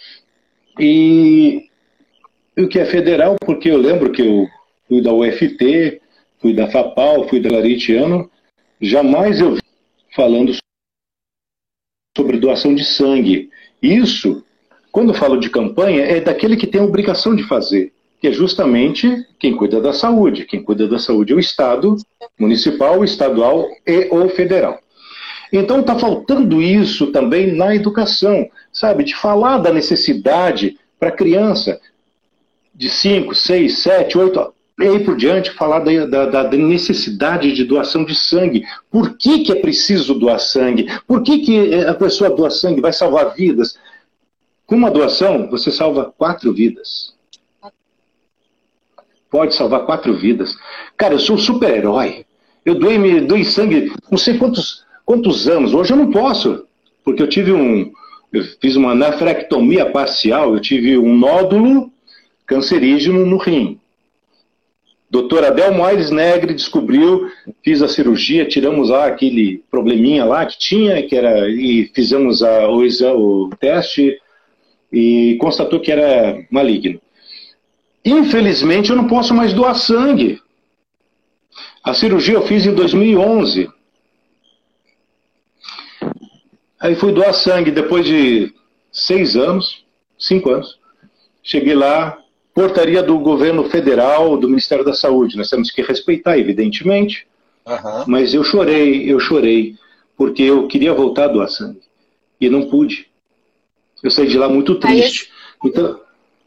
e 0.78 1.64
o 2.56 2.68
que 2.68 2.78
é 2.78 2.84
federal, 2.84 3.36
porque 3.44 3.68
eu 3.68 3.76
lembro 3.76 4.12
que 4.12 4.22
eu 4.22 4.46
fui 4.86 5.02
da 5.02 5.12
UFT, 5.12 6.00
fui 6.40 6.54
da 6.54 6.68
FAPAL, 6.68 7.28
fui 7.28 7.40
da 7.40 7.50
Laritiano, 7.50 8.30
jamais 8.80 9.40
eu 9.40 9.56
vi 9.56 9.62
falando 10.14 10.52
sobre 12.16 12.38
doação 12.38 12.72
de 12.72 12.84
sangue. 12.84 13.50
Isso, 13.82 14.44
quando 14.92 15.12
falo 15.12 15.38
de 15.38 15.50
campanha, 15.50 16.04
é 16.04 16.20
daquele 16.20 16.56
que 16.56 16.68
tem 16.68 16.80
a 16.80 16.84
obrigação 16.84 17.34
de 17.34 17.42
fazer, 17.48 17.92
que 18.20 18.28
é 18.28 18.32
justamente 18.32 19.26
quem 19.40 19.56
cuida 19.56 19.80
da 19.80 19.92
saúde. 19.92 20.44
Quem 20.44 20.62
cuida 20.62 20.86
da 20.86 21.00
saúde 21.00 21.32
é 21.32 21.36
o 21.36 21.40
Estado, 21.40 21.96
municipal, 22.38 23.02
estadual 23.02 23.68
e 23.84 24.06
ou 24.12 24.28
federal. 24.28 24.80
Então 25.52 25.80
está 25.80 25.98
faltando 25.98 26.60
isso 26.60 27.08
também 27.08 27.52
na 27.52 27.74
educação, 27.74 28.48
sabe? 28.72 29.04
De 29.04 29.14
falar 29.14 29.58
da 29.58 29.72
necessidade 29.72 30.78
para 30.98 31.08
a 31.08 31.12
criança 31.12 31.80
de 32.74 32.88
5, 32.88 33.34
6, 33.34 33.78
7, 33.78 34.18
8 34.18 34.54
e 34.80 34.86
aí 34.86 35.04
por 35.04 35.16
diante, 35.16 35.50
falar 35.50 35.80
da, 35.80 36.06
da, 36.06 36.42
da, 36.44 36.56
necessidade 36.56 37.52
de 37.52 37.64
doação 37.64 38.04
de 38.04 38.14
sangue. 38.14 38.64
Por 38.88 39.16
que, 39.16 39.40
que 39.40 39.50
é 39.50 39.56
preciso 39.56 40.14
doar 40.14 40.38
sangue? 40.38 40.86
Por 41.04 41.22
que, 41.24 41.40
que 41.40 41.74
a 41.84 41.94
pessoa 41.94 42.30
doa 42.30 42.48
sangue 42.48 42.80
vai 42.80 42.92
salvar 42.92 43.34
vidas? 43.34 43.76
Com 44.64 44.76
uma 44.76 44.90
doação, 44.90 45.48
você 45.50 45.72
salva 45.72 46.14
quatro 46.16 46.54
vidas. 46.54 47.12
Pode 49.28 49.56
salvar 49.56 49.84
quatro 49.84 50.16
vidas. 50.16 50.56
Cara, 50.96 51.14
eu 51.14 51.18
sou 51.18 51.34
um 51.34 51.38
super-herói. 51.38 52.24
Eu 52.64 52.76
doei, 52.76 53.20
doei 53.22 53.44
sangue 53.44 53.92
não 54.08 54.18
sei 54.18 54.38
quantos, 54.38 54.84
quantos 55.08 55.48
anos. 55.48 55.72
Hoje 55.72 55.94
eu 55.94 55.96
não 55.96 56.10
posso, 56.10 56.66
porque 57.02 57.22
eu 57.22 57.26
tive 57.26 57.50
um. 57.50 57.90
Eu 58.30 58.44
fiz 58.60 58.76
uma 58.76 58.94
nefrectomia 58.94 59.86
parcial, 59.86 60.52
eu 60.52 60.60
tive 60.60 60.98
um 60.98 61.16
nódulo 61.16 61.90
cancerígeno 62.46 63.24
no 63.24 63.38
rim. 63.38 63.80
Doutora 65.10 65.46
Adelmo 65.46 65.82
Aires 65.82 66.10
Negre 66.10 66.52
descobriu, 66.52 67.30
fiz 67.64 67.80
a 67.80 67.88
cirurgia, 67.88 68.44
tiramos 68.44 68.90
lá 68.90 69.06
aquele 69.06 69.64
probleminha 69.70 70.26
lá 70.26 70.44
que 70.44 70.58
tinha, 70.58 71.02
que 71.02 71.16
era, 71.16 71.48
e 71.48 71.90
fizemos 71.94 72.42
a, 72.42 72.68
o, 72.68 72.82
o 72.84 73.50
teste 73.58 74.20
e 74.92 75.38
constatou 75.40 75.80
que 75.80 75.90
era 75.90 76.44
maligno. 76.50 77.00
Infelizmente 78.04 78.90
eu 78.90 78.96
não 78.96 79.06
posso 79.06 79.32
mais 79.32 79.54
doar 79.54 79.74
sangue. 79.74 80.38
A 81.82 81.94
cirurgia 81.94 82.34
eu 82.34 82.46
fiz 82.46 82.66
em 82.66 82.74
2011. 82.74 83.70
Aí 86.80 86.94
fui 86.94 87.12
doar 87.12 87.34
sangue 87.34 87.70
depois 87.70 88.06
de 88.06 88.52
seis 88.92 89.36
anos, 89.36 89.84
cinco 90.18 90.50
anos. 90.50 90.78
Cheguei 91.42 91.74
lá, 91.74 92.18
portaria 92.54 93.02
do 93.02 93.18
governo 93.18 93.68
federal, 93.68 94.36
do 94.36 94.48
Ministério 94.48 94.84
da 94.84 94.94
Saúde. 94.94 95.36
Nós 95.36 95.50
temos 95.50 95.70
que 95.70 95.82
respeitar, 95.82 96.38
evidentemente. 96.38 97.26
Uhum. 97.66 98.04
Mas 98.06 98.34
eu 98.34 98.44
chorei, 98.44 99.10
eu 99.10 99.18
chorei, 99.18 99.76
porque 100.16 100.42
eu 100.42 100.66
queria 100.68 100.94
voltar 100.94 101.24
a 101.24 101.28
doar 101.28 101.48
sangue. 101.48 101.80
E 102.40 102.48
não 102.48 102.68
pude. 102.68 103.08
Eu 104.02 104.10
saí 104.10 104.28
de 104.28 104.38
lá 104.38 104.48
muito 104.48 104.76
triste. 104.76 105.24
Esse... 105.24 105.30
Então, 105.64 106.00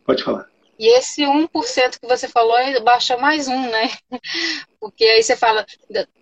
pode 0.05 0.23
falar. 0.23 0.47
E 0.79 0.87
esse 0.97 1.21
1% 1.21 1.47
que 2.01 2.07
você 2.07 2.27
falou, 2.27 2.55
baixa 2.83 3.15
mais 3.17 3.47
um, 3.47 3.69
né? 3.69 3.91
Porque 4.79 5.03
aí 5.03 5.21
você 5.21 5.35
fala, 5.35 5.65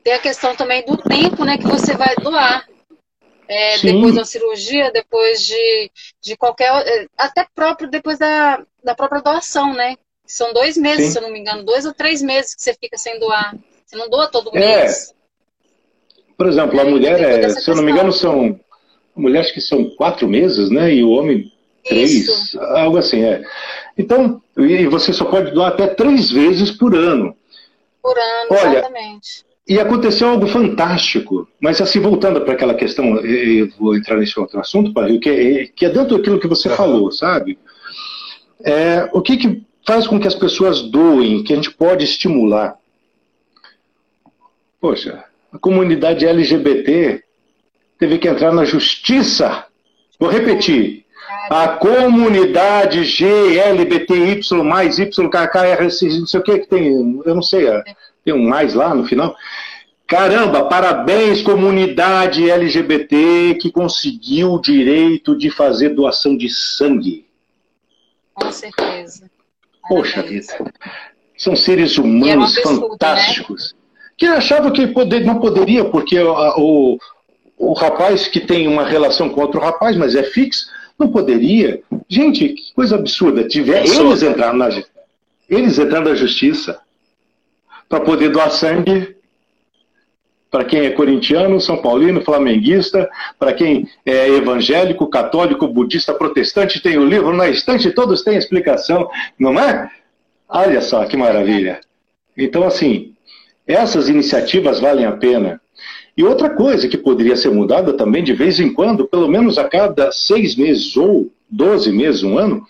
tem 0.04 0.14
a 0.14 0.20
questão 0.20 0.56
também 0.56 0.86
do 0.86 0.98
tempo 0.98 1.46
né, 1.46 1.58
que 1.58 1.68
você 1.68 1.96
vai 1.96 2.14
doar. 2.16 2.68
É, 3.50 3.80
depois 3.80 4.14
da 4.14 4.24
cirurgia, 4.24 4.92
depois 4.92 5.44
de, 5.44 5.92
de 6.22 6.38
qualquer. 6.38 6.70
É, 6.86 7.08
até 7.18 7.48
próprio 7.56 7.90
depois 7.90 8.20
da, 8.20 8.64
da 8.84 8.94
própria 8.94 9.22
doação, 9.22 9.74
né? 9.74 9.96
São 10.24 10.54
dois 10.54 10.78
meses, 10.78 11.08
Sim. 11.08 11.12
se 11.14 11.18
eu 11.18 11.24
não 11.24 11.32
me 11.32 11.40
engano, 11.40 11.64
dois 11.64 11.84
ou 11.84 11.94
três 11.94 12.22
meses 12.22 12.54
que 12.54 12.62
você 12.62 12.76
fica 12.76 12.96
sem 12.96 13.20
doar. 13.20 13.58
Você 13.84 13.96
não 13.96 14.08
doa 14.08 14.28
todo 14.28 14.56
é. 14.56 14.60
mês. 14.60 15.16
Por 16.38 16.48
exemplo, 16.48 16.80
a 16.80 16.86
mulher, 16.86 17.20
é, 17.20 17.50
se 17.50 17.70
eu 17.70 17.76
não 17.76 17.82
me 17.84 17.92
engano, 17.92 18.14
são 18.14 18.60
A 19.18 19.20
mulher 19.20 19.40
acho 19.40 19.54
que 19.54 19.62
são 19.62 19.90
quatro 19.96 20.28
meses, 20.28 20.70
né? 20.70 20.94
E 20.94 21.04
o 21.04 21.10
homem 21.10 21.52
três, 21.84 22.12
Isso. 22.12 22.60
algo 22.62 22.98
assim, 22.98 23.24
é. 23.24 23.44
Então, 23.98 24.40
e 24.56 24.86
você 24.86 25.12
só 25.12 25.26
pode 25.26 25.52
doar 25.52 25.70
até 25.70 25.88
três 25.88 26.30
vezes 26.30 26.70
por 26.70 26.96
ano. 26.96 27.36
Por 28.02 28.16
ano, 28.16 28.50
Olha, 28.52 28.78
exatamente. 28.78 29.44
E 29.70 29.80
aconteceu 29.80 30.28
algo 30.28 30.48
fantástico. 30.48 31.48
Mas 31.62 31.80
assim, 31.80 32.00
voltando 32.00 32.42
para 32.42 32.54
aquela 32.54 32.74
questão, 32.74 33.18
eu 33.18 33.70
vou 33.78 33.96
entrar 33.96 34.18
nesse 34.18 34.40
outro 34.40 34.60
assunto, 34.60 34.92
Padre, 34.92 35.20
que 35.20 35.30
é, 35.30 35.68
que 35.68 35.86
é 35.86 35.90
dentro 35.90 36.18
daquilo 36.18 36.40
que 36.40 36.48
você 36.48 36.70
falou, 36.72 37.12
sabe? 37.12 37.60
É, 38.64 39.08
o 39.14 39.22
que, 39.22 39.38
que 39.38 39.62
faz 39.86 40.08
com 40.08 40.20
que 40.20 40.28
as 40.28 40.34
pessoas 40.34 40.82
doem, 40.82 41.44
que 41.44 41.54
a 41.54 41.56
gente 41.56 41.70
pode 41.70 42.04
estimular? 42.04 42.78
Poxa, 44.82 45.24
a 45.54 45.60
comunidade 45.60 46.26
LGBT 46.26 47.24
teve 48.00 48.18
que 48.18 48.28
entrar 48.28 48.52
na 48.52 48.66
justiça. 48.66 49.66
Vou 50.20 50.32
repetir. 50.32 51.06
A 51.48 51.68
comunidade 51.68 53.04
GLBTY 53.04 54.42
mais 54.64 54.98
YKKRC, 54.98 56.20
não 56.20 56.26
sei 56.26 56.40
o 56.40 56.44
que 56.44 56.60
que 56.60 56.68
tem, 56.68 57.22
eu 57.24 57.36
não 57.36 57.44
sei, 57.44 57.68
é, 57.68 57.84
tem 58.30 58.34
um 58.34 58.48
mais 58.48 58.76
lá 58.76 58.94
no 58.94 59.06
final. 59.06 59.36
Caramba, 60.06 60.66
parabéns 60.66 61.42
comunidade 61.42 62.50
LGBT 62.50 63.58
que 63.60 63.72
conseguiu 63.72 64.54
o 64.54 64.62
direito 64.62 65.36
de 65.36 65.50
fazer 65.50 65.90
doação 65.90 66.36
de 66.38 66.50
sangue. 66.50 67.26
Com 68.34 68.52
certeza. 68.52 69.30
Poxa 69.88 70.18
Parabéns. 70.18 70.48
vida. 70.48 70.74
São 71.38 71.56
seres 71.56 71.98
humanos 71.98 72.58
absurdo, 72.58 72.82
né? 72.82 72.88
fantásticos. 72.90 73.76
Que 74.18 74.26
achava 74.26 74.72
que 74.72 74.88
poder, 74.88 75.24
não 75.24 75.40
poderia, 75.40 75.86
porque 75.86 76.20
o, 76.20 76.34
o, 76.58 77.00
o 77.58 77.74
rapaz 77.74 78.28
que 78.28 78.40
tem 78.40 78.68
uma 78.68 78.84
relação 78.84 79.30
com 79.30 79.42
outro 79.42 79.60
rapaz, 79.60 79.96
mas 79.96 80.16
é 80.16 80.24
fixo, 80.24 80.68
não 80.98 81.10
poderia. 81.10 81.82
Gente, 82.08 82.50
que 82.50 82.74
coisa 82.74 82.96
absurda. 82.96 83.48
Tiver, 83.48 83.86
eles 83.86 84.22
né? 84.22 84.30
entraram 84.30 84.58
na 84.58 84.70
eles 85.50 85.80
entraram 85.80 86.06
na 86.06 86.16
justiça 86.16 86.80
para 87.90 88.00
poder 88.02 88.30
doar 88.30 88.52
sangue 88.52 89.20
para 90.52 90.66
quem 90.66 90.82
é 90.82 90.92
corintiano, 90.92 91.62
são 91.62 91.78
paulino, 91.78 92.22
flamenguista, 92.22 93.10
para 93.38 93.54
quem 93.54 93.88
é 94.06 94.30
evangélico, 94.30 95.08
católico, 95.08 95.68
budista, 95.68 96.14
protestante, 96.14 96.82
tem 96.82 96.98
o 96.98 97.06
livro 97.06 97.36
na 97.36 97.48
estante, 97.48 97.92
todos 97.92 98.24
têm 98.24 98.38
explicação, 98.38 99.08
não 99.38 99.60
é? 99.60 99.90
Olha 100.48 100.82
só 100.82 101.06
que 101.06 101.16
maravilha. 101.16 101.82
Então, 102.36 102.64
assim, 102.64 103.14
essas 103.68 104.10
iniciativas 104.10 104.80
valem 104.80 105.06
a 105.06 105.12
pena. 105.12 105.62
E 106.18 106.24
outra 106.24 106.50
coisa 106.50 106.88
que 106.88 106.98
poderia 106.98 107.36
ser 107.36 107.52
mudada 107.52 107.94
também 107.94 108.24
de 108.24 108.34
vez 108.34 108.60
em 108.60 108.74
quando, 108.74 109.08
pelo 109.08 109.28
menos 109.28 109.58
a 109.60 109.70
cada 109.70 110.12
seis 110.12 110.56
meses 110.56 110.98
ou 110.98 111.32
doze 111.48 111.92
meses, 111.92 112.24
um 112.24 112.38
ano, 112.38 112.66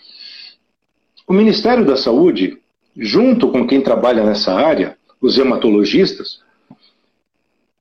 o 1.25 1.33
Ministério 1.33 1.85
da 1.85 1.95
Saúde, 1.95 2.57
junto 2.97 3.47
com 3.49 3.65
quem 3.65 3.79
trabalha 3.79 4.23
nessa 4.23 4.53
área, 4.53 4.98
os 5.21 5.37
hematologistas, 5.37 6.41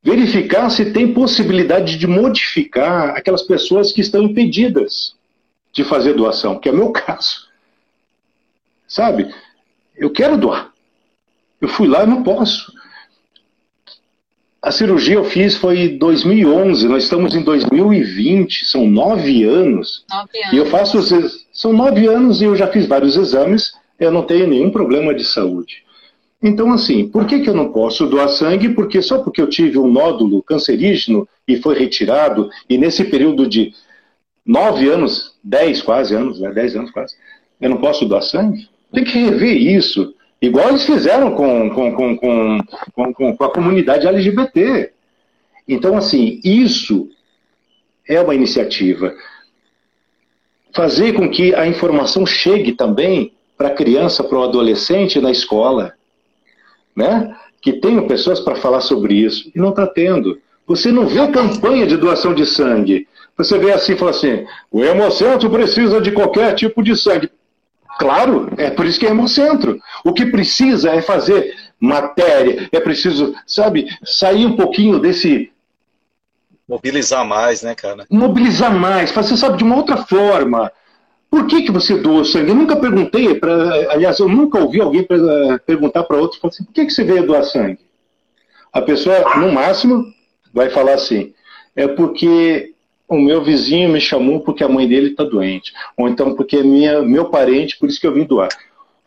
verificar 0.03 0.71
se 0.71 0.93
tem 0.93 1.13
possibilidade 1.13 1.99
de 1.99 2.07
modificar 2.07 3.11
aquelas 3.11 3.43
pessoas 3.43 3.93
que 3.93 4.01
estão 4.01 4.23
impedidas 4.23 5.15
de 5.73 5.85
fazer 5.85 6.15
doação, 6.15 6.59
que 6.59 6.69
é 6.69 6.73
meu 6.73 6.91
caso. 6.93 7.49
Sabe? 8.87 9.33
Eu 9.97 10.11
quero 10.11 10.39
doar. 10.39 10.73
Eu 11.61 11.69
fui 11.69 11.89
lá 11.89 12.05
e 12.05 12.07
não 12.07 12.23
posso. 12.23 12.73
A 14.61 14.73
cirurgia 14.73 15.15
eu 15.15 15.25
fiz 15.25 15.57
foi 15.57 15.79
em 15.81 15.99
2011, 15.99 16.89
nós 16.89 17.05
estamos 17.05 17.35
em 17.35 17.43
2020, 17.43 18.67
são 18.67 18.89
nove 18.89 19.45
anos. 19.45 20.05
Nove 20.11 20.39
anos. 20.39 20.53
E 20.53 20.57
eu 20.57 20.67
faço 20.67 20.99
os 20.99 21.47
são 21.53 21.73
nove 21.73 22.07
anos 22.07 22.41
e 22.41 22.45
eu 22.45 22.57
já 22.57 22.67
fiz 22.67 22.87
vários 22.87 23.17
exames, 23.17 23.73
eu 23.99 24.11
não 24.11 24.23
tenho 24.23 24.49
nenhum 24.49 24.71
problema 24.71 25.15
de 25.15 25.25
saúde. 25.25 25.85
Então, 26.43 26.73
assim, 26.73 27.09
por 27.09 27.27
que, 27.27 27.41
que 27.41 27.51
eu 27.51 27.55
não 27.55 27.73
posso 27.73 28.07
doar 28.07 28.29
sangue? 28.29 28.69
Porque 28.69 29.03
só 29.03 29.19
porque 29.23 29.41
eu 29.41 29.49
tive 29.49 29.79
um 29.79 29.91
nódulo 29.91 30.43
cancerígeno 30.43 31.29
e 31.47 31.57
foi 31.57 31.77
retirado, 31.77 32.49
e 32.69 32.79
nesse 32.79 33.05
período 33.05 33.47
de 33.47 33.73
nove 34.47 34.89
anos, 34.89 35.37
dez 35.43 35.83
quase 35.83 36.15
anos, 36.15 36.41
né, 36.41 36.51
dez 36.53 36.77
anos 36.77 36.91
quase, 36.91 37.17
eu 37.61 37.69
não 37.69 37.79
posso 37.79 38.07
doar 38.07 38.23
sangue? 38.23 38.69
Tem 38.93 39.05
que 39.05 39.19
rever 39.19 39.57
isso. 39.57 40.15
Igual 40.41 40.69
eles 40.69 40.87
fizeram 40.87 41.33
com, 41.33 41.71
com, 41.71 41.95
com, 41.95 42.17
com, 42.95 43.35
com, 43.35 43.45
a 43.45 43.53
comunidade 43.53 44.07
LGBT. 44.07 44.93
Então, 45.67 45.97
assim, 45.97 46.41
isso 46.45 47.09
é 48.09 48.21
uma 48.21 48.35
iniciativa 48.35 49.13
fazer 50.73 51.13
com 51.15 51.29
que 51.29 51.55
a 51.55 51.67
informação 51.67 52.25
chegue 52.25 52.73
também 52.73 53.33
para 53.57 53.69
a 53.69 53.75
criança, 53.75 54.23
para 54.23 54.39
o 54.39 54.45
adolescente 54.45 55.21
na 55.21 55.31
escola, 55.31 55.95
né? 56.99 57.35
Que 57.63 57.75
tenham 57.75 58.09
pessoas 58.09 58.41
para 58.41 58.57
falar 58.57 58.81
sobre 58.81 59.15
isso 59.15 59.51
e 59.55 59.59
não 59.59 59.71
está 59.71 59.87
tendo. 59.87 60.39
Você 60.67 60.91
não 60.91 61.07
vê 61.07 61.27
campanha 61.29 61.87
de 61.87 61.97
doação 61.97 62.35
de 62.35 62.45
sangue. 62.45 63.07
Você 63.37 63.57
vê 63.57 63.73
assim, 63.73 63.97
fala 63.97 64.11
assim: 64.11 64.45
o 64.71 64.85
hemocentro 64.85 65.49
precisa 65.49 66.01
de 66.01 66.11
qualquer 66.11 66.55
tipo 66.57 66.83
de 66.83 66.97
sangue. 66.97 67.31
Claro, 67.99 68.51
é 68.57 68.71
por 68.71 68.85
isso 68.85 68.99
que 68.99 69.07
é 69.07 69.11
hemocentro. 69.11 69.79
O 70.05 70.13
que 70.13 70.27
precisa 70.27 70.91
é 70.91 71.01
fazer 71.01 71.55
matéria, 71.81 72.69
é 72.73 72.81
preciso, 72.81 73.35
sabe, 73.47 73.87
sair 74.05 74.45
um 74.45 74.57
pouquinho 74.57 74.99
desse 74.99 75.51
Mobilizar 76.69 77.25
mais, 77.25 77.63
né, 77.63 77.75
cara? 77.75 78.07
mobilizar 78.11 78.75
mais, 78.75 79.11
fazer, 79.11 79.37
sabe, 79.37 79.57
de 79.57 79.65
uma 79.65 79.77
outra 79.77 79.97
forma. 79.99 80.71
Por 81.31 81.47
que, 81.47 81.63
que 81.63 81.71
você 81.73 81.97
doa 81.97 82.25
sangue? 82.25 82.51
Eu 82.51 82.55
nunca 82.55 82.77
perguntei, 82.77 83.35
pra, 83.35 83.53
aliás, 83.93 84.19
eu 84.19 84.29
nunca 84.29 84.59
ouvi 84.59 84.81
alguém 84.81 85.03
pra- 85.03 85.59
perguntar 85.67 86.05
para 86.05 86.17
outro, 86.17 86.39
assim, 86.45 86.65
por 86.65 86.73
que, 86.73 86.87
que 86.87 86.91
você 86.93 87.05
veio 87.05 87.27
doar 87.27 87.45
sangue? 87.45 87.79
A 88.73 88.81
pessoa, 88.81 89.37
no 89.37 89.53
máximo, 89.53 90.05
vai 90.53 90.71
falar 90.71 90.95
assim, 90.95 91.33
é 91.77 91.87
porque 91.87 92.73
o 93.09 93.17
meu 93.19 93.43
vizinho 93.43 93.89
me 93.91 94.01
chamou 94.01 94.41
porque 94.41 94.65
a 94.65 94.69
mãe 94.69 94.87
dele 94.87 95.11
está 95.11 95.25
doente, 95.25 95.73
ou 95.97 96.09
então 96.09 96.35
porque 96.35 96.57
é 96.57 96.63
minha, 96.63 97.03
meu 97.03 97.27
parente, 97.27 97.79
por 97.79 97.89
isso 97.89 98.01
que 98.01 98.07
eu 98.07 98.13
vim 98.15 98.25
doar. 98.25 98.49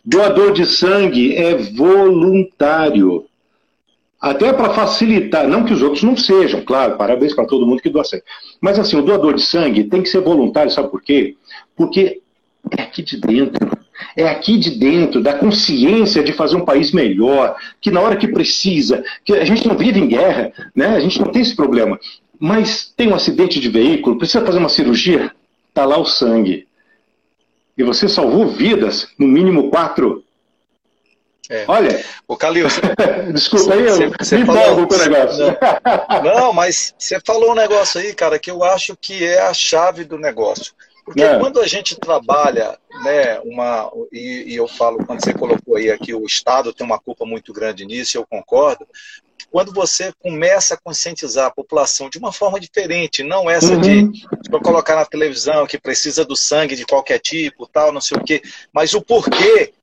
Doador 0.03 0.51
de 0.53 0.65
sangue 0.65 1.35
é 1.35 1.55
voluntário. 1.55 3.25
Até 4.19 4.53
para 4.53 4.73
facilitar, 4.73 5.47
não 5.47 5.63
que 5.65 5.73
os 5.73 5.81
outros 5.81 6.03
não 6.03 6.15
sejam, 6.15 6.61
claro, 6.61 6.97
parabéns 6.97 7.33
para 7.33 7.45
todo 7.45 7.65
mundo 7.65 7.81
que 7.81 7.89
doa 7.89 8.03
sangue. 8.03 8.23
Mas 8.59 8.77
assim, 8.77 8.95
o 8.95 9.01
doador 9.01 9.33
de 9.33 9.41
sangue 9.41 9.85
tem 9.85 10.01
que 10.01 10.09
ser 10.09 10.21
voluntário, 10.21 10.71
sabe 10.71 10.89
por 10.89 11.01
quê? 11.01 11.35
Porque 11.75 12.21
é 12.77 12.81
aqui 12.83 13.01
de 13.01 13.17
dentro. 13.19 13.69
É 14.15 14.27
aqui 14.27 14.57
de 14.57 14.71
dentro, 14.71 15.21
da 15.21 15.33
consciência 15.33 16.23
de 16.23 16.33
fazer 16.33 16.55
um 16.55 16.65
país 16.65 16.91
melhor, 16.91 17.55
que 17.79 17.91
na 17.91 18.01
hora 18.01 18.15
que 18.17 18.27
precisa, 18.27 19.03
que 19.23 19.31
a 19.33 19.45
gente 19.45 19.67
não 19.67 19.77
vive 19.77 19.99
em 19.99 20.07
guerra, 20.07 20.51
né? 20.75 20.87
A 20.87 20.99
gente 20.99 21.19
não 21.19 21.31
tem 21.31 21.41
esse 21.41 21.55
problema. 21.55 21.99
Mas 22.39 22.91
tem 22.97 23.09
um 23.09 23.15
acidente 23.15 23.59
de 23.59 23.69
veículo, 23.69 24.17
precisa 24.17 24.43
fazer 24.43 24.57
uma 24.57 24.69
cirurgia, 24.69 25.31
tá 25.73 25.85
lá 25.85 25.97
o 25.99 26.05
sangue. 26.05 26.67
E 27.77 27.83
você 27.83 28.09
salvou 28.09 28.47
vidas, 28.47 29.07
no 29.19 29.27
mínimo 29.27 29.69
quatro. 29.69 30.23
É. 31.49 31.65
Olha, 31.67 32.03
Ô, 32.27 32.35
Calil, 32.35 32.67
desculpa 33.33 33.73
aí, 33.75 33.85
eu 33.85 34.11
Você- 34.19 34.37
me 34.37 34.45
falou- 34.45 34.87
com 34.87 34.95
o 34.95 34.97
negócio. 34.97 35.45
Não, 36.23 36.53
mas 36.53 36.93
você 36.97 37.19
falou 37.25 37.51
um 37.51 37.55
negócio 37.55 37.99
aí, 38.01 38.13
cara, 38.13 38.39
que 38.39 38.49
eu 38.49 38.63
acho 38.63 38.95
que 38.99 39.23
é 39.23 39.41
a 39.41 39.53
chave 39.53 40.03
do 40.05 40.17
negócio. 40.17 40.73
Porque 41.11 41.23
É. 41.25 41.37
quando 41.37 41.59
a 41.59 41.67
gente 41.67 41.99
trabalha, 41.99 42.79
né, 43.03 43.37
uma, 43.41 43.91
e, 44.13 44.45
e 44.47 44.55
eu 44.55 44.65
falo, 44.65 45.05
quando 45.05 45.21
você 45.21 45.33
colocou 45.33 45.75
aí 45.75 45.97
que 45.99 46.13
o 46.13 46.25
Estado 46.25 46.71
tem 46.71 46.85
uma 46.85 46.97
culpa 46.97 47.25
muito 47.25 47.51
grande 47.51 47.85
nisso, 47.85 48.17
eu 48.17 48.25
concordo, 48.25 48.87
quando 49.51 49.73
você 49.73 50.13
começa 50.19 50.75
a 50.75 50.79
conscientizar 50.81 51.47
a 51.47 51.51
população 51.51 52.09
de 52.09 52.17
uma 52.17 52.31
forma 52.31 52.57
diferente, 52.61 53.23
não 53.23 53.49
essa 53.49 53.75
de, 53.75 54.03
Uhum. 54.03 54.11
de 54.11 54.49
colocar 54.63 54.95
na 54.95 55.05
televisão 55.05 55.67
que 55.67 55.77
precisa 55.77 56.23
do 56.23 56.35
sangue 56.37 56.77
de 56.77 56.85
qualquer 56.85 57.19
tipo, 57.19 57.67
tal, 57.67 57.91
não 57.91 57.99
sei 57.99 58.17
o 58.17 58.23
quê, 58.23 58.41
mas 58.71 58.93
o 58.93 59.01
porquê 59.01 59.73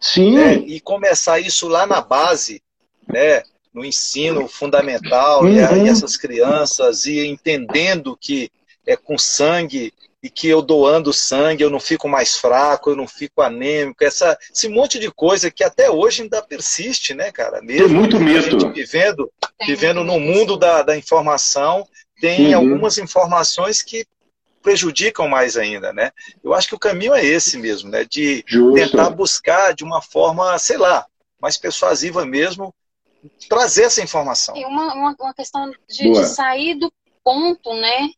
Sim, 0.00 0.34
né, 0.34 0.54
e 0.54 0.80
começar 0.80 1.40
isso 1.40 1.68
lá 1.68 1.86
na 1.86 2.00
base, 2.00 2.62
né, 3.06 3.42
no 3.74 3.84
ensino 3.84 4.48
fundamental, 4.48 5.46
e, 5.46 5.60
a- 5.60 5.72
Uhum. 5.72 5.84
e 5.84 5.88
essas 5.90 6.16
crianças 6.16 7.04
e 7.04 7.26
entendendo 7.26 8.16
que 8.18 8.50
é 8.86 8.96
com 8.96 9.18
sangue 9.18 9.92
e 10.22 10.28
que 10.28 10.48
eu 10.48 10.60
doando 10.60 11.12
sangue 11.12 11.62
eu 11.62 11.70
não 11.70 11.80
fico 11.80 12.08
mais 12.08 12.36
fraco, 12.36 12.90
eu 12.90 12.96
não 12.96 13.06
fico 13.08 13.40
anêmico, 13.40 14.04
essa, 14.04 14.38
esse 14.52 14.68
monte 14.68 14.98
de 14.98 15.10
coisa 15.10 15.50
que 15.50 15.64
até 15.64 15.90
hoje 15.90 16.22
ainda 16.22 16.42
persiste, 16.42 17.14
né, 17.14 17.32
cara? 17.32 17.58
tem 17.58 17.66
Mesmo 17.66 17.94
muito 17.94 18.16
a 18.16 18.20
mito. 18.20 18.42
gente 18.42 18.72
vivendo, 18.72 19.32
Tem 19.58 19.68
vivendo 19.68 20.04
no 20.04 20.18
muito 20.18 20.34
mundo 20.34 20.56
da, 20.56 20.82
da 20.82 20.96
informação, 20.96 21.86
tem 22.20 22.54
Uhum. 22.54 22.56
algumas 22.56 22.98
informações 22.98 23.82
que 23.82 24.06
prejudicam 24.62 25.26
mais 25.26 25.56
ainda, 25.56 25.90
né? 25.92 26.10
Eu 26.44 26.52
acho 26.52 26.68
que 26.68 26.74
o 26.74 26.78
caminho 26.78 27.14
é 27.14 27.24
esse 27.24 27.56
mesmo, 27.56 27.88
né? 27.88 28.04
De 28.04 28.44
Justo. 28.46 28.74
tentar 28.74 29.08
buscar 29.08 29.72
de 29.72 29.82
uma 29.84 30.02
forma, 30.02 30.58
sei 30.58 30.76
lá, 30.76 31.06
mais 31.40 31.56
persuasiva 31.56 32.26
mesmo, 32.26 32.74
trazer 33.48 33.84
essa 33.84 34.02
informação. 34.02 34.54
E 34.56 34.64
uma, 34.66 34.92
uma, 34.94 35.16
uma 35.18 35.34
questão 35.34 35.70
de, 35.88 36.10
de 36.10 36.26
sair 36.26 36.74
do 36.74 36.92
ponto, 37.24 37.72
né? 37.74 38.10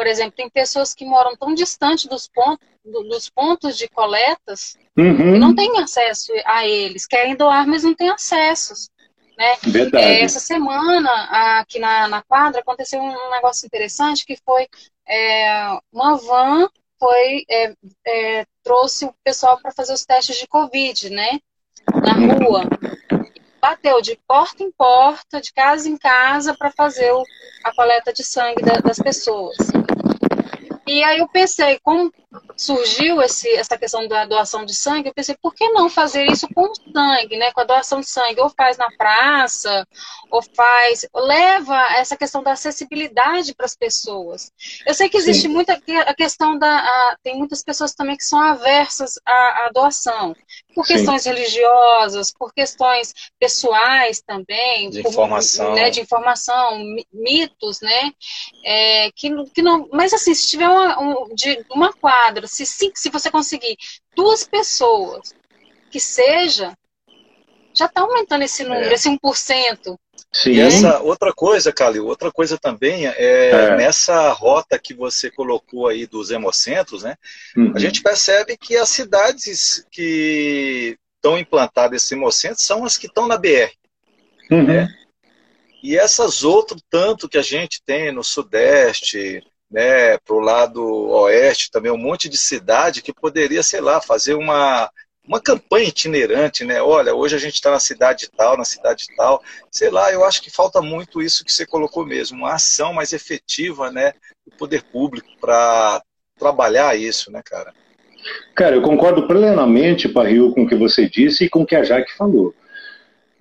Por 0.00 0.06
exemplo, 0.06 0.32
tem 0.34 0.48
pessoas 0.48 0.94
que 0.94 1.04
moram 1.04 1.36
tão 1.36 1.52
distante 1.52 2.08
dos 2.08 2.26
pontos, 2.26 2.66
do, 2.82 3.02
dos 3.02 3.28
pontos 3.28 3.76
de 3.76 3.86
coletas 3.86 4.74
Uhum. 4.96 5.36
e 5.36 5.38
não 5.38 5.54
têm 5.54 5.78
acesso 5.78 6.32
a 6.46 6.66
eles, 6.66 7.06
querem 7.06 7.36
doar, 7.36 7.66
mas 7.66 7.84
não 7.84 7.94
têm 7.94 8.08
acessos. 8.08 8.88
Né? 9.36 9.56
É, 9.94 10.22
essa 10.22 10.40
semana, 10.40 11.60
aqui 11.60 11.78
na, 11.78 12.08
na 12.08 12.22
quadra, 12.22 12.62
aconteceu 12.62 12.98
um 12.98 13.30
negócio 13.30 13.66
interessante 13.66 14.24
que 14.24 14.38
foi 14.42 14.66
é, 15.06 15.78
uma 15.92 16.16
van 16.16 16.66
foi 16.98 17.44
é, 17.50 17.74
é, 18.06 18.46
trouxe 18.64 19.04
o 19.04 19.14
pessoal 19.22 19.60
para 19.60 19.70
fazer 19.70 19.92
os 19.92 20.06
testes 20.06 20.38
de 20.38 20.46
Covid, 20.46 21.10
né? 21.10 21.40
Na 22.02 22.14
rua. 22.14 22.62
Bateu 23.60 24.00
de 24.00 24.18
porta 24.26 24.62
em 24.62 24.70
porta, 24.72 25.40
de 25.40 25.52
casa 25.52 25.88
em 25.88 25.96
casa, 25.96 26.54
para 26.56 26.70
fazer 26.70 27.12
o- 27.12 27.24
a 27.64 27.74
coleta 27.74 28.12
de 28.12 28.24
sangue 28.24 28.62
da- 28.62 28.78
das 28.80 28.98
pessoas. 28.98 29.56
E 30.86 31.04
aí 31.04 31.18
eu 31.18 31.28
pensei, 31.28 31.78
como 31.82 32.12
surgiu 32.56 33.20
esse, 33.22 33.48
essa 33.56 33.76
questão 33.76 34.06
da 34.06 34.24
doação 34.24 34.64
de 34.64 34.74
sangue, 34.74 35.08
eu 35.08 35.14
pensei, 35.14 35.36
por 35.40 35.54
que 35.54 35.68
não 35.70 35.88
fazer 35.90 36.24
isso 36.26 36.46
com 36.54 36.72
sangue, 36.74 37.36
né? 37.36 37.50
Com 37.52 37.60
a 37.60 37.64
doação 37.64 38.00
de 38.00 38.06
sangue, 38.08 38.40
ou 38.40 38.48
faz 38.50 38.76
na 38.76 38.90
praça, 38.96 39.86
ou 40.30 40.40
faz, 40.42 41.06
leva 41.14 41.76
essa 41.96 42.16
questão 42.16 42.42
da 42.42 42.52
acessibilidade 42.52 43.54
para 43.54 43.66
as 43.66 43.74
pessoas. 43.76 44.52
Eu 44.86 44.94
sei 44.94 45.08
que 45.08 45.16
existe 45.16 45.42
Sim. 45.42 45.48
muita 45.48 45.80
a 46.06 46.14
questão 46.14 46.58
da, 46.58 46.68
a- 46.78 47.16
tem 47.22 47.36
muitas 47.36 47.62
pessoas 47.62 47.94
também 47.94 48.16
que 48.16 48.24
são 48.24 48.38
aversas 48.40 49.14
à, 49.26 49.66
à 49.66 49.70
doação, 49.72 50.34
por 50.74 50.86
Sim. 50.86 50.94
questões 50.94 51.24
religiosas, 51.24 52.32
por 52.32 52.52
questões 52.54 53.12
pessoais 53.40 54.20
também, 54.24 54.90
De 54.90 55.02
por- 55.02 55.10
informação. 55.10 55.74
né, 55.74 55.90
de 55.90 56.00
informação, 56.00 56.78
mi- 56.78 57.06
mitos, 57.12 57.80
né? 57.80 58.12
É, 58.64 59.10
que, 59.16 59.30
que 59.54 59.62
não, 59.62 59.88
mas 59.92 60.12
assim, 60.12 60.34
se 60.34 60.46
tiver 60.46 60.68
uma, 60.68 61.00
um- 61.00 61.34
de, 61.34 61.64
uma 61.70 61.92
quadra, 61.92 62.19
se, 62.46 62.66
sim- 62.66 62.92
se 62.94 63.10
você 63.10 63.30
conseguir 63.30 63.76
duas 64.16 64.44
pessoas 64.44 65.34
que 65.90 65.98
seja, 66.00 66.76
já 67.74 67.86
está 67.86 68.00
aumentando 68.02 68.42
esse 68.42 68.62
número, 68.64 68.86
É. 68.90 68.94
esse 68.94 69.08
1%. 69.08 69.98
Sim. 70.32 70.52
E 70.52 70.60
essa 70.60 71.00
outra 71.00 71.32
coisa, 71.32 71.72
Calil, 71.72 72.06
outra 72.06 72.30
coisa 72.30 72.56
também 72.58 73.06
é, 73.06 73.50
É. 73.50 73.76
nessa 73.76 74.30
rota 74.32 74.78
que 74.78 74.94
você 74.94 75.30
colocou 75.30 75.88
aí 75.88 76.06
dos 76.06 76.30
hemocentros, 76.30 77.02
né? 77.02 77.16
Uhum. 77.56 77.72
A 77.74 77.78
gente 77.78 78.02
percebe 78.02 78.56
que 78.56 78.76
as 78.76 78.88
cidades 78.90 79.84
que 79.90 80.96
estão 81.16 81.36
implantadas 81.38 81.96
esses 82.02 82.12
hemocentros 82.12 82.64
são 82.64 82.84
as 82.84 82.96
que 82.96 83.06
estão 83.06 83.26
na 83.26 83.36
BR. 83.36 83.72
Uhum. 84.50 84.70
É. 84.70 84.88
E 85.82 85.96
essas 85.96 86.44
outras, 86.44 86.80
tanto 86.90 87.28
que 87.28 87.38
a 87.38 87.42
gente 87.42 87.82
tem 87.84 88.12
no 88.12 88.22
Sudeste, 88.22 89.42
né, 89.70 90.18
para 90.18 90.34
o 90.34 90.40
lado 90.40 90.82
Oeste, 90.82 91.70
também 91.70 91.92
um 91.92 91.96
monte 91.96 92.28
de 92.28 92.36
cidade 92.36 93.02
que 93.02 93.12
poderia, 93.12 93.62
sei 93.62 93.80
lá, 93.80 94.00
fazer 94.00 94.34
uma, 94.34 94.90
uma 95.26 95.40
campanha 95.40 95.88
itinerante, 95.88 96.64
né? 96.64 96.82
Olha, 96.82 97.14
hoje 97.14 97.36
a 97.36 97.38
gente 97.38 97.54
está 97.54 97.70
na 97.70 97.78
cidade 97.78 98.28
tal, 98.36 98.56
na 98.56 98.64
cidade 98.64 99.06
tal. 99.16 99.40
Sei 99.70 99.88
lá, 99.88 100.12
eu 100.12 100.24
acho 100.24 100.42
que 100.42 100.50
falta 100.50 100.82
muito 100.82 101.22
isso 101.22 101.44
que 101.44 101.52
você 101.52 101.64
colocou 101.64 102.04
mesmo, 102.04 102.38
uma 102.38 102.54
ação 102.54 102.92
mais 102.92 103.12
efetiva, 103.12 103.90
né, 103.92 104.12
do 104.44 104.56
poder 104.56 104.82
público 104.82 105.28
para 105.40 106.02
trabalhar 106.38 106.96
isso, 106.96 107.30
né, 107.30 107.40
cara? 107.44 107.72
Cara, 108.54 108.76
eu 108.76 108.82
concordo 108.82 109.26
plenamente, 109.26 110.08
Parril, 110.08 110.52
com 110.52 110.64
o 110.64 110.68
que 110.68 110.74
você 110.74 111.08
disse 111.08 111.44
e 111.44 111.48
com 111.48 111.62
o 111.62 111.66
que 111.66 111.76
a 111.76 111.84
Jaque 111.84 112.16
falou. 112.16 112.54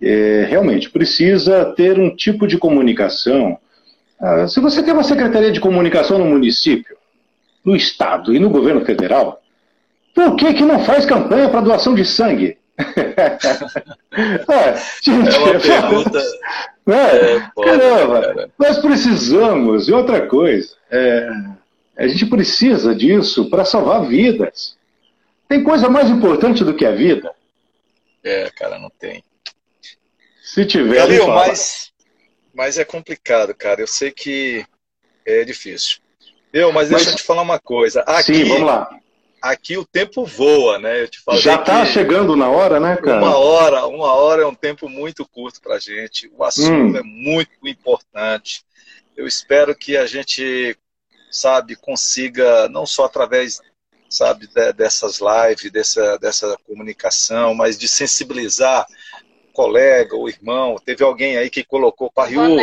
É, 0.01 0.45
realmente, 0.47 0.89
precisa 0.89 1.65
ter 1.75 1.99
um 1.99 2.15
tipo 2.15 2.47
de 2.47 2.57
comunicação. 2.57 3.57
Ah, 4.19 4.47
se 4.47 4.59
você 4.59 4.83
tem 4.83 4.93
uma 4.93 5.03
secretaria 5.03 5.51
de 5.51 5.59
comunicação 5.59 6.17
no 6.17 6.25
município, 6.25 6.97
no 7.63 7.75
estado 7.75 8.33
e 8.35 8.39
no 8.39 8.49
governo 8.49 8.83
federal, 8.85 9.41
por 10.13 10.35
que, 10.35 10.53
que 10.53 10.63
não 10.63 10.83
faz 10.83 11.05
campanha 11.05 11.49
para 11.49 11.61
doação 11.61 11.95
de 11.95 12.03
sangue? 12.03 12.57
Ah, 14.47 14.75
gente, 15.01 15.35
É 15.35 15.39
uma 15.39 15.59
pergunta. 15.59 16.21
É, 16.87 17.39
foda, 17.53 17.71
Caramba, 17.71 18.21
cara. 18.21 18.49
nós 18.57 18.79
precisamos, 18.79 19.87
e 19.87 19.93
outra 19.93 20.25
coisa, 20.27 20.75
é, 20.89 21.29
a 21.97 22.07
gente 22.07 22.25
precisa 22.25 22.95
disso 22.95 23.49
para 23.49 23.63
salvar 23.63 24.05
vidas. 24.07 24.77
Tem 25.47 25.63
coisa 25.63 25.89
mais 25.89 26.09
importante 26.09 26.63
do 26.63 26.73
que 26.73 26.85
a 26.85 26.91
vida? 26.91 27.31
É, 28.23 28.49
cara, 28.51 28.79
não 28.79 28.89
tem. 28.89 29.23
Se 30.41 30.65
tiver, 30.65 30.95
Galil, 30.95 31.27
mas, 31.27 31.88
mas 32.59 32.77
é 32.77 32.83
complicado, 32.83 33.55
cara. 33.55 33.79
Eu 33.79 33.87
sei 33.87 34.11
que 34.11 34.65
é 35.25 35.45
difícil. 35.45 35.99
Eu, 36.51 36.73
mas 36.73 36.89
deixa 36.89 37.05
Mas- 37.05 37.13
eu 37.13 37.17
te 37.17 37.23
falar 37.23 37.41
uma 37.41 37.57
coisa. 37.57 38.01
Aqui, 38.01 38.33
Sim, 38.35 38.43
vamos 38.49 38.63
lá. 38.67 38.89
aqui 39.41 39.77
o 39.77 39.85
tempo 39.85 40.25
voa, 40.25 40.77
né? 40.77 41.03
Eu 41.03 41.07
te 41.07 41.21
falei 41.21 41.39
Já 41.41 41.55
está 41.55 41.85
que 41.85 41.93
chegando 41.93 42.35
na 42.35 42.49
hora, 42.49 42.77
né, 42.77 42.97
cara? 42.97 43.17
uma 43.21 43.37
hora, 43.37 43.85
uma 43.87 44.11
hora 44.11 44.41
é 44.41 44.45
um 44.45 44.53
tempo 44.53 44.89
muito 44.89 45.25
curto 45.25 45.61
pra 45.61 45.79
gente. 45.79 46.29
O 46.35 46.43
assunto 46.43 46.95
Hum. 46.95 46.97
é 46.97 47.01
muito 47.01 47.51
importante. 47.65 48.65
Eu 49.15 49.25
espero 49.25 49.73
que 49.73 49.95
a 49.95 50.05
gente, 50.05 50.75
sabe, 51.31 51.77
consiga 51.77 52.67
não 52.67 52.85
só 52.85 53.05
através, 53.05 53.61
sabe, 54.09 54.47
de- 54.47 54.73
dessas 54.73 55.19
lives, 55.21 55.71
dessa, 55.71 56.17
dessa 56.17 56.57
comunicação, 56.67 57.53
mas 57.55 57.77
de 57.77 57.87
sensibilizar 57.87 58.85
colega, 59.59 60.15
o 60.15 60.29
irmão. 60.29 60.77
Teve 60.85 61.03
alguém 61.03 61.37
aí 61.37 61.49
que 61.49 61.65
colocou 61.65 62.09
Parriu, 62.09 62.57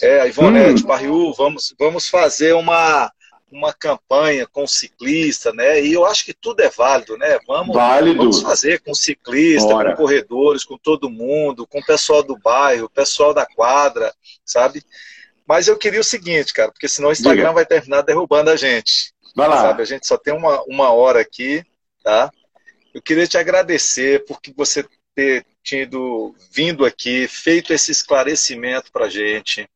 é, 0.00 0.20
a 0.22 0.26
Ivonete, 0.26 0.82
Hum. 0.82 0.86
Parriu, 0.86 1.34
vamos, 1.34 1.74
vamos 1.78 2.08
fazer 2.08 2.54
uma, 2.54 3.12
uma 3.52 3.70
campanha 3.74 4.46
com 4.46 4.64
o 4.64 4.68
ciclista, 4.68 5.52
né? 5.52 5.82
E 5.82 5.92
eu 5.92 6.06
acho 6.06 6.24
que 6.24 6.32
tudo 6.32 6.60
é 6.60 6.70
válido, 6.70 7.18
né? 7.18 7.38
Vamos, 7.46 7.76
Válido. 7.76 8.16
vamos 8.16 8.40
fazer 8.40 8.80
com 8.80 8.92
o 8.92 8.94
ciclista, 8.94 9.68
Bora. 9.68 9.90
com 9.90 10.02
corredores, 10.02 10.64
com 10.64 10.78
todo 10.78 11.10
mundo, 11.10 11.66
com 11.66 11.80
o 11.80 11.84
pessoal 11.84 12.22
do 12.22 12.38
bairro, 12.38 12.86
o 12.86 12.90
pessoal 12.90 13.34
da 13.34 13.44
quadra, 13.44 14.10
sabe? 14.42 14.82
Mas 15.46 15.68
eu 15.68 15.76
queria 15.76 16.00
o 16.00 16.04
seguinte, 16.04 16.54
cara, 16.54 16.72
porque 16.72 16.88
senão 16.88 17.10
o 17.10 17.12
Instagram 17.12 17.42
Diga. 17.42 17.52
vai 17.52 17.66
terminar 17.66 18.00
derrubando 18.00 18.48
a 18.48 18.56
gente. 18.56 19.12
Vai 19.36 19.48
lá. 19.48 19.60
Sabe? 19.60 19.82
A 19.82 19.86
gente 19.86 20.06
só 20.06 20.16
tem 20.16 20.32
uma, 20.32 20.62
uma 20.62 20.90
hora 20.92 21.20
aqui, 21.20 21.62
tá? 22.02 22.30
Eu 22.94 23.02
queria 23.02 23.26
te 23.26 23.36
agradecer 23.36 24.24
por 24.24 24.40
que 24.40 24.50
você 24.56 24.82
ter 25.18 25.44
tido 25.64 26.32
vindo 26.52 26.84
aqui, 26.84 27.26
feito 27.26 27.72
esse 27.72 27.90
esclarecimento 27.90 28.92
pra 28.92 29.08
gente. 29.08 29.68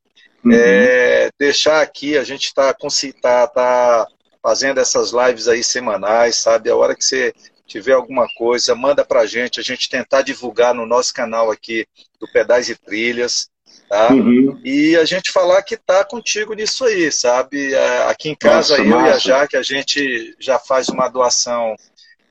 Uhum. 0.44 0.52
É, 0.54 1.30
deixar 1.36 1.82
aqui, 1.82 2.16
a 2.16 2.22
gente 2.22 2.44
está 2.44 2.72
tá, 3.20 3.46
tá 3.48 4.06
fazendo 4.40 4.78
essas 4.78 5.10
lives 5.10 5.48
aí 5.48 5.64
semanais, 5.64 6.36
sabe? 6.36 6.70
A 6.70 6.76
hora 6.76 6.94
que 6.94 7.04
você 7.04 7.34
tiver 7.66 7.94
alguma 7.94 8.28
coisa, 8.36 8.72
manda 8.76 9.04
pra 9.04 9.26
gente, 9.26 9.58
a 9.58 9.62
gente 9.64 9.90
tentar 9.90 10.22
divulgar 10.22 10.72
no 10.72 10.86
nosso 10.86 11.12
canal 11.12 11.50
aqui 11.50 11.86
do 12.20 12.30
Pedais 12.30 12.68
e 12.68 12.76
Trilhas, 12.76 13.48
tá? 13.88 14.12
Uhum. 14.12 14.60
E 14.64 14.96
a 14.96 15.04
gente 15.04 15.32
falar 15.32 15.60
que 15.62 15.76
tá 15.76 16.04
contigo 16.04 16.54
nisso 16.54 16.84
aí, 16.84 17.10
sabe? 17.10 17.74
É, 17.74 18.02
Aqui 18.04 18.28
em 18.28 18.36
casa, 18.36 18.78
Nossa, 18.78 18.82
eu 18.82 18.88
e 18.88 18.92
a 18.92 19.12
massa. 19.14 19.18
Jaque, 19.18 19.56
a 19.56 19.62
gente 19.62 20.36
já 20.38 20.60
faz 20.60 20.88
uma 20.88 21.08
doação 21.08 21.74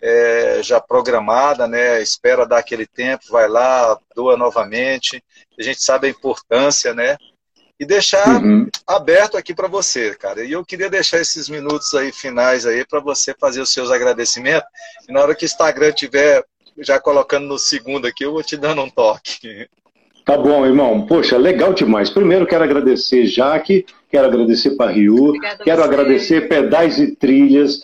é, 0.02 0.60
já 0.64 0.80
programada, 0.80 1.68
né? 1.68 2.02
Espera 2.02 2.45
dar 2.45 2.58
aquele 2.58 2.88
tempo, 2.88 3.26
vai 3.30 3.47
lá, 3.47 3.97
doa 4.16 4.36
novamente. 4.36 5.24
A 5.60 5.62
gente 5.64 5.82
sabe 5.84 6.08
a 6.08 6.10
importância, 6.10 6.93
né? 6.93 7.18
E 7.80 7.86
deixar 7.86 8.41
Uhum. 8.41 8.68
aberto 8.86 9.38
aqui 9.38 9.54
para 9.54 9.68
você, 9.68 10.16
cara. 10.16 10.43
E 10.43 10.52
eu 10.52 10.64
queria 10.66 10.89
deixar 10.89 11.20
esses 11.20 11.49
minutos 11.49 11.93
aí 11.93 12.12
finais 12.12 12.66
aí 12.66 12.86
para 12.86 12.99
você 12.99 13.34
fazer 13.39 13.62
os 13.62 13.72
seus 13.74 13.91
agradecimentos. 13.91 14.70
E 15.08 15.12
na 15.14 15.22
hora 15.22 15.36
que 15.36 15.45
o 15.45 15.47
Instagram 15.47 15.91
tiver 15.91 16.43
já 16.80 16.99
colocando 16.99 17.47
no 17.47 17.60
segundo 17.60 18.08
aqui, 18.08 18.24
eu 18.26 18.34
vou 18.34 18.43
te 18.43 18.56
dando 18.58 18.82
um 18.82 18.89
toque. 18.89 19.68
Tá 20.24 20.38
bom, 20.38 20.66
irmão. 20.66 21.06
Poxa, 21.08 21.38
legal 21.38 21.74
demais. 21.74 22.10
Primeiro 22.10 22.45
quero 22.45 22.64
agradecer 22.64 23.26
Jaque, 23.26 23.86
quero 24.10 24.28
agradecer 24.28 24.72
Parriu, 24.78 25.34
quero 25.64 25.82
você. 25.82 25.88
agradecer 25.88 26.47
Pedais 26.47 26.99
e 26.99 27.16
Trilhas, 27.16 27.82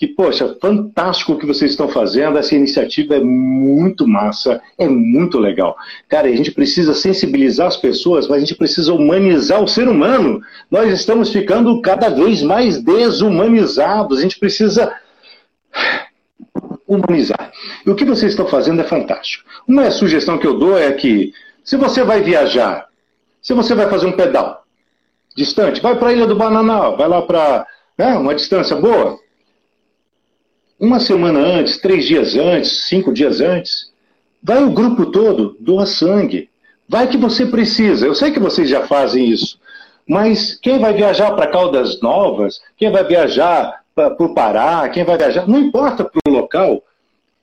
que, 0.00 0.06
poxa, 0.06 0.56
fantástico 0.58 1.34
o 1.34 1.38
que 1.38 1.44
vocês 1.44 1.72
estão 1.72 1.86
fazendo. 1.86 2.38
Essa 2.38 2.54
iniciativa 2.54 3.16
é 3.16 3.20
muito 3.20 4.08
massa, 4.08 4.58
é 4.78 4.88
muito 4.88 5.38
legal. 5.38 5.76
Cara, 6.08 6.26
a 6.26 6.34
gente 6.34 6.50
precisa 6.52 6.94
sensibilizar 6.94 7.66
as 7.66 7.76
pessoas, 7.76 8.26
mas 8.26 8.38
a 8.38 8.40
gente 8.40 8.54
precisa 8.54 8.94
humanizar 8.94 9.62
o 9.62 9.68
ser 9.68 9.88
humano. 9.88 10.40
Nós 10.70 10.90
estamos 10.90 11.30
ficando 11.30 11.82
cada 11.82 12.08
vez 12.08 12.42
mais 12.42 12.82
desumanizados. 12.82 14.18
A 14.18 14.22
gente 14.22 14.38
precisa 14.38 14.90
humanizar. 16.88 17.52
E 17.84 17.90
o 17.90 17.94
que 17.94 18.06
vocês 18.06 18.32
estão 18.32 18.46
fazendo 18.46 18.80
é 18.80 18.84
fantástico. 18.84 19.44
Uma 19.68 19.90
sugestão 19.90 20.38
que 20.38 20.46
eu 20.46 20.58
dou 20.58 20.78
é 20.78 20.90
que, 20.92 21.34
se 21.62 21.76
você 21.76 22.02
vai 22.02 22.22
viajar, 22.22 22.86
se 23.42 23.52
você 23.52 23.74
vai 23.74 23.86
fazer 23.90 24.06
um 24.06 24.12
pedal 24.12 24.64
distante, 25.36 25.82
vai 25.82 25.94
para 25.94 26.08
a 26.08 26.12
Ilha 26.14 26.26
do 26.26 26.36
Bananal, 26.36 26.96
vai 26.96 27.06
lá 27.06 27.20
para 27.20 27.66
né, 27.98 28.14
uma 28.14 28.34
distância 28.34 28.76
boa. 28.76 29.19
Uma 30.80 30.98
semana 30.98 31.40
antes, 31.40 31.76
três 31.76 32.06
dias 32.06 32.34
antes, 32.34 32.88
cinco 32.88 33.12
dias 33.12 33.42
antes, 33.42 33.92
vai 34.42 34.64
o 34.64 34.70
grupo 34.70 35.04
todo, 35.04 35.54
doa 35.60 35.84
sangue. 35.84 36.48
Vai 36.88 37.06
que 37.06 37.18
você 37.18 37.44
precisa. 37.44 38.06
Eu 38.06 38.14
sei 38.14 38.30
que 38.30 38.40
vocês 38.40 38.66
já 38.66 38.86
fazem 38.86 39.28
isso. 39.28 39.60
Mas 40.08 40.54
quem 40.54 40.78
vai 40.78 40.94
viajar 40.94 41.32
para 41.32 41.48
Caldas 41.48 42.00
Novas, 42.00 42.62
quem 42.78 42.90
vai 42.90 43.04
viajar 43.04 43.82
para 43.94 44.16
o 44.24 44.32
Pará, 44.32 44.88
quem 44.88 45.04
vai 45.04 45.18
viajar, 45.18 45.46
não 45.46 45.58
importa 45.58 46.02
para 46.02 46.18
o 46.26 46.30
local, 46.30 46.82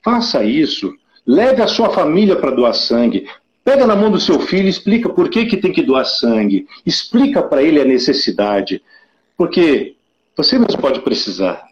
faça 0.02 0.42
isso. 0.42 0.92
Leve 1.24 1.62
a 1.62 1.68
sua 1.68 1.90
família 1.90 2.34
para 2.34 2.50
doar 2.50 2.74
sangue. 2.74 3.28
Pega 3.64 3.86
na 3.86 3.94
mão 3.94 4.10
do 4.10 4.18
seu 4.18 4.40
filho 4.40 4.66
e 4.66 4.70
explica 4.70 5.08
por 5.08 5.28
que, 5.28 5.46
que 5.46 5.56
tem 5.56 5.70
que 5.70 5.82
doar 5.82 6.04
sangue. 6.04 6.66
Explica 6.84 7.40
para 7.40 7.62
ele 7.62 7.80
a 7.80 7.84
necessidade. 7.84 8.82
Porque 9.36 9.94
você 10.36 10.58
mesmo 10.58 10.80
pode 10.80 11.00
precisar. 11.02 11.67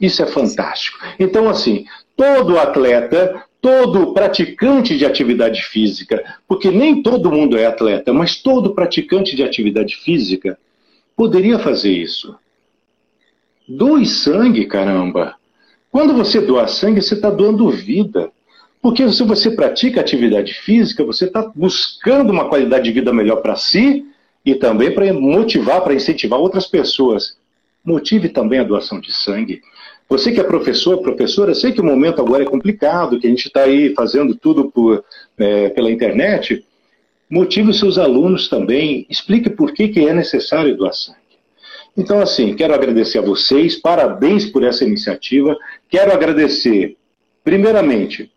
Isso 0.00 0.22
é 0.22 0.26
fantástico. 0.26 0.98
Então, 1.18 1.48
assim, 1.48 1.86
todo 2.16 2.58
atleta, 2.58 3.44
todo 3.60 4.12
praticante 4.12 4.96
de 4.96 5.04
atividade 5.04 5.62
física, 5.62 6.36
porque 6.46 6.70
nem 6.70 7.02
todo 7.02 7.32
mundo 7.32 7.56
é 7.58 7.66
atleta, 7.66 8.12
mas 8.12 8.36
todo 8.36 8.74
praticante 8.74 9.34
de 9.34 9.42
atividade 9.42 9.96
física 9.96 10.58
poderia 11.16 11.58
fazer 11.58 11.90
isso. 11.90 12.36
Doe 13.68 14.06
sangue, 14.06 14.66
caramba. 14.66 15.34
Quando 15.90 16.14
você 16.14 16.40
doa 16.40 16.68
sangue, 16.68 17.02
você 17.02 17.14
está 17.14 17.28
doando 17.28 17.68
vida. 17.70 18.30
Porque 18.80 19.10
se 19.10 19.22
você 19.24 19.50
pratica 19.50 20.00
atividade 20.00 20.54
física, 20.54 21.04
você 21.04 21.24
está 21.24 21.50
buscando 21.54 22.30
uma 22.30 22.48
qualidade 22.48 22.84
de 22.84 22.92
vida 22.92 23.12
melhor 23.12 23.42
para 23.42 23.56
si 23.56 24.06
e 24.44 24.54
também 24.54 24.94
para 24.94 25.12
motivar, 25.12 25.82
para 25.82 25.94
incentivar 25.94 26.38
outras 26.38 26.66
pessoas. 26.66 27.36
Motive 27.84 28.28
também 28.28 28.60
a 28.60 28.64
doação 28.64 29.00
de 29.00 29.12
sangue. 29.12 29.60
Você 30.08 30.32
que 30.32 30.40
é 30.40 30.44
professor, 30.44 31.02
professora, 31.02 31.54
sei 31.54 31.70
que 31.70 31.82
o 31.82 31.84
momento 31.84 32.22
agora 32.22 32.42
é 32.42 32.46
complicado, 32.46 33.20
que 33.20 33.26
a 33.26 33.30
gente 33.30 33.46
está 33.46 33.64
aí 33.64 33.92
fazendo 33.94 34.34
tudo 34.34 34.70
por, 34.70 35.04
é, 35.36 35.68
pela 35.68 35.90
internet. 35.90 36.64
Motive 37.28 37.70
os 37.70 37.78
seus 37.78 37.98
alunos 37.98 38.48
também, 38.48 39.06
explique 39.10 39.50
por 39.50 39.72
que, 39.72 39.88
que 39.88 40.08
é 40.08 40.14
necessário 40.14 40.74
doar 40.74 40.94
sangue. 40.94 41.18
Então, 41.94 42.20
assim, 42.20 42.54
quero 42.54 42.72
agradecer 42.72 43.18
a 43.18 43.22
vocês, 43.22 43.76
parabéns 43.76 44.46
por 44.46 44.64
essa 44.64 44.82
iniciativa. 44.82 45.54
Quero 45.90 46.10
agradecer, 46.10 46.96
primeiramente, 47.44 48.30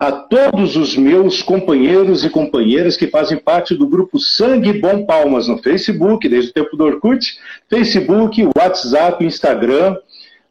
a 0.00 0.10
todos 0.10 0.74
os 0.74 0.96
meus 0.96 1.40
companheiros 1.40 2.24
e 2.24 2.30
companheiras 2.30 2.96
que 2.96 3.06
fazem 3.06 3.38
parte 3.38 3.76
do 3.76 3.86
grupo 3.86 4.18
Sangue 4.18 4.72
Bom 4.72 5.06
Palmas 5.06 5.46
no 5.46 5.58
Facebook, 5.58 6.28
desde 6.28 6.50
o 6.50 6.54
tempo 6.54 6.76
do 6.76 6.84
Orkut, 6.84 7.38
Facebook, 7.70 8.42
WhatsApp, 8.56 9.24
Instagram 9.24 9.96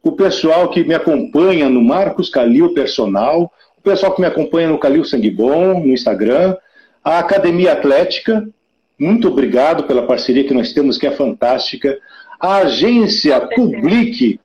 o 0.03 0.11
pessoal 0.11 0.69
que 0.69 0.83
me 0.83 0.93
acompanha 0.93 1.69
no 1.69 1.81
Marcos 1.81 2.29
Calil 2.29 2.73
Personal, 2.73 3.51
o 3.77 3.81
pessoal 3.81 4.13
que 4.13 4.21
me 4.21 4.27
acompanha 4.27 4.69
no 4.69 4.79
Calil 4.79 5.05
Sangue 5.05 5.29
Bom, 5.29 5.79
no 5.79 5.93
Instagram, 5.93 6.55
a 7.03 7.19
Academia 7.19 7.73
Atlética, 7.73 8.47
muito 8.97 9.27
obrigado 9.27 9.83
pela 9.83 10.05
parceria 10.05 10.43
que 10.43 10.53
nós 10.53 10.73
temos, 10.73 10.97
que 10.97 11.07
é 11.07 11.11
fantástica. 11.11 11.97
A 12.39 12.57
agência 12.57 13.41
Publique, 13.41 14.39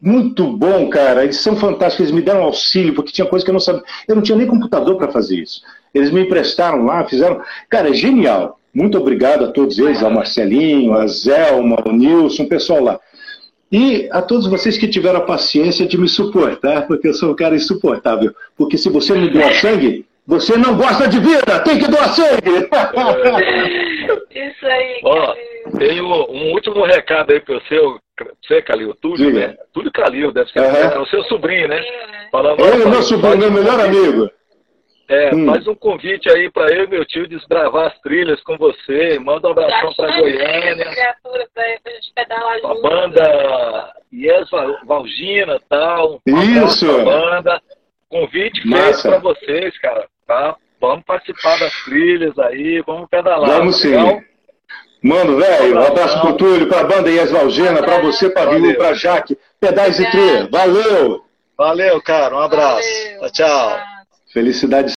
muito 0.00 0.44
bom, 0.56 0.90
cara. 0.90 1.22
Eles 1.22 1.36
são 1.36 1.54
fantásticos, 1.54 2.08
eles 2.08 2.10
me 2.10 2.22
deram 2.22 2.42
auxílio, 2.42 2.92
porque 2.92 3.12
tinha 3.12 3.26
coisa 3.26 3.44
que 3.44 3.50
eu 3.50 3.54
não 3.54 3.60
sabia. 3.60 3.84
Eu 4.08 4.16
não 4.16 4.22
tinha 4.22 4.36
nem 4.36 4.48
computador 4.48 4.96
para 4.96 5.12
fazer 5.12 5.36
isso. 5.36 5.62
Eles 5.94 6.10
me 6.10 6.22
emprestaram 6.22 6.84
lá, 6.84 7.04
fizeram. 7.06 7.40
Cara, 7.70 7.90
é 7.90 7.94
genial. 7.94 8.58
Muito 8.74 8.98
obrigado 8.98 9.44
a 9.44 9.52
todos 9.52 9.78
eles, 9.78 10.02
ao 10.02 10.10
Marcelinho, 10.10 10.94
a 10.94 11.06
Zelma, 11.06 11.76
ao 11.84 11.92
Nilson, 11.92 12.42
o 12.42 12.48
pessoal 12.48 12.82
lá. 12.82 13.00
E 13.72 14.06
a 14.12 14.20
todos 14.20 14.46
vocês 14.46 14.76
que 14.76 14.86
tiveram 14.86 15.20
a 15.20 15.24
paciência 15.24 15.86
de 15.86 15.96
me 15.96 16.06
suportar, 16.06 16.86
porque 16.86 17.08
eu 17.08 17.14
sou 17.14 17.30
um 17.30 17.34
cara 17.34 17.56
insuportável. 17.56 18.34
Porque 18.54 18.76
se 18.76 18.90
você 18.90 19.14
não 19.14 19.28
doar 19.28 19.54
sangue, 19.54 20.04
você 20.26 20.58
não 20.58 20.76
gosta 20.76 21.08
de 21.08 21.18
vida, 21.18 21.58
tem 21.64 21.78
que 21.78 21.90
doar 21.90 22.10
sangue! 22.10 22.68
Isso 24.30 24.66
aí, 24.66 25.00
Ó, 25.04 25.34
tenho 25.78 26.04
um 26.04 26.52
último 26.52 26.84
recado 26.84 27.32
aí 27.32 27.40
para 27.40 27.54
você, 27.54 27.78
você, 28.42 28.60
Calil, 28.62 28.94
Túlio, 29.00 29.32
Diga. 29.32 29.48
né? 29.48 29.56
Túlio 29.72 29.90
Calil, 29.90 30.32
deve 30.32 30.50
ser 30.50 30.58
é 30.60 30.98
o 30.98 31.06
seu 31.06 31.22
sobrinho, 31.24 31.66
né? 31.68 31.82
Falando, 32.30 32.60
Ele, 32.60 32.84
ó, 32.84 32.88
meu 32.90 33.02
sobrinho, 33.02 33.38
meu 33.38 33.50
melhor 33.52 33.80
amigo. 33.80 34.30
É, 35.12 35.34
Hum. 35.34 35.44
faz 35.44 35.68
um 35.68 35.74
convite 35.74 36.26
aí 36.30 36.50
para 36.50 36.72
eu 36.74 36.84
e 36.84 36.88
meu 36.88 37.04
tio 37.04 37.26
desbravar 37.28 37.88
as 37.88 38.00
trilhas 38.00 38.42
com 38.44 38.56
você. 38.56 39.18
Manda 39.18 39.48
um 39.48 39.50
abração 39.50 39.92
para 39.94 40.18
Goiânia. 40.18 40.90
criatura 40.90 41.46
pra, 41.52 41.64
pra 41.82 41.92
gente 41.92 42.12
pedalar 42.14 42.56
A 42.64 42.74
banda 42.80 43.92
Yes 44.10 44.48
Val- 44.50 44.78
Valgina 44.86 45.56
e 45.56 45.60
tal. 45.68 46.20
Um 46.26 46.42
Isso. 46.64 46.86
Banda. 47.04 47.60
Convite 48.08 48.62
feito 48.62 49.02
para 49.02 49.18
vocês, 49.18 49.78
cara. 49.80 50.06
Tá? 50.26 50.56
Vamos 50.80 51.04
participar 51.04 51.58
das 51.58 51.72
trilhas 51.84 52.38
aí, 52.38 52.82
vamos 52.86 53.08
pedalar. 53.10 53.50
Vamos 53.50 53.76
tá 53.76 53.82
sim. 53.82 53.90
legal? 53.90 54.20
Mano, 55.02 55.36
velho, 55.38 55.76
um 55.78 55.82
abraço 55.82 56.20
pro 56.22 56.36
Túlio, 56.36 56.68
pra 56.68 56.84
banda 56.84 57.10
Ias 57.10 57.30
Valgena, 57.30 57.82
pra 57.82 58.00
você, 58.00 58.30
pra 58.30 58.46
Viu, 58.46 58.74
pra 58.76 58.94
Jaque, 58.94 59.36
pedais 59.60 59.98
e 60.00 60.10
trilha. 60.10 60.48
Valeu! 60.50 61.22
Valeu, 61.58 62.00
cara. 62.02 62.34
Um 62.34 62.38
abraço. 62.38 62.88
Valeu. 63.18 63.20
Tchau, 63.20 63.30
tchau. 63.30 63.68
Tchau. 63.76 63.80
Felicidade 64.32 64.94